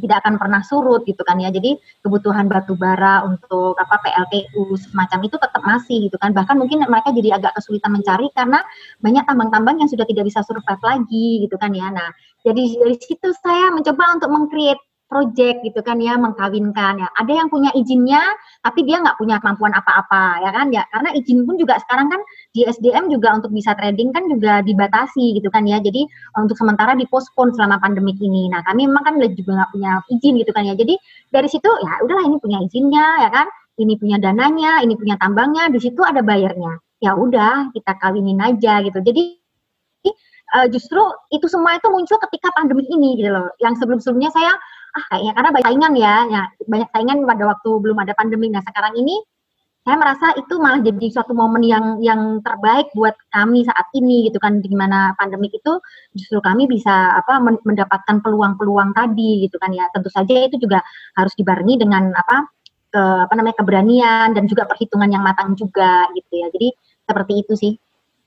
tidak 0.00 0.24
akan 0.24 0.40
pernah 0.40 0.64
surut 0.64 1.04
gitu 1.04 1.20
kan 1.22 1.36
ya. 1.38 1.52
Jadi 1.52 1.76
kebutuhan 2.00 2.48
batu 2.48 2.74
bara 2.74 3.22
untuk 3.26 3.76
apa 3.76 4.00
PLTU 4.00 4.74
semacam 4.78 5.18
itu 5.28 5.36
tetap 5.36 5.62
masih 5.62 5.96
gitu 6.08 6.16
kan. 6.16 6.32
Bahkan 6.32 6.56
mungkin 6.56 6.82
mereka 6.88 7.12
jadi 7.12 7.36
agak 7.36 7.58
kesulitan 7.60 7.92
mencari 7.92 8.32
karena 8.32 8.64
banyak 9.04 9.24
tambang-tambang 9.28 9.76
yang 9.82 9.90
sudah 9.90 10.08
tidak 10.08 10.24
bisa 10.26 10.40
survive 10.46 10.82
lagi 10.82 11.44
gitu 11.44 11.60
kan 11.60 11.70
ya. 11.76 11.92
Nah, 11.92 12.08
jadi 12.42 12.62
dari 12.80 12.96
situ 12.96 13.28
saya 13.44 13.68
mencoba 13.74 14.16
untuk 14.16 14.30
mengcreate 14.32 14.87
project 15.08 15.64
gitu 15.64 15.80
kan 15.80 15.96
ya 15.98 16.14
mengkawinkan 16.20 17.00
ya. 17.00 17.08
Ada 17.16 17.32
yang 17.32 17.48
punya 17.48 17.72
izinnya 17.72 18.20
tapi 18.60 18.84
dia 18.84 19.00
nggak 19.00 19.16
punya 19.16 19.40
kemampuan 19.40 19.72
apa-apa 19.72 20.44
ya 20.44 20.50
kan? 20.52 20.68
Ya 20.70 20.84
karena 20.92 21.16
izin 21.16 21.48
pun 21.48 21.56
juga 21.56 21.80
sekarang 21.80 22.12
kan 22.12 22.20
di 22.52 22.68
SDM 22.68 23.08
juga 23.08 23.34
untuk 23.34 23.50
bisa 23.50 23.72
trading 23.74 24.12
kan 24.12 24.28
juga 24.28 24.60
dibatasi 24.62 25.40
gitu 25.40 25.48
kan 25.48 25.64
ya. 25.64 25.80
Jadi 25.80 26.04
untuk 26.36 26.54
sementara 26.60 26.92
dipospon 26.94 27.50
selama 27.56 27.80
pandemik 27.80 28.20
ini. 28.20 28.52
Nah 28.52 28.60
kami 28.68 28.84
memang 28.84 29.02
kan 29.02 29.14
juga 29.32 29.64
nggak 29.64 29.70
punya 29.74 29.92
izin 30.12 30.34
gitu 30.38 30.52
kan 30.52 30.62
ya. 30.68 30.76
Jadi 30.76 30.94
dari 31.32 31.48
situ 31.48 31.68
ya 31.68 31.92
udahlah 32.04 32.24
ini 32.28 32.36
punya 32.38 32.58
izinnya 32.62 33.06
ya 33.24 33.30
kan? 33.32 33.48
Ini 33.80 33.94
punya 33.96 34.16
dananya 34.20 34.84
ini 34.84 34.94
punya 34.94 35.16
tambangnya 35.16 35.72
di 35.72 35.80
situ 35.80 36.04
ada 36.04 36.20
bayarnya. 36.20 36.78
Ya 37.00 37.16
udah 37.16 37.72
kita 37.72 37.96
kawinin 37.96 38.42
aja 38.42 38.84
gitu. 38.84 39.00
Jadi 39.00 39.38
uh, 40.56 40.66
justru 40.72 41.00
itu 41.32 41.46
semua 41.50 41.76
itu 41.76 41.88
muncul 41.92 42.16
ketika 42.28 42.48
pandemi 42.56 42.84
ini 42.88 43.20
gitu 43.20 43.30
loh. 43.32 43.48
Yang 43.60 43.84
sebelum-sebelumnya 43.84 44.30
saya 44.32 44.52
ah 44.98 45.04
kayaknya 45.14 45.32
karena 45.38 45.50
banyak 45.54 45.66
saingan 45.70 45.92
ya, 45.94 46.14
ya 46.26 46.42
banyak 46.66 46.88
saingan 46.90 47.18
pada 47.22 47.44
waktu 47.54 47.70
belum 47.78 47.98
ada 48.02 48.12
pandemi. 48.18 48.50
Nah 48.50 48.62
sekarang 48.66 48.98
ini 48.98 49.16
saya 49.86 49.96
merasa 49.96 50.36
itu 50.36 50.54
malah 50.60 50.84
jadi 50.84 51.06
suatu 51.08 51.32
momen 51.32 51.64
yang 51.64 51.96
yang 52.04 52.44
terbaik 52.44 52.92
buat 52.92 53.16
kami 53.32 53.64
saat 53.64 53.88
ini 53.94 54.28
gitu 54.28 54.36
kan. 54.42 54.58
Di 54.58 54.68
mana 54.74 55.14
pandemik 55.14 55.54
itu 55.54 55.72
justru 56.12 56.42
kami 56.42 56.66
bisa 56.66 57.16
apa 57.16 57.38
mendapatkan 57.40 58.20
peluang-peluang 58.20 58.92
tadi 58.92 59.46
gitu 59.46 59.56
kan 59.56 59.70
ya. 59.72 59.86
Tentu 59.94 60.10
saja 60.10 60.34
itu 60.44 60.58
juga 60.58 60.82
harus 61.16 61.32
dibarengi 61.38 61.78
dengan 61.78 62.10
apa 62.12 62.50
ke 62.88 63.02
apa 63.28 63.32
namanya 63.32 63.56
keberanian 63.64 64.28
dan 64.36 64.44
juga 64.44 64.68
perhitungan 64.68 65.08
yang 65.08 65.24
matang 65.24 65.54
juga 65.54 66.10
gitu 66.12 66.32
ya. 66.36 66.52
Jadi 66.52 66.68
seperti 67.08 67.32
itu 67.40 67.54
sih. 67.56 67.72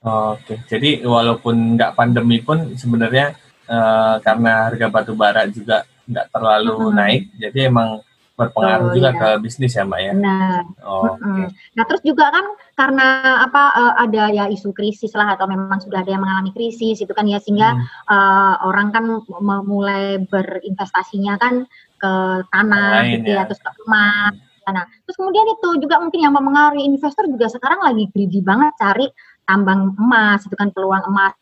Oke. 0.02 0.66
Jadi 0.66 1.06
walaupun 1.06 1.78
nggak 1.78 1.94
pandemi 1.94 2.42
pun 2.42 2.74
sebenarnya 2.74 3.38
uh, 3.70 4.18
karena 4.18 4.66
harga 4.66 4.86
batu 4.90 5.14
bara 5.14 5.46
juga 5.46 5.86
nggak 6.12 6.28
terlalu 6.30 6.76
hmm. 6.76 6.94
naik 6.94 7.22
jadi 7.40 7.58
emang 7.72 8.04
berpengaruh 8.32 8.88
oh, 8.90 8.94
juga 8.96 9.10
iya. 9.12 9.20
ke 9.20 9.28
bisnis 9.44 9.76
ya 9.76 9.84
mbak 9.84 10.00
ya. 10.00 10.12
Nah, 10.16 10.64
oh, 10.88 11.14
okay. 11.14 11.52
nah 11.76 11.84
terus 11.84 12.00
juga 12.00 12.32
kan 12.32 12.44
karena 12.74 13.06
apa 13.44 13.62
uh, 13.76 13.94
ada 14.00 14.32
ya 14.32 14.48
isu 14.48 14.72
krisis 14.72 15.12
lah 15.12 15.36
atau 15.36 15.44
memang 15.44 15.78
sudah 15.84 16.00
ada 16.00 16.10
yang 16.16 16.24
mengalami 16.24 16.50
krisis 16.56 17.04
itu 17.04 17.12
kan 17.12 17.28
ya 17.28 17.36
sehingga 17.38 17.76
hmm. 17.76 17.84
uh, 18.08 18.54
orang 18.64 18.88
kan 18.90 19.04
memulai 19.36 20.16
berinvestasinya 20.26 21.36
kan 21.36 21.68
ke 22.00 22.12
tanah 22.50 23.04
Lain, 23.04 23.20
gitu 23.20 23.30
ya, 23.30 23.44
ya 23.44 23.48
terus 23.52 23.60
ke 23.60 23.70
emas. 23.86 24.34
Nah, 24.62 24.86
terus 25.04 25.16
kemudian 25.18 25.46
itu 25.52 25.68
juga 25.82 25.98
mungkin 25.98 26.22
yang 26.22 26.34
mempengaruhi 26.34 26.86
investor 26.86 27.26
juga 27.26 27.50
sekarang 27.50 27.82
lagi 27.82 28.06
greedy 28.14 28.40
banget 28.40 28.70
cari 28.78 29.10
tambang 29.42 29.92
emas 29.98 30.40
itu 30.46 30.54
kan 30.54 30.70
peluang 30.70 31.02
emas 31.02 31.34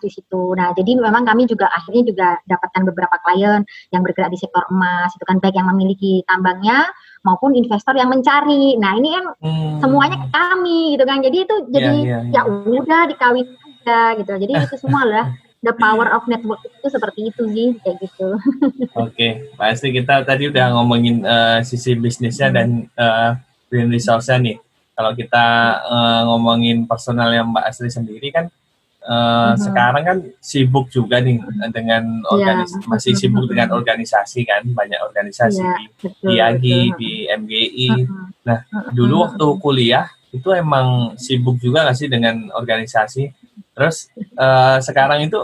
di 0.00 0.10
situ. 0.10 0.56
Nah, 0.56 0.72
jadi 0.74 0.98
memang 0.98 1.22
kami 1.22 1.44
juga 1.46 1.68
akhirnya 1.70 2.02
juga 2.08 2.28
dapatkan 2.48 2.82
beberapa 2.88 3.16
klien 3.22 3.62
yang 3.94 4.02
bergerak 4.02 4.32
di 4.32 4.38
sektor 4.40 4.64
emas, 4.72 5.12
itu 5.14 5.24
kan 5.28 5.38
baik 5.38 5.54
yang 5.54 5.68
memiliki 5.70 6.24
tambangnya 6.26 6.88
maupun 7.22 7.52
investor 7.52 7.92
yang 7.94 8.08
mencari. 8.08 8.80
Nah, 8.80 8.96
ini 8.96 9.08
kan 9.12 9.24
hmm. 9.44 9.78
semuanya 9.84 10.16
ke 10.24 10.28
kami 10.32 10.80
gitu 10.96 11.04
kan. 11.04 11.18
Jadi 11.20 11.36
itu 11.44 11.56
iya, 11.56 11.70
jadi 11.70 11.94
yeah, 12.00 12.20
yeah, 12.26 12.42
yeah. 12.42 12.44
ya 12.48 12.72
udah 12.80 13.02
dikawin 13.12 13.46
aja 13.54 14.00
gitu. 14.16 14.32
Jadi 14.36 14.52
itu 14.56 14.76
semua 14.80 15.02
lah 15.04 15.26
the 15.60 15.72
power 15.76 16.08
of 16.08 16.24
network 16.24 16.60
itu 16.64 16.88
seperti 16.88 17.20
itu 17.28 17.42
sih 17.52 17.68
kayak 17.84 17.96
gitu. 18.00 18.28
Oke, 18.96 19.12
okay. 19.12 19.32
pasti 19.60 19.92
kita 19.92 20.24
tadi 20.24 20.48
udah 20.48 20.72
ngomongin 20.76 21.24
uh, 21.24 21.60
sisi 21.60 21.96
bisnisnya 21.96 22.48
hmm. 22.48 22.56
dan 22.56 22.68
uh, 22.96 23.30
green 23.68 23.92
resource 23.92 24.32
nih. 24.40 24.56
Kalau 24.96 25.16
kita 25.16 25.46
uh, 25.88 26.20
ngomongin 26.28 26.84
personal 26.84 27.32
yang 27.32 27.52
Mbak 27.52 27.64
Asri 27.72 27.88
sendiri 27.88 28.28
kan 28.28 28.52
Uh, 29.00 29.56
hmm. 29.56 29.64
sekarang 29.64 30.04
kan 30.04 30.18
sibuk 30.44 30.92
juga 30.92 31.24
nih 31.24 31.40
dengan 31.72 32.20
iya, 32.20 32.28
organis 32.36 32.76
ya, 32.76 32.84
masih 32.84 33.16
sibuk 33.16 33.48
dengan 33.48 33.72
organisasi 33.72 34.44
kan 34.44 34.60
banyak 34.76 35.00
organisasi 35.00 35.64
ya, 35.64 35.72
di 35.72 35.84
betul, 36.04 36.28
IAGI 36.28 36.80
betul. 36.84 36.98
di 37.00 37.12
MGI. 37.32 37.88
Uh-huh. 37.96 38.24
Nah 38.44 38.58
uh-huh. 38.60 38.92
dulu 38.92 39.14
waktu 39.24 39.46
kuliah 39.56 40.06
itu 40.36 40.48
emang 40.52 41.16
sibuk 41.16 41.56
juga 41.64 41.88
nggak 41.88 41.96
sih 41.96 42.12
dengan 42.12 42.52
organisasi. 42.52 43.32
Terus 43.72 44.12
uh, 44.36 44.76
sekarang 44.84 45.24
itu 45.24 45.40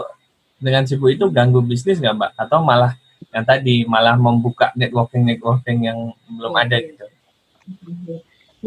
dengan 0.61 0.85
sibuk 0.85 1.09
itu 1.09 1.25
ganggu 1.33 1.65
bisnis 1.65 1.97
nggak 1.97 2.13
mbak? 2.13 2.31
Atau 2.37 2.61
malah 2.61 2.93
yang 3.33 3.41
tadi 3.41 3.89
malah 3.89 4.13
membuka 4.21 4.69
networking 4.77 5.25
networking 5.25 5.81
yang 5.81 6.13
belum 6.29 6.53
ada 6.53 6.77
gitu? 6.77 7.05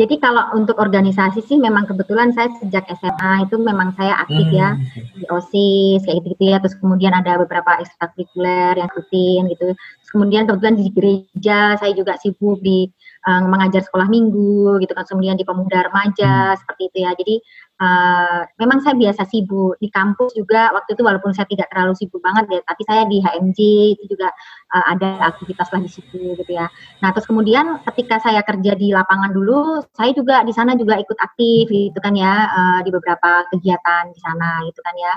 Jadi 0.01 0.17
kalau 0.17 0.57
untuk 0.57 0.81
organisasi 0.81 1.45
sih 1.45 1.61
memang 1.61 1.85
kebetulan 1.85 2.33
saya 2.33 2.49
sejak 2.57 2.89
SMA 2.97 3.45
itu 3.45 3.61
memang 3.61 3.93
saya 4.01 4.17
aktif 4.25 4.49
ya 4.49 4.73
hmm. 4.73 5.21
di 5.21 5.25
OSIS 5.29 6.09
kayak 6.09 6.25
gitu, 6.25 6.29
gitu 6.33 6.45
ya. 6.49 6.57
Terus 6.65 6.81
kemudian 6.81 7.13
ada 7.13 7.37
beberapa 7.37 7.77
ekstrakurikuler 7.85 8.81
yang 8.81 8.89
rutin 8.97 9.45
gitu. 9.53 9.77
Terus 9.77 10.11
kemudian 10.17 10.49
kebetulan 10.49 10.77
di 10.81 10.89
gereja 10.89 11.77
saya 11.77 11.93
juga 11.93 12.17
sibuk 12.17 12.65
di 12.65 12.89
uh, 13.29 13.45
mengajar 13.45 13.85
sekolah 13.85 14.09
minggu 14.09 14.81
gitu 14.81 14.97
kan. 14.97 15.05
Kemudian 15.05 15.37
di 15.37 15.45
pemuda 15.45 15.85
remaja 15.93 16.57
hmm. 16.57 16.59
seperti 16.65 16.83
itu 16.89 16.99
ya. 17.05 17.13
Jadi 17.21 17.35
uh, 17.81 18.41
memang 18.61 18.79
saya 18.85 18.95
biasa 18.95 19.25
sibuk 19.27 19.81
di 19.81 19.89
kampus 19.89 20.37
juga 20.37 20.71
waktu 20.77 20.95
itu 20.95 21.03
walaupun 21.03 21.33
saya 21.33 21.49
tidak 21.49 21.73
terlalu 21.73 21.97
sibuk 21.97 22.21
banget 22.21 22.47
ya. 22.53 22.61
Tapi 22.63 22.83
saya 22.85 23.03
di 23.09 23.19
HMJ 23.19 23.59
itu 23.97 24.05
juga 24.13 24.29
uh, 24.77 24.85
ada 24.93 25.33
aktivitas 25.33 25.73
lah 25.73 25.81
di 25.81 25.91
situ 25.91 26.37
gitu 26.37 26.53
ya. 26.53 26.69
Nah 27.01 27.11
terus 27.17 27.27
kemudian 27.27 27.81
ketika 27.89 28.21
saya 28.21 28.45
kerja 28.45 28.77
di 28.77 28.93
lapangan 28.93 29.33
dulu, 29.33 29.81
saya 29.97 30.13
juga 30.13 30.45
di 30.45 30.53
sana 30.53 30.77
juga 30.77 31.01
ikut 31.01 31.19
aktif 31.19 31.73
gitu 31.73 31.99
kan 31.99 32.13
ya 32.13 32.47
uh, 32.53 32.81
di 32.85 32.93
beberapa 32.93 33.49
kegiatan 33.51 34.13
di 34.13 34.21
sana 34.21 34.63
gitu 34.69 34.81
kan 34.85 34.95
ya. 34.95 35.15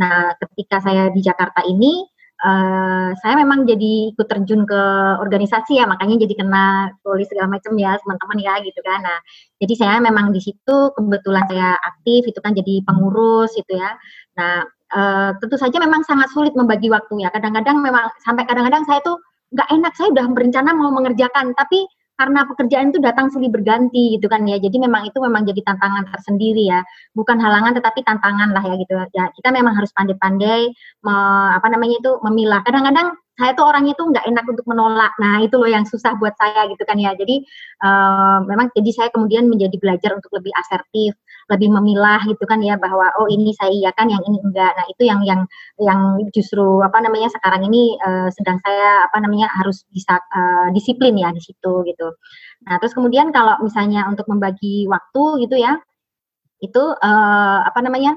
Nah 0.00 0.16
ketika 0.40 0.80
saya 0.80 1.12
di 1.12 1.20
Jakarta 1.20 1.62
ini 1.68 2.15
uh, 2.42 3.10
saya 3.22 3.34
memang 3.40 3.64
jadi 3.64 4.12
ikut 4.12 4.26
terjun 4.28 4.68
ke 4.68 4.82
organisasi 5.22 5.80
ya, 5.80 5.88
makanya 5.88 6.26
jadi 6.26 6.34
kena 6.36 6.92
tulis 7.00 7.28
segala 7.30 7.56
macam 7.56 7.72
ya 7.80 7.96
teman-teman 8.02 8.38
ya 8.42 8.54
gitu 8.60 8.80
kan. 8.84 9.00
Nah, 9.00 9.18
jadi 9.62 9.74
saya 9.76 9.96
memang 10.04 10.34
di 10.36 10.40
situ 10.42 10.76
kebetulan 10.92 11.44
saya 11.48 11.78
aktif 11.80 12.28
itu 12.28 12.38
kan 12.44 12.52
jadi 12.52 12.84
pengurus 12.84 13.56
itu 13.56 13.72
ya. 13.76 13.96
Nah, 14.36 14.64
uh, 14.92 15.30
tentu 15.40 15.56
saja 15.56 15.76
memang 15.80 16.04
sangat 16.04 16.28
sulit 16.34 16.52
membagi 16.52 16.92
waktu 16.92 17.24
ya. 17.24 17.32
Kadang-kadang 17.32 17.80
memang 17.80 18.12
sampai 18.20 18.44
kadang-kadang 18.44 18.84
saya 18.84 19.00
tuh 19.00 19.16
nggak 19.54 19.68
enak 19.72 19.92
saya 19.94 20.08
udah 20.10 20.26
berencana 20.34 20.70
mau 20.74 20.90
mengerjakan 20.90 21.54
tapi 21.54 21.86
karena 22.16 22.48
pekerjaan 22.48 22.90
itu 22.90 22.98
datang 22.98 23.28
silih 23.28 23.52
berganti 23.52 24.16
gitu 24.16 24.26
kan 24.32 24.48
ya. 24.48 24.56
Jadi 24.56 24.80
memang 24.80 25.04
itu 25.04 25.20
memang 25.20 25.44
jadi 25.44 25.60
tantangan 25.60 26.08
tersendiri 26.10 26.64
ya. 26.64 26.80
Bukan 27.12 27.36
halangan 27.36 27.76
tetapi 27.76 28.00
tantangan 28.02 28.56
lah 28.56 28.64
ya 28.64 28.74
gitu. 28.80 28.96
Ya 29.12 29.28
kita 29.36 29.52
memang 29.52 29.76
harus 29.76 29.92
pandai-pandai 29.92 30.72
apa 31.52 31.66
namanya 31.68 32.00
itu 32.00 32.16
memilah. 32.24 32.64
Kadang-kadang 32.64 33.14
saya 33.36 33.52
tuh 33.52 33.68
orangnya 33.68 33.92
tuh 33.96 34.08
nggak 34.08 34.24
enak 34.24 34.44
untuk 34.48 34.64
menolak. 34.64 35.12
Nah 35.20 35.44
itu 35.44 35.60
loh 35.60 35.68
yang 35.68 35.84
susah 35.84 36.16
buat 36.16 36.32
saya 36.40 36.66
gitu 36.72 36.82
kan 36.88 36.96
ya. 36.96 37.12
Jadi 37.12 37.44
uh, 37.84 38.40
memang 38.48 38.72
jadi 38.72 38.90
saya 38.96 39.08
kemudian 39.12 39.44
menjadi 39.46 39.76
belajar 39.76 40.16
untuk 40.16 40.32
lebih 40.32 40.52
asertif, 40.56 41.12
lebih 41.52 41.68
memilah 41.68 42.24
gitu 42.24 42.44
kan 42.48 42.64
ya 42.64 42.80
bahwa 42.80 43.12
oh 43.20 43.28
ini 43.28 43.52
saya 43.52 43.72
iya 43.72 43.90
kan, 43.92 44.08
yang 44.08 44.24
ini 44.24 44.40
enggak. 44.40 44.72
Nah 44.72 44.86
itu 44.88 45.02
yang 45.04 45.20
yang 45.28 45.44
yang 45.76 46.00
justru 46.32 46.80
apa 46.80 46.96
namanya 47.04 47.28
sekarang 47.28 47.68
ini 47.68 48.00
uh, 48.00 48.32
sedang 48.32 48.56
saya 48.64 49.04
apa 49.04 49.20
namanya 49.20 49.52
harus 49.52 49.84
bisa 49.92 50.16
uh, 50.16 50.72
disiplin 50.72 51.12
ya 51.20 51.28
di 51.36 51.44
situ 51.44 51.84
gitu. 51.84 52.08
Nah 52.64 52.80
terus 52.80 52.96
kemudian 52.96 53.30
kalau 53.36 53.60
misalnya 53.60 54.08
untuk 54.08 54.24
membagi 54.32 54.88
waktu 54.88 55.44
gitu 55.44 55.60
ya 55.60 55.76
itu 56.64 56.80
uh, 56.80 57.58
apa 57.68 57.84
namanya 57.84 58.16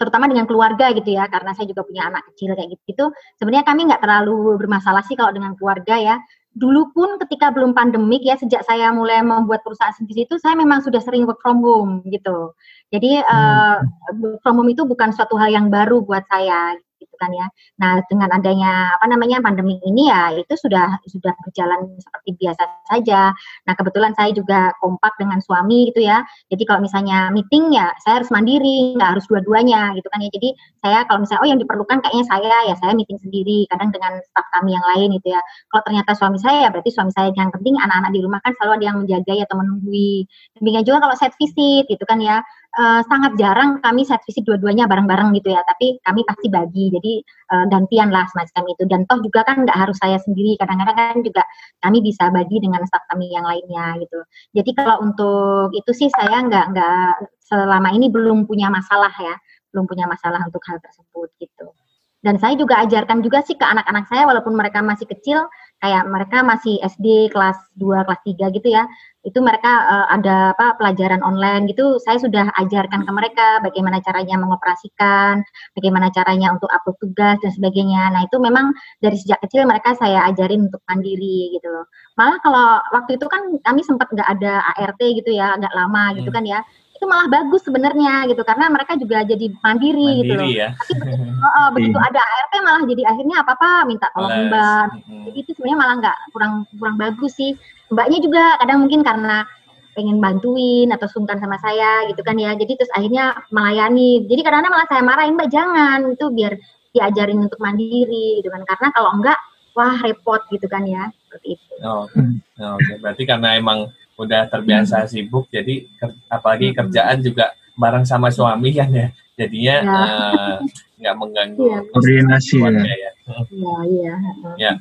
terutama 0.00 0.24
dengan 0.24 0.48
keluarga 0.48 0.88
gitu 0.96 1.12
ya 1.12 1.28
karena 1.28 1.52
saya 1.52 1.68
juga 1.68 1.84
punya 1.84 2.08
anak 2.08 2.24
kecil 2.32 2.56
kayak 2.56 2.72
gitu 2.74 2.84
itu 2.96 3.04
sebenarnya 3.36 3.64
kami 3.68 3.80
nggak 3.92 4.02
terlalu 4.02 4.56
bermasalah 4.56 5.04
sih 5.04 5.14
kalau 5.14 5.30
dengan 5.30 5.52
keluarga 5.54 5.96
ya. 6.00 6.16
Dulu 6.50 6.90
pun 6.90 7.14
ketika 7.22 7.54
belum 7.54 7.78
pandemik 7.78 8.26
ya 8.26 8.34
sejak 8.34 8.66
saya 8.66 8.90
mulai 8.90 9.22
membuat 9.22 9.62
perusahaan 9.62 9.94
sendiri 9.94 10.26
itu 10.26 10.34
saya 10.42 10.58
memang 10.58 10.82
sudah 10.82 10.98
sering 10.98 11.22
work 11.22 11.38
from 11.38 11.62
home 11.62 12.02
gitu. 12.10 12.56
Jadi 12.90 13.22
hmm. 13.22 13.30
uh, 13.30 13.78
work 14.18 14.42
from 14.42 14.58
home 14.58 14.70
itu 14.74 14.82
bukan 14.82 15.14
suatu 15.14 15.38
hal 15.38 15.54
yang 15.54 15.70
baru 15.70 16.02
buat 16.02 16.26
saya. 16.26 16.74
gitu 16.74 16.89
kan 17.20 17.30
ya. 17.36 17.46
Nah, 17.76 18.00
dengan 18.08 18.32
adanya 18.32 18.96
apa 18.96 19.06
namanya 19.12 19.44
pandemi 19.44 19.76
ini 19.84 20.08
ya 20.08 20.32
itu 20.32 20.56
sudah 20.56 20.96
sudah 21.04 21.36
berjalan 21.44 21.92
seperti 22.00 22.40
biasa 22.40 22.62
saja. 22.88 23.36
Nah, 23.68 23.74
kebetulan 23.76 24.16
saya 24.16 24.32
juga 24.32 24.72
kompak 24.80 25.20
dengan 25.20 25.38
suami 25.44 25.92
gitu 25.92 26.00
ya. 26.00 26.24
Jadi 26.48 26.62
kalau 26.64 26.80
misalnya 26.80 27.28
meeting 27.28 27.76
ya 27.76 27.92
saya 28.00 28.24
harus 28.24 28.32
mandiri, 28.32 28.96
nggak 28.96 29.10
harus 29.18 29.24
dua-duanya 29.28 29.92
gitu 30.00 30.08
kan 30.08 30.24
ya. 30.24 30.30
Jadi 30.32 30.48
saya 30.80 31.04
kalau 31.04 31.20
misalnya 31.22 31.42
oh 31.44 31.48
yang 31.52 31.60
diperlukan 31.60 31.98
kayaknya 32.00 32.24
saya 32.24 32.56
ya 32.72 32.74
saya 32.80 32.92
meeting 32.96 33.20
sendiri, 33.20 33.68
kadang 33.68 33.92
dengan 33.92 34.16
staf 34.24 34.46
kami 34.56 34.72
yang 34.72 34.84
lain 34.96 35.12
gitu 35.20 35.36
ya. 35.36 35.40
Kalau 35.68 35.82
ternyata 35.84 36.10
suami 36.16 36.38
saya 36.40 36.66
ya 36.66 36.68
berarti 36.72 36.90
suami 36.90 37.12
saya 37.12 37.28
yang 37.36 37.52
penting 37.52 37.76
anak-anak 37.76 38.10
di 38.16 38.20
rumah 38.24 38.40
kan 38.40 38.56
selalu 38.56 38.72
ada 38.80 38.84
yang 38.88 38.96
menjaga 39.04 39.32
atau 39.44 39.56
menunggui. 39.60 40.24
Demikian 40.56 40.84
juga 40.88 40.98
kalau 41.04 41.14
set 41.20 41.34
visit 41.36 41.84
gitu 41.86 42.04
kan 42.08 42.18
ya 42.22 42.40
uh, 42.78 43.00
sangat 43.10 43.34
jarang 43.40 43.82
kami 43.82 44.06
set 44.06 44.22
visit 44.28 44.46
dua-duanya 44.46 44.86
bareng-bareng 44.86 45.34
gitu 45.38 45.50
ya, 45.50 45.62
tapi 45.66 45.98
kami 46.06 46.22
pasti 46.22 46.46
bagi, 46.46 46.92
jadi 46.94 47.12
uh, 47.54 47.64
gantian 47.66 48.14
lah 48.14 48.26
semacam 48.30 48.62
itu. 48.70 48.82
Dan 48.86 49.00
toh 49.10 49.18
juga 49.24 49.42
kan 49.42 49.66
nggak 49.66 49.78
harus 49.78 49.96
saya 49.98 50.20
sendiri, 50.22 50.54
kadang-kadang 50.60 50.96
kan 50.96 51.16
juga 51.24 51.42
kami 51.82 51.98
bisa 52.04 52.30
bagi 52.30 52.62
dengan 52.62 52.82
staf 52.86 53.02
kami 53.10 53.32
yang 53.34 53.46
lainnya 53.46 53.98
gitu. 53.98 54.18
Jadi 54.54 54.70
kalau 54.78 55.02
untuk 55.02 55.74
itu 55.74 55.90
sih 55.96 56.08
saya 56.12 56.44
nggak 56.46 56.66
nggak 56.76 57.10
selama 57.50 57.90
ini 57.90 58.06
belum 58.12 58.46
punya 58.46 58.70
masalah 58.70 59.10
ya, 59.18 59.34
belum 59.74 59.90
punya 59.90 60.06
masalah 60.06 60.38
untuk 60.46 60.62
hal 60.70 60.78
tersebut 60.78 61.30
gitu. 61.42 61.74
Dan 62.20 62.36
saya 62.36 62.52
juga 62.52 62.84
ajarkan 62.84 63.24
juga 63.24 63.40
sih 63.40 63.56
ke 63.56 63.64
anak-anak 63.64 64.04
saya 64.12 64.28
walaupun 64.28 64.52
mereka 64.52 64.84
masih 64.84 65.08
kecil, 65.08 65.48
kayak 65.80 66.04
mereka 66.04 66.44
masih 66.44 66.76
SD 66.84 67.32
kelas 67.32 67.56
2, 67.80 68.04
kelas 68.04 68.20
3 68.28 68.56
gitu 68.60 68.68
ya 68.68 68.84
itu 69.20 69.38
mereka 69.44 69.68
uh, 69.84 70.06
ada 70.08 70.56
apa 70.56 70.80
pelajaran 70.80 71.20
online 71.20 71.68
gitu. 71.68 72.00
Saya 72.00 72.16
sudah 72.16 72.48
ajarkan 72.56 73.04
ke 73.04 73.12
mereka 73.12 73.60
bagaimana 73.60 74.00
caranya 74.00 74.40
mengoperasikan 74.40 75.44
bagaimana 75.76 76.08
caranya 76.08 76.56
untuk 76.56 76.72
upload 76.72 76.96
tugas 77.04 77.36
dan 77.44 77.52
sebagainya. 77.52 78.16
Nah 78.16 78.24
itu 78.24 78.40
memang 78.40 78.72
dari 79.04 79.16
sejak 79.20 79.44
kecil 79.44 79.68
mereka 79.68 79.92
saya 79.96 80.24
ajarin 80.32 80.72
untuk 80.72 80.80
mandiri 80.88 81.52
gitu 81.52 81.68
loh. 81.68 81.84
Malah 82.16 82.40
kalau 82.40 82.80
waktu 82.96 83.20
itu 83.20 83.26
kan 83.28 83.42
kami 83.60 83.80
sempat 83.84 84.08
nggak 84.08 84.28
ada 84.40 84.64
ART 84.76 85.00
gitu 85.00 85.30
ya 85.36 85.56
agak 85.60 85.72
lama 85.76 86.16
gitu 86.16 86.32
hmm. 86.32 86.36
kan 86.40 86.44
ya 86.48 86.60
itu 87.00 87.08
malah 87.08 87.32
bagus 87.32 87.64
sebenarnya 87.64 88.28
gitu 88.28 88.44
karena 88.44 88.68
mereka 88.68 88.92
juga 89.00 89.24
jadi 89.24 89.48
mandiri, 89.64 90.20
gitu 90.20 90.20
mandiri 90.20 90.20
gitu 90.20 90.32
loh. 90.36 90.48
Ya? 90.52 90.68
Tapi 90.76 90.92
begitu, 91.16 91.32
uh, 91.40 91.68
begitu 91.72 91.96
iya. 91.96 92.08
ada 92.12 92.20
ART 92.20 92.54
malah 92.60 92.82
jadi 92.84 93.02
akhirnya 93.08 93.36
apa 93.40 93.52
apa 93.56 93.70
minta 93.88 94.06
tolong 94.12 94.52
mbak. 94.52 94.86
Hmm. 95.08 95.24
Itu 95.32 95.50
sebenarnya 95.56 95.78
malah 95.80 95.94
nggak 96.04 96.18
kurang 96.36 96.52
kurang 96.76 96.96
bagus 97.00 97.32
sih 97.40 97.56
mbaknya 97.88 98.18
juga 98.20 98.44
kadang 98.60 98.84
mungkin 98.84 99.00
karena 99.00 99.48
pengen 99.96 100.20
bantuin 100.20 100.92
atau 100.92 101.08
sungkan 101.08 101.40
sama 101.40 101.56
saya 101.64 102.04
gitu 102.12 102.20
kan 102.20 102.36
ya 102.36 102.52
jadi 102.52 102.78
terus 102.78 102.92
akhirnya 102.92 103.32
melayani 103.48 104.28
jadi 104.28 104.40
kadang-kadang 104.44 104.72
malah 104.76 104.88
saya 104.92 105.02
marahin 105.02 105.34
mbak 105.40 105.50
jangan 105.50 106.14
itu 106.14 106.26
biar 106.30 106.52
diajarin 106.92 107.40
untuk 107.42 107.58
mandiri 107.58 108.44
gitu 108.44 108.52
kan 108.52 108.62
karena 108.68 108.92
kalau 108.92 109.10
enggak 109.16 109.40
wah 109.74 109.96
repot 110.04 110.44
gitu 110.52 110.68
kan 110.68 110.86
ya 110.86 111.10
seperti 111.26 111.58
itu 111.58 111.74
oh, 111.82 112.06
oke 112.06 112.78
okay. 112.78 112.96
berarti 113.02 113.22
karena 113.26 113.58
emang 113.58 113.90
udah 114.20 114.52
terbiasa 114.52 115.04
hmm. 115.04 115.08
sibuk 115.08 115.48
jadi 115.48 115.88
apalagi 116.28 116.70
hmm. 116.70 116.76
kerjaan 116.76 117.18
juga 117.24 117.56
bareng 117.80 118.04
sama 118.04 118.28
suami 118.28 118.70
kan 118.78 118.92
ya 118.92 119.08
jadinya 119.40 119.76
ya. 119.80 119.88
uh, 119.88 120.56
nggak 121.00 121.14
mengganggu 121.16 121.64
ya. 121.64 121.80
koordinasi 121.96 122.56
ya. 122.60 122.68
ya. 122.68 123.10
Iya, 123.48 123.74
iya. 123.88 124.14
Ya. 124.60 124.72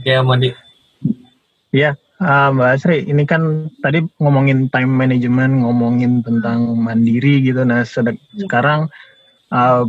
Oke, 0.00 0.12
Modi. 0.24 0.48
Iya, 1.76 2.00
uh, 2.24 2.48
Mbak 2.56 2.70
Asri, 2.80 3.04
ini 3.04 3.28
kan 3.28 3.68
tadi 3.84 4.00
ngomongin 4.16 4.72
time 4.72 4.88
management, 4.88 5.60
ngomongin 5.60 6.24
tentang 6.24 6.72
mandiri 6.80 7.44
gitu. 7.44 7.60
Nah, 7.68 7.84
sedek, 7.84 8.16
ya. 8.32 8.48
sekarang 8.48 8.88
uh, 9.52 9.84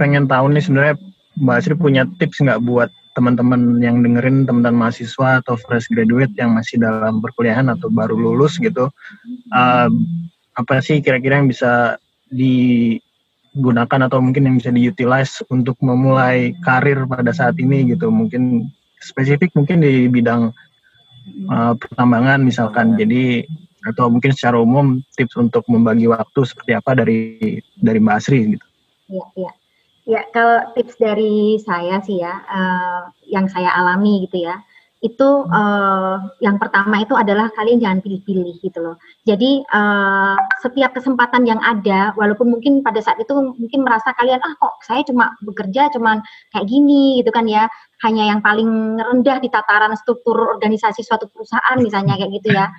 pengen 0.00 0.24
tahu 0.24 0.48
nih 0.56 0.64
sebenarnya 0.64 0.96
Mbak 1.36 1.56
Asri 1.60 1.74
punya 1.76 2.02
tips 2.16 2.40
nggak 2.40 2.64
buat 2.64 2.88
teman-teman 3.16 3.80
yang 3.80 4.00
dengerin 4.04 4.44
teman-teman 4.44 4.88
mahasiswa 4.88 5.44
atau 5.44 5.54
fresh 5.56 5.88
graduate 5.92 6.32
yang 6.36 6.56
masih 6.56 6.80
dalam 6.80 7.20
perkuliahan 7.22 7.68
atau 7.72 7.88
baru 7.88 8.16
lulus 8.16 8.60
gitu 8.60 8.90
uh, 9.52 9.88
apa 10.58 10.74
sih 10.82 10.98
kira-kira 10.98 11.38
yang 11.38 11.48
bisa 11.48 11.96
digunakan 12.28 14.10
atau 14.10 14.18
mungkin 14.18 14.44
yang 14.50 14.56
bisa 14.58 14.74
diutilize 14.74 15.40
untuk 15.48 15.78
memulai 15.80 16.52
karir 16.66 17.06
pada 17.06 17.30
saat 17.30 17.56
ini 17.62 17.94
gitu 17.94 18.10
mungkin 18.10 18.68
spesifik 18.98 19.54
mungkin 19.54 19.82
di 19.82 20.10
bidang 20.10 20.50
uh, 21.48 21.72
pertambangan 21.78 22.42
misalkan. 22.42 22.98
Jadi 22.98 23.46
atau 23.86 24.10
mungkin 24.10 24.34
secara 24.34 24.58
umum 24.58 25.00
tips 25.14 25.38
untuk 25.38 25.62
membagi 25.70 26.10
waktu 26.10 26.40
seperti 26.42 26.72
apa 26.74 26.98
dari 26.98 27.18
dari 27.78 27.98
Mbak 28.02 28.16
Asri 28.18 28.58
gitu. 28.58 28.66
Iya, 29.08 29.24
iya. 29.38 29.50
Ya, 30.08 30.24
kalau 30.32 30.72
tips 30.72 30.96
dari 30.96 31.60
saya 31.60 32.00
sih 32.00 32.16
ya, 32.24 32.40
uh, 32.48 33.12
yang 33.28 33.44
saya 33.52 33.68
alami 33.76 34.24
gitu 34.24 34.40
ya, 34.48 34.56
itu 35.04 35.28
uh, 35.52 36.16
yang 36.40 36.56
pertama 36.56 37.04
itu 37.04 37.12
adalah 37.12 37.52
kalian 37.52 37.76
jangan 37.76 38.00
pilih-pilih 38.00 38.56
gitu 38.64 38.78
loh. 38.80 38.96
Jadi 39.28 39.62
uh, 39.68 40.40
setiap 40.64 40.96
kesempatan 40.96 41.44
yang 41.44 41.60
ada, 41.60 42.16
walaupun 42.16 42.48
mungkin 42.56 42.80
pada 42.80 43.04
saat 43.04 43.20
itu 43.20 43.36
mungkin 43.36 43.84
merasa 43.84 44.16
kalian 44.16 44.40
ah 44.40 44.54
kok 44.56 44.80
saya 44.88 45.04
cuma 45.04 45.36
bekerja 45.44 45.92
cuman 45.92 46.24
kayak 46.56 46.66
gini 46.66 47.20
gitu 47.20 47.28
kan 47.28 47.44
ya, 47.44 47.68
hanya 48.00 48.32
yang 48.32 48.40
paling 48.40 48.96
rendah 48.96 49.38
di 49.44 49.52
tataran 49.52 49.92
struktur 49.92 50.56
organisasi 50.56 51.04
suatu 51.04 51.28
perusahaan 51.28 51.76
misalnya 51.84 52.16
kayak 52.16 52.32
gitu 52.40 52.48
ya 52.56 52.72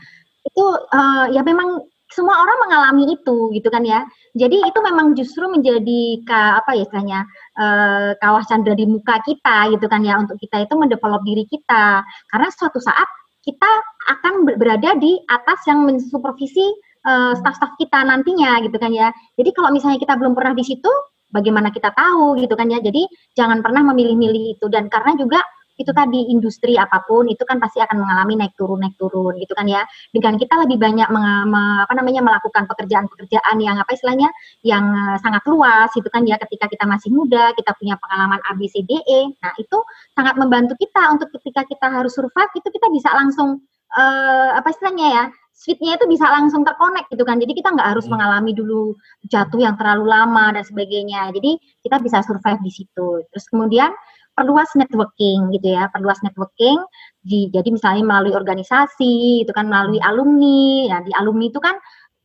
itu 0.50 0.66
uh, 0.66 1.30
ya 1.30 1.46
memang 1.46 1.84
semua 2.10 2.41
orang 2.41 2.57
mengalami 2.66 3.14
itu 3.14 3.53
gitu 3.53 3.70
kan 3.70 3.86
ya. 3.86 4.01
Jadi 4.34 4.57
itu 4.66 4.80
memang 4.82 5.14
justru 5.14 5.45
menjadi 5.45 6.26
ka, 6.26 6.62
apa 6.62 6.74
ya 6.74 6.84
istilahnya 6.86 7.20
uh, 7.57 8.10
kawah 8.18 8.43
candra 8.49 8.74
di 8.74 8.86
muka 8.89 9.22
kita 9.26 9.74
gitu 9.78 9.86
kan 9.86 10.01
ya 10.01 10.18
untuk 10.18 10.38
kita 10.41 10.66
itu 10.66 10.74
mendevelop 10.74 11.22
diri 11.22 11.45
kita. 11.45 12.01
Karena 12.30 12.49
suatu 12.49 12.82
saat 12.82 13.05
kita 13.45 13.72
akan 14.18 14.45
berada 14.57 14.97
di 14.97 15.22
atas 15.30 15.64
yang 15.70 15.86
mensupervisi 15.86 16.66
uh, 17.05 17.34
staff-staff 17.38 17.78
kita 17.78 18.01
nantinya 18.01 18.57
gitu 18.66 18.78
kan 18.82 18.89
ya. 18.89 19.14
Jadi 19.38 19.49
kalau 19.53 19.70
misalnya 19.70 20.01
kita 20.01 20.18
belum 20.18 20.34
pernah 20.34 20.57
di 20.57 20.66
situ 20.66 20.89
bagaimana 21.30 21.70
kita 21.70 21.93
tahu 21.93 22.41
gitu 22.41 22.57
kan 22.57 22.74
ya. 22.74 22.82
Jadi 22.82 23.05
jangan 23.38 23.62
pernah 23.62 23.86
memilih-milih 23.93 24.57
itu. 24.57 24.66
Dan 24.68 24.89
karena 24.89 25.14
juga 25.14 25.39
itu 25.80 25.92
tadi 25.96 26.28
industri 26.28 26.76
apa 26.76 27.08
pun 27.08 27.32
itu 27.32 27.40
kan 27.48 27.56
pasti 27.58 27.80
akan 27.80 28.04
mengalami 28.04 28.36
naik 28.44 28.54
turun 28.60 28.84
naik 28.84 29.00
turun 29.00 29.40
gitu 29.40 29.56
kan 29.56 29.64
ya 29.64 29.88
dengan 30.12 30.36
kita 30.36 30.60
lebih 30.68 30.76
banyak 30.76 31.08
meng, 31.08 31.56
apa 31.88 31.94
namanya 31.96 32.20
melakukan 32.20 32.68
pekerjaan-pekerjaan 32.68 33.56
yang 33.64 33.80
apa 33.80 33.88
istilahnya 33.96 34.28
yang 34.68 34.84
uh, 34.84 35.18
sangat 35.24 35.42
luas 35.48 35.88
itu 35.96 36.12
kan 36.12 36.28
ya 36.28 36.36
ketika 36.36 36.68
kita 36.68 36.84
masih 36.84 37.16
muda 37.16 37.56
kita 37.56 37.72
punya 37.80 37.96
pengalaman 37.96 38.44
ABCDE 38.52 39.40
nah 39.40 39.56
itu 39.56 39.78
sangat 40.14 40.36
membantu 40.36 40.76
kita 40.76 41.16
untuk 41.16 41.32
ketika 41.40 41.64
kita 41.64 41.88
harus 41.88 42.12
survive 42.12 42.52
itu 42.60 42.68
kita 42.68 42.88
bisa 42.92 43.10
langsung 43.16 43.64
uh, 43.96 44.52
apa 44.60 44.76
istilahnya 44.76 45.08
ya 45.08 45.26
switchnya 45.60 46.00
itu 46.00 46.08
bisa 46.08 46.24
langsung 46.32 46.64
terkonek 46.64 47.12
gitu 47.12 47.28
kan. 47.28 47.36
Jadi 47.36 47.52
kita 47.52 47.76
nggak 47.76 47.90
harus 47.92 48.08
hmm. 48.08 48.16
mengalami 48.16 48.56
dulu 48.56 48.96
jatuh 49.28 49.60
yang 49.60 49.76
terlalu 49.76 50.08
lama 50.08 50.56
dan 50.56 50.64
sebagainya. 50.64 51.36
Jadi 51.36 51.60
kita 51.84 52.00
bisa 52.00 52.24
survive 52.24 52.64
di 52.64 52.72
situ. 52.72 53.28
Terus 53.28 53.46
kemudian 53.52 53.92
perluas 54.38 54.70
networking 54.78 55.52
gitu 55.56 55.76
ya, 55.76 55.92
perluas 55.92 56.20
networking. 56.26 56.80
Di, 57.20 57.52
jadi 57.52 57.70
misalnya 57.70 58.04
melalui 58.06 58.34
organisasi, 58.36 59.44
itu 59.44 59.52
kan 59.52 59.68
melalui 59.68 60.00
alumni. 60.00 60.90
Ya 60.90 60.98
di 61.04 61.12
alumni 61.16 61.52
itu 61.52 61.60
kan 61.60 61.76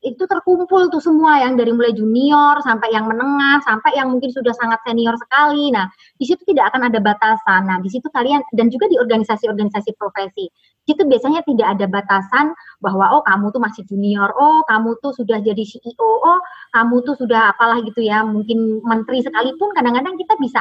itu 0.05 0.29
terkumpul 0.29 0.93
tuh 0.93 1.01
semua 1.01 1.41
yang 1.41 1.57
dari 1.57 1.73
mulai 1.73 1.97
junior 1.97 2.61
sampai 2.61 2.93
yang 2.93 3.09
menengah 3.09 3.65
sampai 3.65 3.97
yang 3.97 4.13
mungkin 4.13 4.29
sudah 4.29 4.53
sangat 4.53 4.77
senior 4.85 5.17
sekali. 5.17 5.73
Nah, 5.73 5.89
di 6.21 6.29
situ 6.29 6.45
tidak 6.45 6.71
akan 6.71 6.93
ada 6.93 7.01
batasan. 7.01 7.65
Nah, 7.65 7.81
di 7.81 7.89
situ 7.89 8.13
kalian 8.13 8.45
dan 8.53 8.69
juga 8.69 8.85
di 8.87 9.01
organisasi-organisasi 9.01 9.97
profesi. 9.97 10.53
Di 10.85 10.93
situ 10.93 11.09
biasanya 11.09 11.41
tidak 11.49 11.81
ada 11.81 11.89
batasan 11.89 12.53
bahwa 12.85 13.17
oh 13.17 13.25
kamu 13.25 13.49
tuh 13.57 13.65
masih 13.65 13.89
junior, 13.89 14.29
oh 14.37 14.61
kamu 14.69 15.01
tuh 15.01 15.17
sudah 15.17 15.41
jadi 15.41 15.65
CEO, 15.65 15.97
oh 16.21 16.41
kamu 16.77 17.01
tuh 17.09 17.17
sudah 17.17 17.57
apalah 17.57 17.81
gitu 17.81 18.05
ya, 18.05 18.21
mungkin 18.21 18.85
menteri 18.85 19.25
sekalipun 19.25 19.73
kadang-kadang 19.73 20.21
kita 20.21 20.37
bisa 20.37 20.61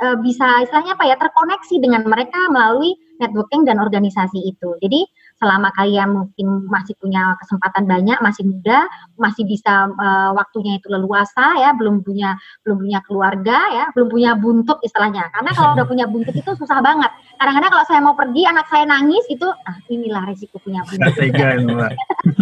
uh, 0.00 0.16
bisa 0.24 0.64
istilahnya 0.64 0.96
apa 0.96 1.04
ya 1.06 1.16
terkoneksi 1.20 1.76
dengan 1.78 2.02
mereka 2.08 2.48
melalui 2.48 2.96
networking 3.20 3.68
dan 3.68 3.76
organisasi 3.76 4.40
itu. 4.48 4.80
Jadi 4.80 5.04
selama 5.36 5.68
kalian 5.76 6.08
mungkin 6.16 6.68
masih 6.68 6.96
punya 6.96 7.36
kesempatan 7.40 7.84
banyak, 7.84 8.16
masih 8.24 8.48
muda, 8.48 8.88
masih 9.20 9.44
bisa 9.44 9.92
uh, 9.92 10.32
waktunya 10.32 10.80
itu 10.80 10.88
leluasa 10.88 11.60
ya, 11.60 11.76
belum 11.76 12.00
punya 12.00 12.36
belum 12.64 12.80
punya 12.80 13.00
keluarga 13.04 13.58
ya, 13.72 13.84
belum 13.92 14.08
punya 14.08 14.32
buntut 14.40 14.80
istilahnya. 14.80 15.28
Karena 15.36 15.50
kalau 15.52 15.76
udah 15.76 15.86
punya 15.86 16.08
buntut 16.08 16.32
itu 16.32 16.50
susah 16.56 16.80
banget. 16.80 17.12
Kadang-kadang 17.36 17.70
kalau 17.72 17.84
saya 17.84 18.00
mau 18.00 18.16
pergi 18.16 18.42
anak 18.48 18.66
saya 18.72 18.88
nangis 18.88 19.24
itu 19.28 19.44
ah 19.44 19.76
inilah 19.92 20.24
resiko 20.24 20.56
punya 20.64 20.80
buntut. 20.88 21.12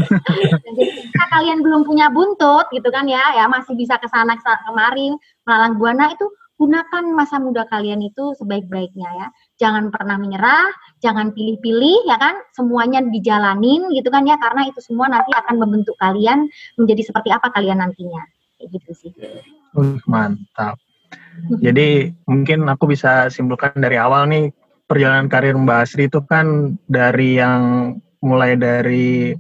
Jadi 0.66 0.82
jika 1.10 1.24
kalian 1.34 1.58
belum 1.62 1.82
punya 1.82 2.06
buntut 2.10 2.70
gitu 2.70 2.88
kan 2.94 3.06
ya, 3.10 3.34
ya 3.34 3.50
masih 3.50 3.74
bisa 3.74 3.98
ke 3.98 4.06
sana 4.06 4.38
kemari 4.38 5.10
melalang 5.46 5.74
buana 5.80 6.12
itu 6.14 6.26
gunakan 6.58 7.04
masa 7.14 7.38
muda 7.38 7.64
kalian 7.70 8.02
itu 8.02 8.34
sebaik-baiknya 8.34 9.06
ya. 9.06 9.28
Jangan 9.62 9.94
pernah 9.94 10.18
menyerah, 10.18 10.66
jangan 10.98 11.30
pilih-pilih 11.30 12.10
ya 12.10 12.18
kan, 12.18 12.34
semuanya 12.50 12.98
dijalanin 13.00 13.86
gitu 13.94 14.10
kan 14.10 14.26
ya 14.26 14.34
karena 14.36 14.66
itu 14.66 14.82
semua 14.82 15.06
nanti 15.06 15.30
akan 15.32 15.56
membentuk 15.56 15.94
kalian 16.02 16.50
menjadi 16.74 17.06
seperti 17.06 17.30
apa 17.30 17.54
kalian 17.54 17.78
nantinya. 17.78 18.26
Kayak 18.58 18.68
gitu 18.74 18.90
sih. 19.06 19.12
Uh, 19.78 20.02
mantap. 20.10 20.76
Jadi 21.62 22.10
mungkin 22.26 22.66
aku 22.66 22.90
bisa 22.90 23.30
simpulkan 23.30 23.78
dari 23.78 23.94
awal 23.94 24.26
nih 24.26 24.50
perjalanan 24.90 25.30
karir 25.30 25.54
Mbak 25.54 25.78
Asri 25.86 26.10
itu 26.10 26.18
kan 26.26 26.74
dari 26.90 27.38
yang 27.38 27.94
mulai 28.18 28.58
dari 28.58 29.30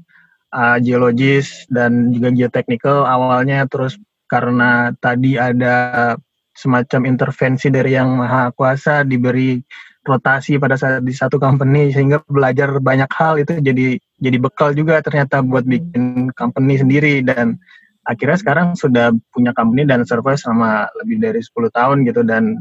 uh, 0.54 0.78
geologis 0.78 1.66
dan 1.66 2.14
juga 2.14 2.30
geotechnical 2.30 3.02
awalnya 3.02 3.66
terus 3.66 3.98
karena 4.30 4.94
tadi 5.02 5.34
ada 5.40 6.14
semacam 6.58 7.06
intervensi 7.06 7.70
dari 7.70 7.94
yang 7.94 8.18
maha 8.18 8.50
kuasa 8.50 9.06
diberi 9.06 9.62
rotasi 10.02 10.58
pada 10.58 10.74
saat 10.74 11.06
di 11.06 11.14
satu 11.14 11.38
company 11.38 11.94
sehingga 11.94 12.18
belajar 12.26 12.82
banyak 12.82 13.06
hal. 13.14 13.38
Itu 13.38 13.62
jadi 13.62 13.94
jadi 14.18 14.36
bekal 14.42 14.74
juga 14.74 14.98
ternyata 14.98 15.38
buat 15.46 15.62
bikin 15.62 16.34
company 16.34 16.82
sendiri. 16.82 17.22
Dan 17.22 17.62
akhirnya 18.02 18.38
sekarang 18.42 18.68
sudah 18.74 19.14
punya 19.30 19.54
company 19.54 19.86
dan 19.86 20.02
survive 20.02 20.40
selama 20.40 20.90
lebih 20.98 21.22
dari 21.22 21.38
10 21.38 21.70
tahun 21.70 21.96
gitu. 22.10 22.26
Dan 22.26 22.58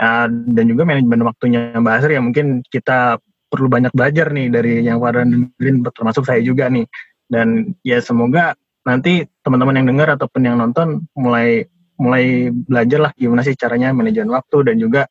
ya, 0.00 0.24
dan 0.30 0.64
juga 0.64 0.88
manajemen 0.88 1.20
waktunya 1.28 1.76
Mbak 1.76 1.94
Asri 2.00 2.16
ya 2.16 2.22
mungkin 2.24 2.64
kita 2.72 3.20
perlu 3.50 3.66
banyak 3.66 3.92
belajar 3.92 4.30
nih 4.30 4.46
dari 4.48 4.72
yang 4.86 5.02
para 5.02 5.26
dengerin 5.26 5.84
termasuk 5.92 6.24
saya 6.24 6.40
juga 6.40 6.72
nih. 6.72 6.88
Dan 7.28 7.76
ya 7.84 8.00
semoga 8.00 8.56
nanti 8.86 9.28
teman-teman 9.44 9.76
yang 9.76 9.88
dengar 9.92 10.08
ataupun 10.16 10.40
yang 10.40 10.56
nonton 10.56 11.04
mulai 11.12 11.68
mulai 12.00 12.48
belajar 12.48 12.98
lah 13.04 13.12
gimana 13.12 13.44
sih 13.44 13.52
caranya 13.52 13.92
manajemen 13.92 14.32
waktu 14.32 14.72
dan 14.72 14.80
juga 14.80 15.04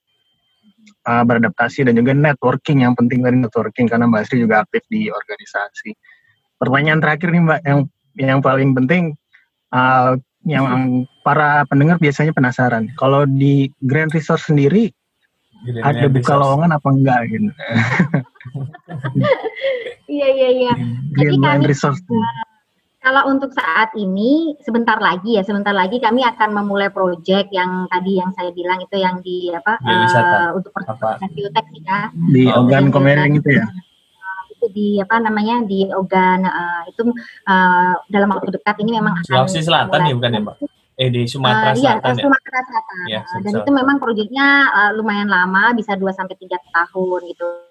uh, 1.05 1.23
beradaptasi 1.23 1.85
dan 1.85 1.93
juga 1.93 2.17
networking 2.17 2.81
yang 2.81 2.97
penting 2.97 3.21
dari 3.21 3.37
networking 3.37 3.85
karena 3.85 4.09
Mbak 4.09 4.23
Sri 4.25 4.41
juga 4.41 4.65
aktif 4.65 4.81
di 4.89 5.07
organisasi. 5.07 5.93
Pertanyaan 6.57 6.99
terakhir 6.99 7.29
nih 7.29 7.41
Mbak 7.45 7.61
yang 7.63 7.79
yang 8.19 8.39
paling 8.41 8.73
penting 8.73 9.13
uh, 9.71 10.17
yang 10.43 10.65
para 11.21 11.63
pendengar 11.69 12.01
biasanya 12.01 12.33
penasaran. 12.33 12.89
Kalau 12.97 13.29
di 13.29 13.69
Grand 13.85 14.09
Resort 14.09 14.41
sendiri 14.41 14.89
Grand 15.61 15.85
ada 15.85 16.05
buka 16.09 16.33
lowongan 16.39 16.71
apa 16.73 16.87
enggak 16.89 17.21
gitu? 17.29 17.49
Iya 20.09 20.25
iya 20.33 20.49
iya. 20.49 20.73
Jadi 21.13 21.37
Grand 21.37 21.61
kami 21.61 21.69
Resort. 21.69 22.01
Kalau 22.99 23.31
untuk 23.31 23.55
saat 23.55 23.95
ini, 23.95 24.59
sebentar 24.59 24.99
lagi 24.99 25.39
ya, 25.39 25.43
sebentar 25.47 25.71
lagi 25.71 26.03
kami 26.03 26.19
akan 26.19 26.51
memulai 26.51 26.91
proyek 26.91 27.47
yang 27.47 27.87
tadi 27.87 28.19
yang 28.19 28.35
saya 28.35 28.51
bilang 28.51 28.83
itu 28.83 28.95
yang 28.99 29.23
di 29.23 29.55
apa 29.55 29.79
uh, 29.79 30.51
untuk 30.51 30.75
persiapan 30.75 31.31
biotek 31.31 31.65
ya. 31.79 32.11
Di 32.11 32.43
oh, 32.51 32.67
organ 32.67 32.91
komering 32.91 33.39
itu 33.39 33.55
ya. 33.55 33.71
Itu 34.51 34.67
di 34.75 34.99
apa 34.99 35.15
namanya 35.23 35.63
di 35.63 35.87
organ 35.87 36.43
uh, 36.43 36.83
itu 36.91 37.07
uh, 37.47 37.95
dalam 38.11 38.35
waktu 38.35 38.59
dekat 38.59 38.75
ini 38.83 38.99
memang 38.99 39.23
Sulawesi 39.23 39.63
Selatan 39.63 39.99
ya 40.03 40.13
bukan 40.19 40.35
ya 40.35 40.41
Mbak? 40.43 40.55
Eh 40.99 41.07
di 41.07 41.23
Sumatera 41.23 41.71
uh, 41.71 41.75
Selatan 41.79 42.03
iya, 42.03 42.19
ya. 42.19 42.23
Sumatera 42.27 42.59
Selatan. 42.67 43.05
Ya, 43.07 43.21
Dan 43.47 43.53
itu 43.63 43.71
memang 43.71 43.95
proyeknya 44.03 44.47
uh, 44.75 44.91
lumayan 44.99 45.31
lama, 45.31 45.71
bisa 45.71 45.95
2 45.95 46.03
sampai 46.11 46.35
tiga 46.35 46.59
tahun 46.75 47.31
gitu 47.31 47.68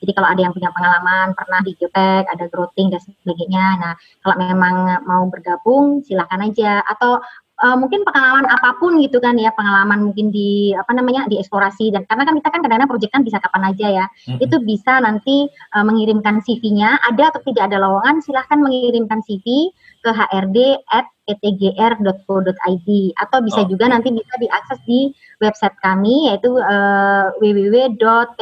jadi 0.00 0.12
kalau 0.14 0.28
ada 0.30 0.40
yang 0.40 0.54
punya 0.54 0.70
pengalaman 0.70 1.34
pernah 1.34 1.60
di 1.62 1.72
geotek, 1.76 2.24
ada 2.26 2.44
growing 2.48 2.88
dan 2.94 3.00
sebagainya. 3.02 3.66
Nah, 3.82 3.92
kalau 4.22 4.36
memang 4.38 4.76
mau 5.04 5.26
bergabung 5.28 6.00
silahkan 6.06 6.40
aja 6.42 6.80
atau 6.86 7.20
uh, 7.60 7.76
mungkin 7.76 8.02
pengalaman 8.02 8.48
apa 8.48 8.76
pun 8.80 8.98
gitu 8.98 9.20
kan 9.20 9.36
ya 9.36 9.52
pengalaman 9.52 10.10
mungkin 10.10 10.32
di 10.32 10.72
apa 10.72 10.90
namanya 10.96 11.28
di 11.28 11.38
eksplorasi 11.38 11.92
dan 11.92 12.08
karena 12.08 12.24
kan 12.26 12.34
kita 12.40 12.48
kan 12.48 12.60
kadang-kadang 12.64 12.90
proyek 12.90 13.10
kan 13.12 13.22
bisa 13.22 13.38
kapan 13.38 13.62
aja 13.70 13.86
ya 13.86 14.06
mm-hmm. 14.08 14.40
itu 14.40 14.56
bisa 14.64 14.92
nanti 15.04 15.46
uh, 15.76 15.84
mengirimkan 15.84 16.40
CV-nya 16.42 16.98
ada 17.04 17.30
atau 17.30 17.40
tidak 17.44 17.70
ada 17.70 17.76
lowongan 17.78 18.24
silahkan 18.24 18.58
mengirimkan 18.58 19.20
CV 19.22 19.70
ke 20.00 20.10
hrd 20.10 20.56
at 20.88 21.06
etgr.co.id 21.30 22.88
atau 23.14 23.38
bisa 23.44 23.62
oh. 23.62 23.68
juga 23.70 23.86
nanti 23.86 24.10
bisa 24.10 24.34
diakses 24.40 24.82
di 24.82 25.14
website 25.38 25.76
kami 25.78 26.26
yaitu 26.26 26.58
uh, 26.58 27.30
www.ptgr.co.id. 27.38 28.38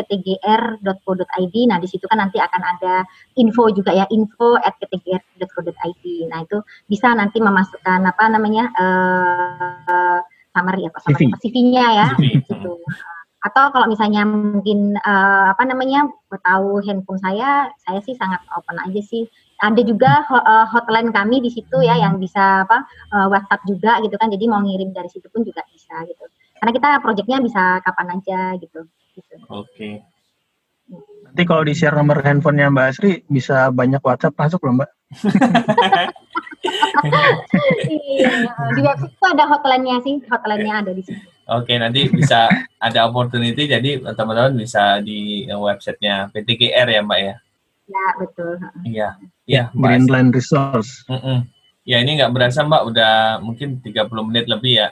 Nah, 1.69 1.79
di 1.79 1.89
situ 1.89 2.09
kan 2.09 2.19
nanti 2.25 2.41
akan 2.41 2.63
ada 2.65 3.05
info 3.37 3.69
juga 3.71 3.93
ya 3.93 4.09
info 4.09 4.57
at 4.57 4.73
ptgr.co.id. 4.81 6.05
Nah, 6.33 6.41
itu 6.47 6.65
bisa 6.89 7.13
nanti 7.13 7.39
memasukkan 7.43 8.01
apa 8.09 8.25
namanya 8.33 8.73
uh, 8.79 10.25
summary 10.57 10.89
apa 10.89 10.99
summary 11.05 11.29
CV-nya 11.45 11.87
ya 11.93 12.09
gitu. 12.17 12.81
Atau 13.39 13.71
kalau 13.71 13.87
misalnya 13.87 14.27
mungkin 14.27 14.99
uh, 14.99 15.55
apa 15.55 15.63
namanya 15.63 16.11
tahu 16.43 16.83
handphone 16.83 17.23
saya, 17.23 17.71
saya 17.87 18.03
sih 18.03 18.19
sangat 18.19 18.43
open 18.51 18.83
aja 18.83 18.99
sih 18.99 19.31
ada 19.59 19.81
juga 19.83 20.23
uh, 20.31 20.67
hotline 20.71 21.11
kami 21.11 21.43
di 21.43 21.51
situ 21.51 21.83
ya 21.83 21.99
yang 21.99 22.23
bisa 22.23 22.63
apa 22.63 22.87
uh, 23.11 23.27
WhatsApp 23.27 23.67
juga 23.67 23.99
gitu 24.07 24.15
kan 24.15 24.31
jadi 24.31 24.45
mau 24.47 24.63
ngirim 24.63 24.95
dari 24.95 25.11
situ 25.11 25.27
pun 25.31 25.43
juga 25.43 25.67
bisa 25.67 25.99
gitu 26.07 26.25
karena 26.59 26.71
kita 26.75 26.89
proyeknya 27.03 27.39
bisa 27.43 27.79
kapan 27.83 28.19
aja 28.19 28.55
gitu, 28.59 28.87
gitu. 29.19 29.35
oke 29.51 29.67
okay. 29.67 30.03
nanti 31.27 31.43
kalau 31.43 31.67
di 31.67 31.75
share 31.75 31.99
nomor 31.99 32.23
handphonenya 32.23 32.71
Mbak 32.71 32.87
Asri 32.87 33.13
bisa 33.27 33.75
banyak 33.75 33.99
WhatsApp 33.99 34.39
masuk 34.39 34.63
loh 34.63 34.79
Mbak 34.79 34.91
iya 37.89 38.31
di 38.75 38.81
website 38.83 39.15
itu 39.15 39.27
ada 39.27 39.45
hotline-nya 39.47 39.97
sih 40.07 40.23
hotline-nya 40.31 40.87
ada 40.87 40.93
di 40.95 41.03
situ 41.03 41.27
Oke, 41.49 41.73
okay, 41.73 41.77
nanti 41.81 42.05
bisa 42.13 42.45
ada 42.77 43.09
opportunity 43.09 43.65
jadi 43.65 44.05
teman-teman 44.05 44.53
bisa 44.53 45.01
di 45.01 45.49
websitenya 45.49 46.29
PTGR 46.29 46.85
ya 46.93 47.01
Mbak 47.01 47.21
ya. 47.25 47.41
Ya, 47.89 48.07
betul. 48.20 48.55
Iya. 48.84 49.09
Iya, 49.49 49.62
Greenland 49.72 50.36
Resource. 50.36 51.09
Mm 51.09 51.20
-mm. 51.20 51.39
Ya, 51.89 51.97
ini 52.05 52.20
nggak 52.20 52.32
berasa 52.36 52.61
Mbak, 52.68 52.82
udah 52.93 53.14
mungkin 53.41 53.80
30 53.80 54.28
menit 54.28 54.45
lebih 54.45 54.84
ya. 54.84 54.89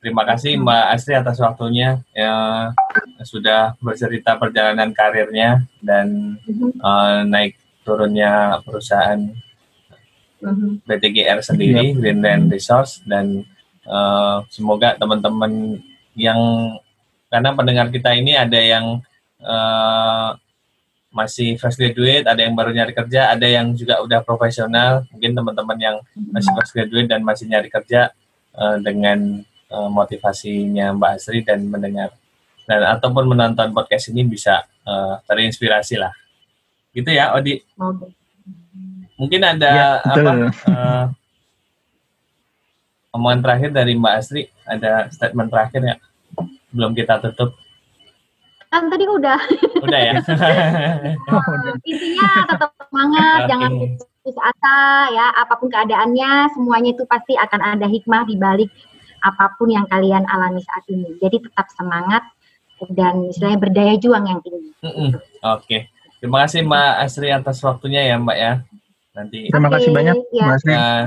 Terima 0.00 0.24
kasih 0.24 0.56
Mbak 0.56 0.84
Astri 0.96 1.12
atas 1.12 1.36
waktunya 1.42 2.00
ya, 2.16 2.32
sudah 3.20 3.76
bercerita 3.84 4.32
perjalanan 4.40 4.96
karirnya 4.96 5.68
dan 5.84 6.40
uh, 6.80 7.20
naik 7.28 7.60
turunnya 7.84 8.64
perusahaan 8.64 9.20
BTGR 10.88 11.44
sendiri, 11.44 11.92
yep. 11.92 11.96
Greenland 12.00 12.48
Resource 12.48 13.04
dan 13.04 13.44
uh, 13.84 14.40
semoga 14.48 14.96
teman-teman 14.96 15.84
yang 16.16 16.40
karena 17.28 17.52
pendengar 17.52 17.92
kita 17.92 18.16
ini 18.16 18.32
ada 18.34 18.56
yang 18.56 19.04
uh, 19.44 20.32
masih 21.10 21.58
fresh 21.58 21.74
graduate, 21.74 22.22
ada 22.26 22.38
yang 22.38 22.54
baru 22.54 22.70
nyari 22.70 22.94
kerja, 22.94 23.34
ada 23.34 23.46
yang 23.46 23.74
juga 23.74 23.98
udah 23.98 24.22
profesional. 24.22 25.02
Mungkin 25.10 25.34
teman-teman 25.34 25.78
yang 25.78 25.96
masih 26.30 26.50
fresh 26.54 26.72
graduate 26.72 27.10
dan 27.10 27.20
masih 27.26 27.50
nyari 27.50 27.66
kerja 27.66 28.14
uh, 28.54 28.78
dengan 28.78 29.42
uh, 29.68 29.90
motivasinya 29.90 30.94
Mbak 30.94 31.12
Asri 31.18 31.42
dan 31.42 31.66
mendengar 31.66 32.14
dan 32.70 32.86
ataupun 32.86 33.26
menonton 33.26 33.74
podcast 33.74 34.14
ini 34.14 34.22
bisa 34.22 34.62
uh, 34.86 35.18
terinspirasi 35.26 35.98
lah. 35.98 36.14
Gitu 36.94 37.10
ya, 37.10 37.34
Odi. 37.34 37.58
Mungkin 39.18 39.42
ada 39.44 39.68
Ya, 39.68 39.88
apa? 40.00 40.30
eh, 40.48 41.04
omongan 43.12 43.44
terakhir 43.44 43.70
dari 43.74 43.92
Mbak 43.98 44.14
Asri, 44.16 44.48
ada 44.64 45.12
statement 45.12 45.52
terakhir 45.52 45.82
ya? 45.84 45.96
Belum 46.72 46.96
kita 46.96 47.20
tutup. 47.20 47.59
Kan 48.70 48.86
tadi 48.86 49.04
udah. 49.04 49.40
Udah 49.82 50.00
ya. 50.00 50.14
Eh, 50.22 51.14
intinya 51.90 52.28
tetap 52.46 52.70
semangat, 52.86 53.38
Oke. 53.42 53.48
jangan 53.50 53.70
putus 53.82 54.36
asa 54.38 54.78
ya. 55.10 55.26
Apa 55.42 55.58
pun 55.58 55.68
keadaannya, 55.74 56.54
semuanya 56.54 56.90
itu 56.94 57.02
pasti 57.10 57.34
akan 57.34 57.60
ada 57.60 57.86
hikmah 57.90 58.22
di 58.30 58.38
balik 58.38 58.70
apa 59.20 59.52
pun 59.58 59.68
yang 59.68 59.84
kalian 59.90 60.22
alami 60.30 60.62
saat 60.64 60.86
ini. 60.86 61.18
Jadi 61.18 61.50
tetap 61.50 61.66
semangat 61.74 62.22
dan 62.94 63.28
istilahnya 63.28 63.58
berdaya 63.60 63.94
juang 63.98 64.24
yang 64.24 64.40
tinggi. 64.40 64.70
Oke. 65.44 65.90
Terima 66.20 66.44
kasih 66.44 66.68
Mbak 66.68 66.92
Asri 67.00 67.28
atas 67.32 67.64
waktunya 67.64 68.04
ya 68.06 68.16
Mbak 68.20 68.38
ya. 68.38 68.52
Nanti 69.16 69.50
Terima 69.50 69.68
kasih 69.72 69.90
banyak, 69.90 70.16
ya. 70.30 70.46
Mas 70.46 70.62
Ri. 70.62 70.72
Nah, 70.72 71.02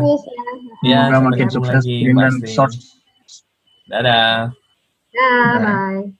ya. 0.83 0.89
ya, 0.89 0.99
Semoga 1.07 1.19
makin 1.31 1.47
sukses 1.53 1.83
Mbak 1.85 2.17
dan 2.17 2.33
Asri. 2.33 2.49
Source. 2.49 2.77
Dadah. 3.87 4.51
Nah. 5.13 5.57
bye. 5.61 6.13